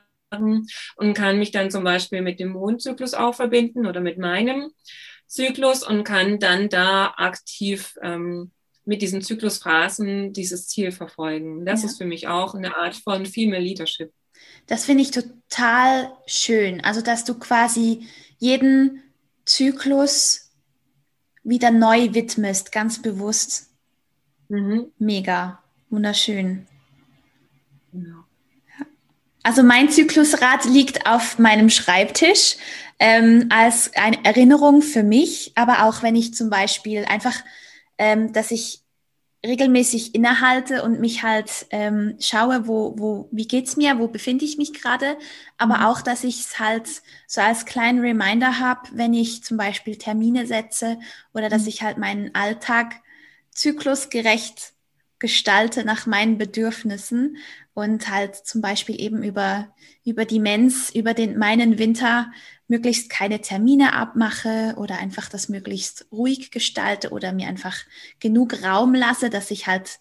und 0.95 1.13
kann 1.13 1.37
mich 1.37 1.51
dann 1.51 1.69
zum 1.69 1.83
Beispiel 1.83 2.21
mit 2.21 2.39
dem 2.39 2.49
Mondzyklus 2.49 3.13
auch 3.13 3.35
verbinden 3.35 3.85
oder 3.85 4.01
mit 4.01 4.17
meinem. 4.17 4.71
Zyklus 5.33 5.81
und 5.83 6.03
kann 6.03 6.39
dann 6.39 6.69
da 6.69 7.13
aktiv 7.17 7.97
ähm, 8.01 8.51
mit 8.85 9.01
diesen 9.01 9.21
Zyklusphasen 9.21 10.31
dieses 10.31 10.67
Ziel 10.67 10.91
verfolgen. 10.91 11.65
Das 11.65 11.81
ja. 11.81 11.89
ist 11.89 11.97
für 11.97 12.05
mich 12.05 12.27
auch 12.27 12.53
eine 12.53 12.77
Art 12.77 12.95
von 12.95 13.25
Female 13.25 13.63
Leadership. 13.63 14.11
Das 14.67 14.85
finde 14.85 15.03
ich 15.03 15.11
total 15.11 16.11
schön. 16.27 16.81
Also, 16.81 17.01
dass 17.01 17.23
du 17.23 17.33
quasi 17.39 18.07
jeden 18.37 19.01
Zyklus 19.45 20.51
wieder 21.43 21.71
neu 21.71 22.13
widmest, 22.13 22.71
ganz 22.71 23.01
bewusst. 23.01 23.69
Mhm. 24.49 24.91
Mega, 24.99 25.63
wunderschön. 25.89 26.67
Genau. 27.91 28.23
Also 29.45 29.61
mein 29.61 29.89
Zyklusrad 29.89 30.63
liegt 30.63 31.05
auf 31.05 31.37
meinem 31.37 31.69
Schreibtisch 31.69 32.55
ähm, 33.03 33.47
als 33.49 33.91
eine 33.95 34.23
Erinnerung 34.23 34.81
für 34.81 35.03
mich, 35.03 35.51
aber 35.55 35.83
auch 35.83 36.03
wenn 36.03 36.15
ich 36.15 36.33
zum 36.33 36.49
Beispiel 36.49 37.03
einfach, 37.03 37.35
ähm, 37.97 38.31
dass 38.31 38.49
ich 38.49 38.79
regelmäßig 39.45 40.15
innehalte 40.15 40.83
und 40.83 41.01
mich 41.01 41.21
halt 41.21 41.65
ähm, 41.71 42.15
schaue, 42.21 42.65
wo, 42.65 42.97
wo, 42.97 43.27
wie 43.29 43.45
geht's 43.45 43.75
mir, 43.75 43.99
wo 43.99 44.07
befinde 44.07 44.45
ich 44.45 44.57
mich 44.57 44.71
gerade, 44.71 45.17
aber 45.57 45.79
mhm. 45.79 45.83
auch, 45.83 45.99
dass 45.99 46.23
ich 46.23 46.39
es 46.39 46.59
halt 46.59 46.87
so 47.27 47.41
als 47.41 47.65
kleinen 47.65 47.99
Reminder 47.99 48.61
habe, 48.61 48.87
wenn 48.93 49.13
ich 49.13 49.43
zum 49.43 49.57
Beispiel 49.57 49.97
Termine 49.97 50.47
setze 50.47 50.97
oder 51.33 51.49
dass 51.49 51.63
mhm. 51.63 51.67
ich 51.67 51.83
halt 51.83 51.97
meinen 51.97 52.33
Alltag 52.33 53.01
zyklusgerecht 53.51 54.71
gestalte 55.19 55.83
nach 55.83 56.05
meinen 56.05 56.37
Bedürfnissen 56.37 57.35
und 57.73 58.09
halt 58.09 58.35
zum 58.35 58.61
Beispiel 58.61 58.99
eben 58.99 59.23
über, 59.23 59.73
über 60.05 60.23
die 60.23 60.39
Mens, 60.39 60.89
über 60.89 61.13
den, 61.13 61.37
meinen 61.37 61.77
Winter 61.79 62.31
möglichst 62.67 63.09
keine 63.09 63.41
Termine 63.41 63.93
abmache 63.93 64.73
oder 64.77 64.97
einfach 64.97 65.29
das 65.29 65.49
möglichst 65.49 66.07
ruhig 66.11 66.51
gestalte 66.51 67.11
oder 67.11 67.33
mir 67.33 67.47
einfach 67.47 67.77
genug 68.19 68.63
Raum 68.63 68.93
lasse, 68.93 69.29
dass 69.29 69.51
ich 69.51 69.67
halt 69.67 69.99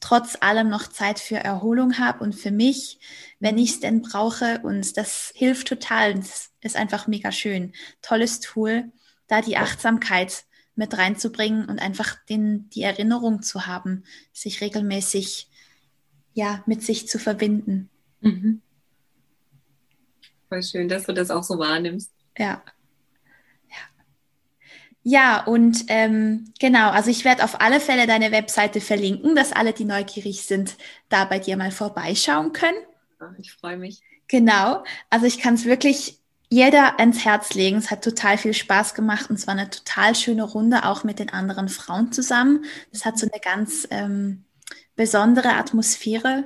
trotz 0.00 0.36
allem 0.40 0.68
noch 0.68 0.86
Zeit 0.86 1.18
für 1.18 1.36
Erholung 1.36 1.98
habe 1.98 2.22
und 2.22 2.34
für 2.34 2.50
mich, 2.50 3.00
wenn 3.40 3.58
ich 3.58 3.70
es 3.70 3.80
denn 3.80 4.02
brauche. 4.02 4.60
Und 4.62 4.96
das 4.96 5.32
hilft 5.34 5.68
total. 5.68 6.14
Das 6.14 6.50
ist 6.60 6.76
einfach 6.76 7.06
mega 7.06 7.32
schön. 7.32 7.72
Tolles 8.02 8.40
Tool, 8.40 8.92
da 9.26 9.40
die 9.40 9.56
Achtsamkeit 9.56 10.44
mit 10.76 10.96
reinzubringen 10.96 11.66
und 11.66 11.78
einfach 11.78 12.16
den, 12.28 12.68
die 12.70 12.82
Erinnerung 12.82 13.42
zu 13.42 13.66
haben, 13.66 14.04
sich 14.32 14.60
regelmäßig 14.60 15.48
ja, 16.34 16.62
mit 16.66 16.82
sich 16.82 17.08
zu 17.08 17.18
verbinden. 17.18 17.88
Mhm. 18.20 18.60
Voll 20.54 20.62
schön, 20.62 20.88
dass 20.88 21.02
du 21.02 21.12
das 21.12 21.32
auch 21.32 21.42
so 21.42 21.58
wahrnimmst. 21.58 22.12
Ja. 22.38 22.62
Ja, 25.02 25.44
und 25.44 25.84
ähm, 25.88 26.52
genau, 26.60 26.90
also 26.90 27.10
ich 27.10 27.24
werde 27.24 27.42
auf 27.42 27.60
alle 27.60 27.80
Fälle 27.80 28.06
deine 28.06 28.30
Webseite 28.30 28.80
verlinken, 28.80 29.34
dass 29.34 29.52
alle, 29.52 29.72
die 29.72 29.84
neugierig 29.84 30.42
sind, 30.42 30.76
da 31.08 31.24
bei 31.24 31.40
dir 31.40 31.56
mal 31.56 31.72
vorbeischauen 31.72 32.52
können. 32.52 32.78
Ich 33.38 33.52
freue 33.52 33.76
mich. 33.76 34.00
Genau, 34.28 34.84
also 35.10 35.26
ich 35.26 35.38
kann 35.38 35.54
es 35.54 35.64
wirklich 35.64 36.20
jeder 36.48 37.00
ans 37.00 37.24
Herz 37.24 37.52
legen. 37.54 37.78
Es 37.78 37.90
hat 37.90 38.04
total 38.04 38.38
viel 38.38 38.54
Spaß 38.54 38.94
gemacht 38.94 39.28
und 39.28 39.36
es 39.36 39.48
war 39.48 39.54
eine 39.54 39.68
total 39.68 40.14
schöne 40.14 40.44
Runde, 40.44 40.84
auch 40.84 41.02
mit 41.02 41.18
den 41.18 41.30
anderen 41.30 41.68
Frauen 41.68 42.12
zusammen. 42.12 42.64
Es 42.92 43.04
hat 43.04 43.18
so 43.18 43.26
eine 43.26 43.40
ganz 43.40 43.88
ähm, 43.90 44.44
besondere 44.94 45.54
Atmosphäre, 45.54 46.44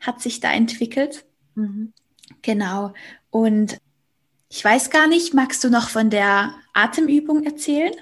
hat 0.00 0.22
sich 0.22 0.40
da 0.40 0.50
entwickelt. 0.50 1.26
Mhm. 1.56 1.92
Genau. 2.42 2.92
Und 3.30 3.78
ich 4.48 4.64
weiß 4.64 4.90
gar 4.90 5.06
nicht, 5.06 5.34
magst 5.34 5.62
du 5.62 5.70
noch 5.70 5.88
von 5.88 6.10
der 6.10 6.54
Atemübung 6.72 7.44
erzählen? 7.44 7.92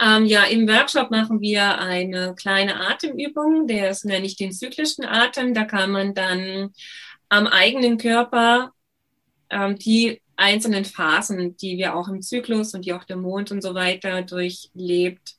Ähm, 0.00 0.24
ja, 0.24 0.44
im 0.44 0.66
Workshop 0.66 1.10
machen 1.10 1.40
wir 1.40 1.78
eine 1.78 2.34
kleine 2.34 2.88
Atemübung, 2.88 3.66
der 3.66 3.90
ist 3.90 4.04
nenne 4.04 4.24
ich 4.24 4.36
den 4.36 4.52
zyklischen 4.52 5.04
Atem. 5.04 5.52
Da 5.54 5.64
kann 5.64 5.90
man 5.90 6.14
dann 6.14 6.72
am 7.28 7.46
eigenen 7.46 7.98
Körper 7.98 8.72
ähm, 9.50 9.78
die 9.78 10.20
einzelnen 10.36 10.84
Phasen, 10.84 11.56
die 11.56 11.76
wir 11.76 11.94
auch 11.94 12.08
im 12.08 12.22
Zyklus 12.22 12.74
und 12.74 12.84
die 12.84 12.94
auch 12.94 13.04
der 13.04 13.16
Mond 13.16 13.52
und 13.52 13.62
so 13.62 13.74
weiter 13.74 14.22
durchlebt, 14.22 15.36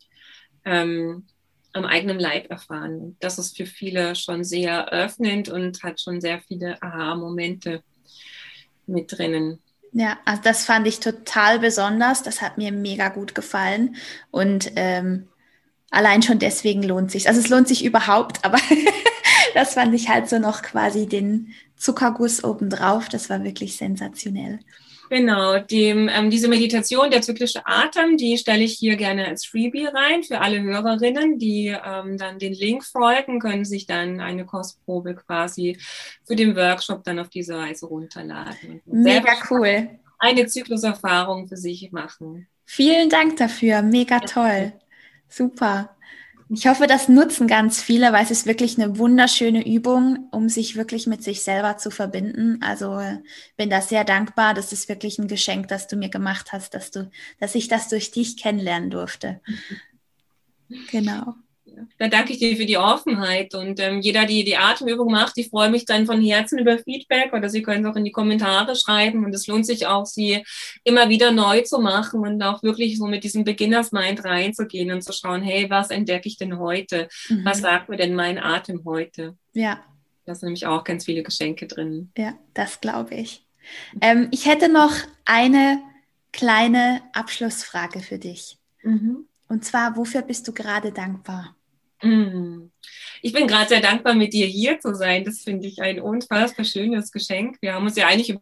ähm, 0.65 1.25
am 1.73 1.85
eigenen 1.85 2.19
Leib 2.19 2.49
erfahren. 2.49 3.17
Das 3.19 3.37
ist 3.39 3.57
für 3.57 3.65
viele 3.65 4.15
schon 4.15 4.43
sehr 4.43 4.89
öffnend 4.89 5.49
und 5.49 5.83
hat 5.83 5.99
schon 5.99 6.21
sehr 6.21 6.39
viele 6.41 6.81
Aha-Momente 6.81 7.83
mit 8.85 9.11
drinnen. 9.11 9.59
Ja, 9.91 10.17
also 10.25 10.41
das 10.43 10.65
fand 10.65 10.87
ich 10.87 10.99
total 10.99 11.59
besonders. 11.59 12.23
Das 12.23 12.41
hat 12.41 12.57
mir 12.57 12.71
mega 12.71 13.09
gut 13.09 13.35
gefallen. 13.35 13.95
Und 14.31 14.71
ähm, 14.75 15.27
allein 15.91 16.23
schon 16.23 16.39
deswegen 16.39 16.83
lohnt 16.83 17.11
sich. 17.11 17.27
Also 17.27 17.39
es 17.39 17.49
lohnt 17.49 17.67
sich 17.67 17.85
überhaupt, 17.85 18.43
aber 18.43 18.57
das 19.53 19.75
fand 19.75 19.93
ich 19.93 20.09
halt 20.09 20.29
so 20.29 20.39
noch 20.39 20.63
quasi 20.63 21.07
den 21.07 21.53
Zuckerguss 21.75 22.43
obendrauf. 22.43 23.09
Das 23.09 23.29
war 23.29 23.43
wirklich 23.43 23.77
sensationell. 23.77 24.59
Genau, 25.13 25.59
dem, 25.59 26.09
ähm, 26.09 26.31
diese 26.31 26.47
Meditation, 26.47 27.11
der 27.11 27.21
zyklische 27.21 27.61
Atem, 27.67 28.17
die 28.17 28.35
stelle 28.35 28.63
ich 28.63 28.73
hier 28.73 28.95
gerne 28.95 29.27
als 29.27 29.45
Freebie 29.45 29.85
rein 29.85 30.23
für 30.23 30.41
alle 30.41 30.59
Hörerinnen, 30.59 31.37
die 31.37 31.67
ähm, 31.67 32.17
dann 32.17 32.39
den 32.39 32.53
Link 32.53 32.83
folgen, 32.83 33.39
können 33.39 33.63
sich 33.63 33.85
dann 33.85 34.19
eine 34.19 34.43
Kostprobe 34.43 35.13
quasi 35.13 35.77
für 36.25 36.35
den 36.35 36.55
Workshop 36.55 37.03
dann 37.03 37.19
auf 37.19 37.29
diese 37.29 37.55
Weise 37.55 37.85
runterladen. 37.85 38.81
Mega 38.87 39.33
cool. 39.51 39.87
Eine 40.17 40.47
Zykluserfahrung 40.47 41.47
für 41.47 41.57
sich 41.57 41.91
machen. 41.91 42.47
Vielen 42.65 43.07
Dank 43.07 43.37
dafür, 43.37 43.83
mega 43.83 44.19
toll. 44.19 44.73
Super. 45.29 45.92
Ich 46.55 46.67
hoffe, 46.67 46.85
das 46.85 47.09
nutzen 47.09 47.47
ganz 47.47 47.81
viele, 47.81 48.13
weil 48.13 48.23
es 48.23 48.29
ist 48.29 48.45
wirklich 48.45 48.79
eine 48.79 48.99
wunderschöne 48.99 49.65
Übung, 49.67 50.27
um 50.31 50.49
sich 50.49 50.75
wirklich 50.75 51.07
mit 51.07 51.23
sich 51.23 51.41
selber 51.41 51.77
zu 51.77 51.89
verbinden. 51.89 52.61
Also 52.61 53.01
bin 53.57 53.71
da 53.71 53.81
sehr 53.81 54.03
dankbar. 54.03 54.53
Das 54.53 54.71
ist 54.71 54.87
wirklich 54.87 55.17
ein 55.17 55.27
Geschenk, 55.27 55.67
das 55.69 55.87
du 55.87 55.95
mir 55.95 56.09
gemacht 56.09 56.53
hast, 56.53 56.75
dass 56.75 56.91
du, 56.91 57.09
dass 57.39 57.55
ich 57.55 57.69
das 57.69 57.89
durch 57.89 58.11
dich 58.11 58.37
kennenlernen 58.37 58.91
durfte. 58.91 59.41
Genau. 60.91 61.33
Da 61.97 62.07
danke 62.07 62.33
ich 62.33 62.39
dir 62.39 62.55
für 62.55 62.65
die 62.65 62.77
Offenheit 62.77 63.55
und 63.55 63.79
ähm, 63.79 64.01
jeder, 64.01 64.25
die 64.25 64.43
die 64.43 64.57
Atemübung 64.57 65.11
macht, 65.11 65.37
ich 65.37 65.49
freue 65.49 65.69
mich 65.69 65.85
dann 65.85 66.05
von 66.05 66.21
Herzen 66.21 66.59
über 66.59 66.77
Feedback 66.77 67.33
oder 67.33 67.49
Sie 67.49 67.61
können 67.61 67.85
es 67.85 67.91
auch 67.91 67.95
in 67.95 68.05
die 68.05 68.11
Kommentare 68.11 68.75
schreiben 68.75 69.25
und 69.25 69.33
es 69.33 69.47
lohnt 69.47 69.65
sich 69.65 69.87
auch, 69.87 70.05
sie 70.05 70.43
immer 70.83 71.09
wieder 71.09 71.31
neu 71.31 71.61
zu 71.61 71.79
machen 71.79 72.21
und 72.21 72.41
auch 72.41 72.63
wirklich 72.63 72.97
so 72.97 73.07
mit 73.07 73.23
diesem 73.23 73.43
Beginners 73.43 73.91
Mind 73.91 74.23
reinzugehen 74.23 74.91
und 74.91 75.01
zu 75.01 75.13
schauen, 75.13 75.41
hey, 75.41 75.69
was 75.69 75.89
entdecke 75.89 76.27
ich 76.27 76.37
denn 76.37 76.59
heute? 76.59 77.07
Mhm. 77.29 77.45
Was 77.45 77.59
sagt 77.59 77.89
mir 77.89 77.97
denn 77.97 78.15
mein 78.15 78.37
Atem 78.37 78.83
heute? 78.85 79.37
Ja. 79.53 79.83
Da 80.25 80.35
sind 80.35 80.47
nämlich 80.47 80.65
auch 80.65 80.83
ganz 80.83 81.05
viele 81.05 81.23
Geschenke 81.23 81.67
drin. 81.67 82.11
Ja, 82.17 82.33
das 82.53 82.79
glaube 82.81 83.15
ich. 83.15 83.45
Ähm, 84.01 84.29
ich 84.31 84.45
hätte 84.45 84.69
noch 84.69 84.93
eine 85.25 85.81
kleine 86.31 87.01
Abschlussfrage 87.13 87.99
für 87.99 88.17
dich. 88.17 88.57
Mhm. 88.81 89.27
Und 89.47 89.65
zwar, 89.65 89.95
wofür 89.95 90.21
bist 90.21 90.47
du 90.47 90.53
gerade 90.53 90.91
dankbar? 90.91 91.55
Mm. 92.03 92.69
Ich 93.21 93.31
bin 93.31 93.47
gerade 93.47 93.69
sehr 93.69 93.79
dankbar, 93.79 94.13
mit 94.13 94.33
dir 94.33 94.45
hier 94.45 94.79
zu 94.79 94.93
sein. 94.93 95.23
Das 95.23 95.39
finde 95.39 95.67
ich 95.67 95.81
ein 95.81 96.01
unfassbar 96.01 96.65
schönes 96.65 97.11
Geschenk. 97.11 97.57
Wir 97.61 97.73
haben 97.73 97.85
uns 97.85 97.95
ja 97.95 98.07
eigentlich 98.07 98.37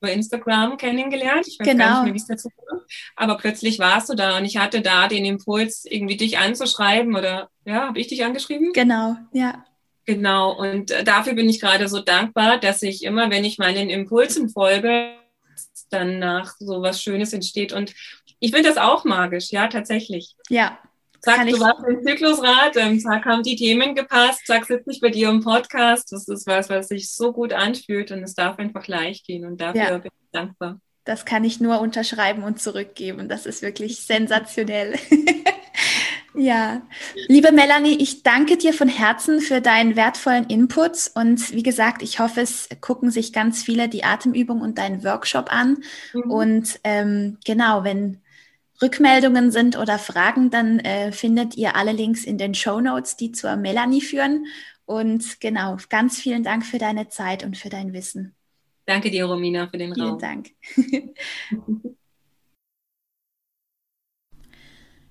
über 0.00 0.12
Instagram 0.12 0.76
kennengelernt. 0.76 1.46
Ich 1.46 1.58
weiß 1.58 1.66
genau. 1.66 1.84
gar 1.84 1.88
nicht 1.88 1.94
genau. 1.94 2.04
mehr, 2.04 2.14
wie 2.14 2.18
es 2.18 2.26
dazu 2.26 2.48
kam. 2.50 2.80
Aber 3.16 3.36
plötzlich 3.36 3.78
warst 3.78 4.08
du 4.08 4.14
da 4.14 4.36
und 4.36 4.44
ich 4.44 4.56
hatte 4.56 4.80
da 4.80 5.08
den 5.08 5.24
Impuls, 5.24 5.84
irgendwie 5.84 6.16
dich 6.16 6.38
anzuschreiben 6.38 7.14
oder 7.14 7.48
ja, 7.64 7.86
habe 7.88 8.00
ich 8.00 8.08
dich 8.08 8.24
angeschrieben? 8.24 8.72
Genau, 8.72 9.16
ja. 9.32 9.64
Genau. 10.04 10.52
Und 10.52 10.90
äh, 10.90 11.04
dafür 11.04 11.34
bin 11.34 11.48
ich 11.48 11.60
gerade 11.60 11.88
so 11.88 12.00
dankbar, 12.00 12.58
dass 12.58 12.82
ich 12.82 13.04
immer, 13.04 13.30
wenn 13.30 13.44
ich 13.44 13.58
meinen 13.58 13.88
Impulsen 13.88 14.50
folge, 14.50 15.14
dann 15.90 16.18
nach 16.18 16.54
so 16.58 16.82
was 16.82 17.02
Schönes 17.02 17.32
entsteht. 17.32 17.72
Und 17.72 17.94
ich 18.40 18.52
finde 18.52 18.68
das 18.68 18.78
auch 18.78 19.04
magisch, 19.04 19.50
ja, 19.52 19.68
tatsächlich. 19.68 20.34
Ja, 20.48 20.78
Zack, 21.24 21.48
du 21.48 21.58
warst 21.58 21.88
im 21.88 22.02
Zyklusrat, 22.06 22.76
ähm, 22.76 23.00
zack, 23.00 23.24
haben 23.24 23.42
die 23.42 23.56
Themen 23.56 23.94
gepasst, 23.94 24.46
zack, 24.46 24.66
sitze 24.66 24.90
ich 24.90 25.00
bei 25.00 25.08
dir 25.08 25.30
im 25.30 25.42
Podcast. 25.42 26.12
Das 26.12 26.28
ist 26.28 26.46
was, 26.46 26.68
was 26.68 26.88
sich 26.88 27.10
so 27.10 27.32
gut 27.32 27.54
anfühlt 27.54 28.10
und 28.12 28.22
es 28.22 28.34
darf 28.34 28.58
einfach 28.58 28.86
leicht 28.88 29.26
gehen 29.26 29.46
und 29.46 29.58
dafür 29.58 29.82
ja. 29.82 29.98
bin 29.98 30.10
ich 30.14 30.30
dankbar. 30.32 30.80
Das 31.04 31.24
kann 31.24 31.44
ich 31.44 31.60
nur 31.60 31.80
unterschreiben 31.80 32.42
und 32.44 32.60
zurückgeben. 32.60 33.28
Das 33.28 33.46
ist 33.46 33.62
wirklich 33.62 34.00
sensationell. 34.00 34.94
ja, 36.34 36.82
liebe 37.28 37.52
Melanie, 37.52 37.96
ich 38.00 38.22
danke 38.22 38.58
dir 38.58 38.74
von 38.74 38.88
Herzen 38.88 39.40
für 39.40 39.60
deinen 39.62 39.96
wertvollen 39.96 40.44
Input. 40.46 41.10
Und 41.14 41.52
wie 41.52 41.62
gesagt, 41.62 42.02
ich 42.02 42.20
hoffe, 42.20 42.42
es 42.42 42.68
gucken 42.80 43.10
sich 43.10 43.32
ganz 43.32 43.62
viele 43.62 43.88
die 43.88 44.04
Atemübung 44.04 44.60
und 44.60 44.76
deinen 44.76 45.04
Workshop 45.04 45.50
an. 45.50 45.78
Mhm. 46.12 46.30
Und 46.30 46.80
ähm, 46.84 47.38
genau, 47.44 47.84
wenn 47.84 48.20
Rückmeldungen 48.82 49.50
sind 49.50 49.78
oder 49.78 49.98
Fragen, 49.98 50.50
dann 50.50 50.78
äh, 50.80 51.12
findet 51.12 51.56
ihr 51.56 51.76
alle 51.76 51.92
Links 51.92 52.24
in 52.24 52.38
den 52.38 52.54
Show 52.54 52.80
Notes, 52.80 53.16
die 53.16 53.32
zur 53.32 53.56
Melanie 53.56 54.00
führen. 54.00 54.46
Und 54.84 55.40
genau, 55.40 55.76
ganz 55.88 56.20
vielen 56.20 56.42
Dank 56.42 56.66
für 56.66 56.78
deine 56.78 57.08
Zeit 57.08 57.44
und 57.44 57.56
für 57.56 57.68
dein 57.68 57.92
Wissen. 57.92 58.34
Danke 58.86 59.10
dir, 59.10 59.24
Romina, 59.24 59.68
für 59.68 59.78
den 59.78 59.92
Raum. 59.92 60.18
Vielen 60.20 60.44
Dank. 60.44 60.50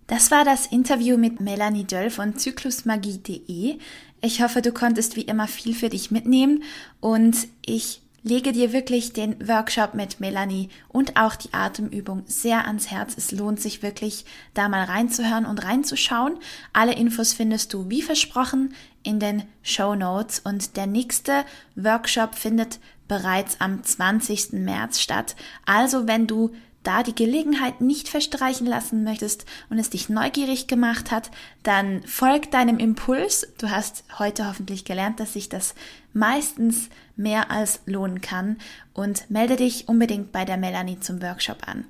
Das 0.08 0.30
war 0.30 0.44
das 0.44 0.68
Interview 0.68 1.18
mit 1.18 1.40
Melanie 1.40 1.86
Döll 1.86 2.10
von 2.10 2.36
zyklusmagie.de. 2.36 3.78
Ich 4.22 4.44
hoffe, 4.44 4.62
du 4.62 4.72
konntest 4.72 5.16
wie 5.16 5.24
immer 5.24 5.48
viel 5.48 5.74
für 5.74 5.90
dich 5.90 6.12
mitnehmen 6.12 6.64
und 7.00 7.48
ich 7.66 8.03
lege 8.24 8.52
dir 8.52 8.74
wirklich 8.74 9.14
den 9.14 9.48
Workshop 9.48 9.94
mit 9.94 10.20
Melanie 10.20 10.70
und 10.88 11.18
auch 11.18 11.36
die 11.36 11.54
Atemübung 11.54 12.24
sehr 12.26 12.66
ans 12.66 12.90
Herz. 12.90 13.14
Es 13.18 13.32
lohnt 13.32 13.60
sich 13.60 13.84
wirklich, 13.84 14.26
da 14.54 14.70
mal 14.70 14.86
reinzuhören 14.86 15.46
und 15.46 15.64
reinzuschauen. 15.64 16.38
Alle 16.72 16.94
Infos 16.96 17.34
findest 17.34 17.74
du, 17.74 17.90
wie 17.90 18.02
versprochen, 18.02 18.74
in 19.04 19.20
den 19.20 19.44
Show 19.62 19.96
Notes 19.96 20.40
und 20.40 20.78
der 20.78 20.88
nächste 20.88 21.44
Workshop 21.76 22.36
findet 22.36 22.80
bereits 23.08 23.60
am 23.60 23.84
20. 23.84 24.54
März 24.54 25.02
statt. 25.02 25.36
Also 25.66 26.08
wenn 26.08 26.26
du 26.26 26.52
da 26.84 27.02
die 27.02 27.16
Gelegenheit 27.16 27.82
nicht 27.82 28.10
verstreichen 28.10 28.68
lassen 28.68 29.04
möchtest 29.04 29.46
und 29.70 29.80
es 29.80 29.90
dich 29.90 30.10
neugierig 30.10 30.68
gemacht 30.68 31.12
hat, 31.12 31.32
dann 31.64 32.04
folg 32.06 32.52
deinem 32.52 32.78
Impuls. 32.78 33.48
Du 33.58 33.70
hast 33.70 34.04
heute 34.20 34.48
hoffentlich 34.48 34.86
gelernt, 34.86 35.20
dass 35.20 35.34
sich 35.34 35.50
das 35.50 35.76
meistens 36.14 36.90
mehr 37.16 37.52
als 37.52 37.82
lohnen 37.86 38.22
kann 38.22 38.58
und 38.94 39.30
melde 39.30 39.56
dich 39.56 39.88
unbedingt 39.88 40.32
bei 40.32 40.46
der 40.46 40.58
Melanie 40.58 41.00
zum 41.00 41.22
Workshop 41.22 41.68
an. 41.68 41.86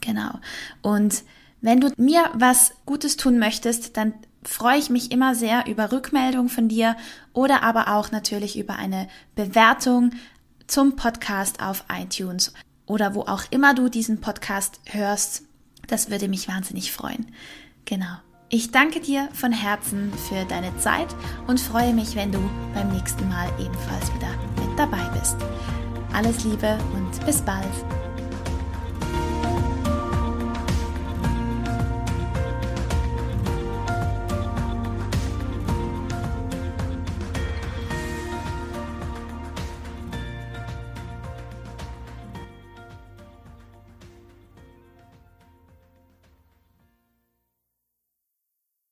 Genau. 0.00 0.38
Und 0.82 1.22
wenn 1.60 1.80
du 1.80 1.92
mir 1.96 2.30
was 2.34 2.74
Gutes 2.86 3.16
tun 3.16 3.38
möchtest, 3.38 3.96
dann 3.96 4.14
freue 4.42 4.78
ich 4.78 4.90
mich 4.90 5.12
immer 5.12 5.34
sehr 5.36 5.66
über 5.68 5.92
Rückmeldung 5.92 6.48
von 6.48 6.68
dir 6.68 6.96
oder 7.32 7.62
aber 7.62 7.94
auch 7.94 8.10
natürlich 8.10 8.58
über 8.58 8.74
eine 8.74 9.08
Bewertung 9.36 10.10
zum 10.66 10.96
Podcast 10.96 11.62
auf 11.62 11.84
iTunes 11.88 12.52
oder 12.86 13.14
wo 13.14 13.22
auch 13.22 13.44
immer 13.50 13.74
du 13.74 13.88
diesen 13.88 14.20
Podcast 14.20 14.80
hörst. 14.86 15.42
Das 15.86 16.10
würde 16.10 16.28
mich 16.28 16.48
wahnsinnig 16.48 16.92
freuen. 16.92 17.26
Genau. 17.84 18.16
Ich 18.48 18.70
danke 18.70 19.00
dir 19.00 19.28
von 19.32 19.50
Herzen 19.50 20.12
für 20.28 20.44
deine 20.44 20.76
Zeit 20.76 21.08
und 21.46 21.58
freue 21.58 21.94
mich, 21.94 22.16
wenn 22.16 22.32
du 22.32 22.50
beim 22.74 22.92
nächsten 22.92 23.26
Mal 23.28 23.48
ebenfalls 23.58 24.12
wieder 24.14 24.28
mit 24.56 24.78
dabei 24.78 25.02
bist. 25.18 25.36
Alles 26.12 26.44
Liebe 26.44 26.78
und 26.94 27.24
bis 27.24 27.40
bald. 27.40 28.11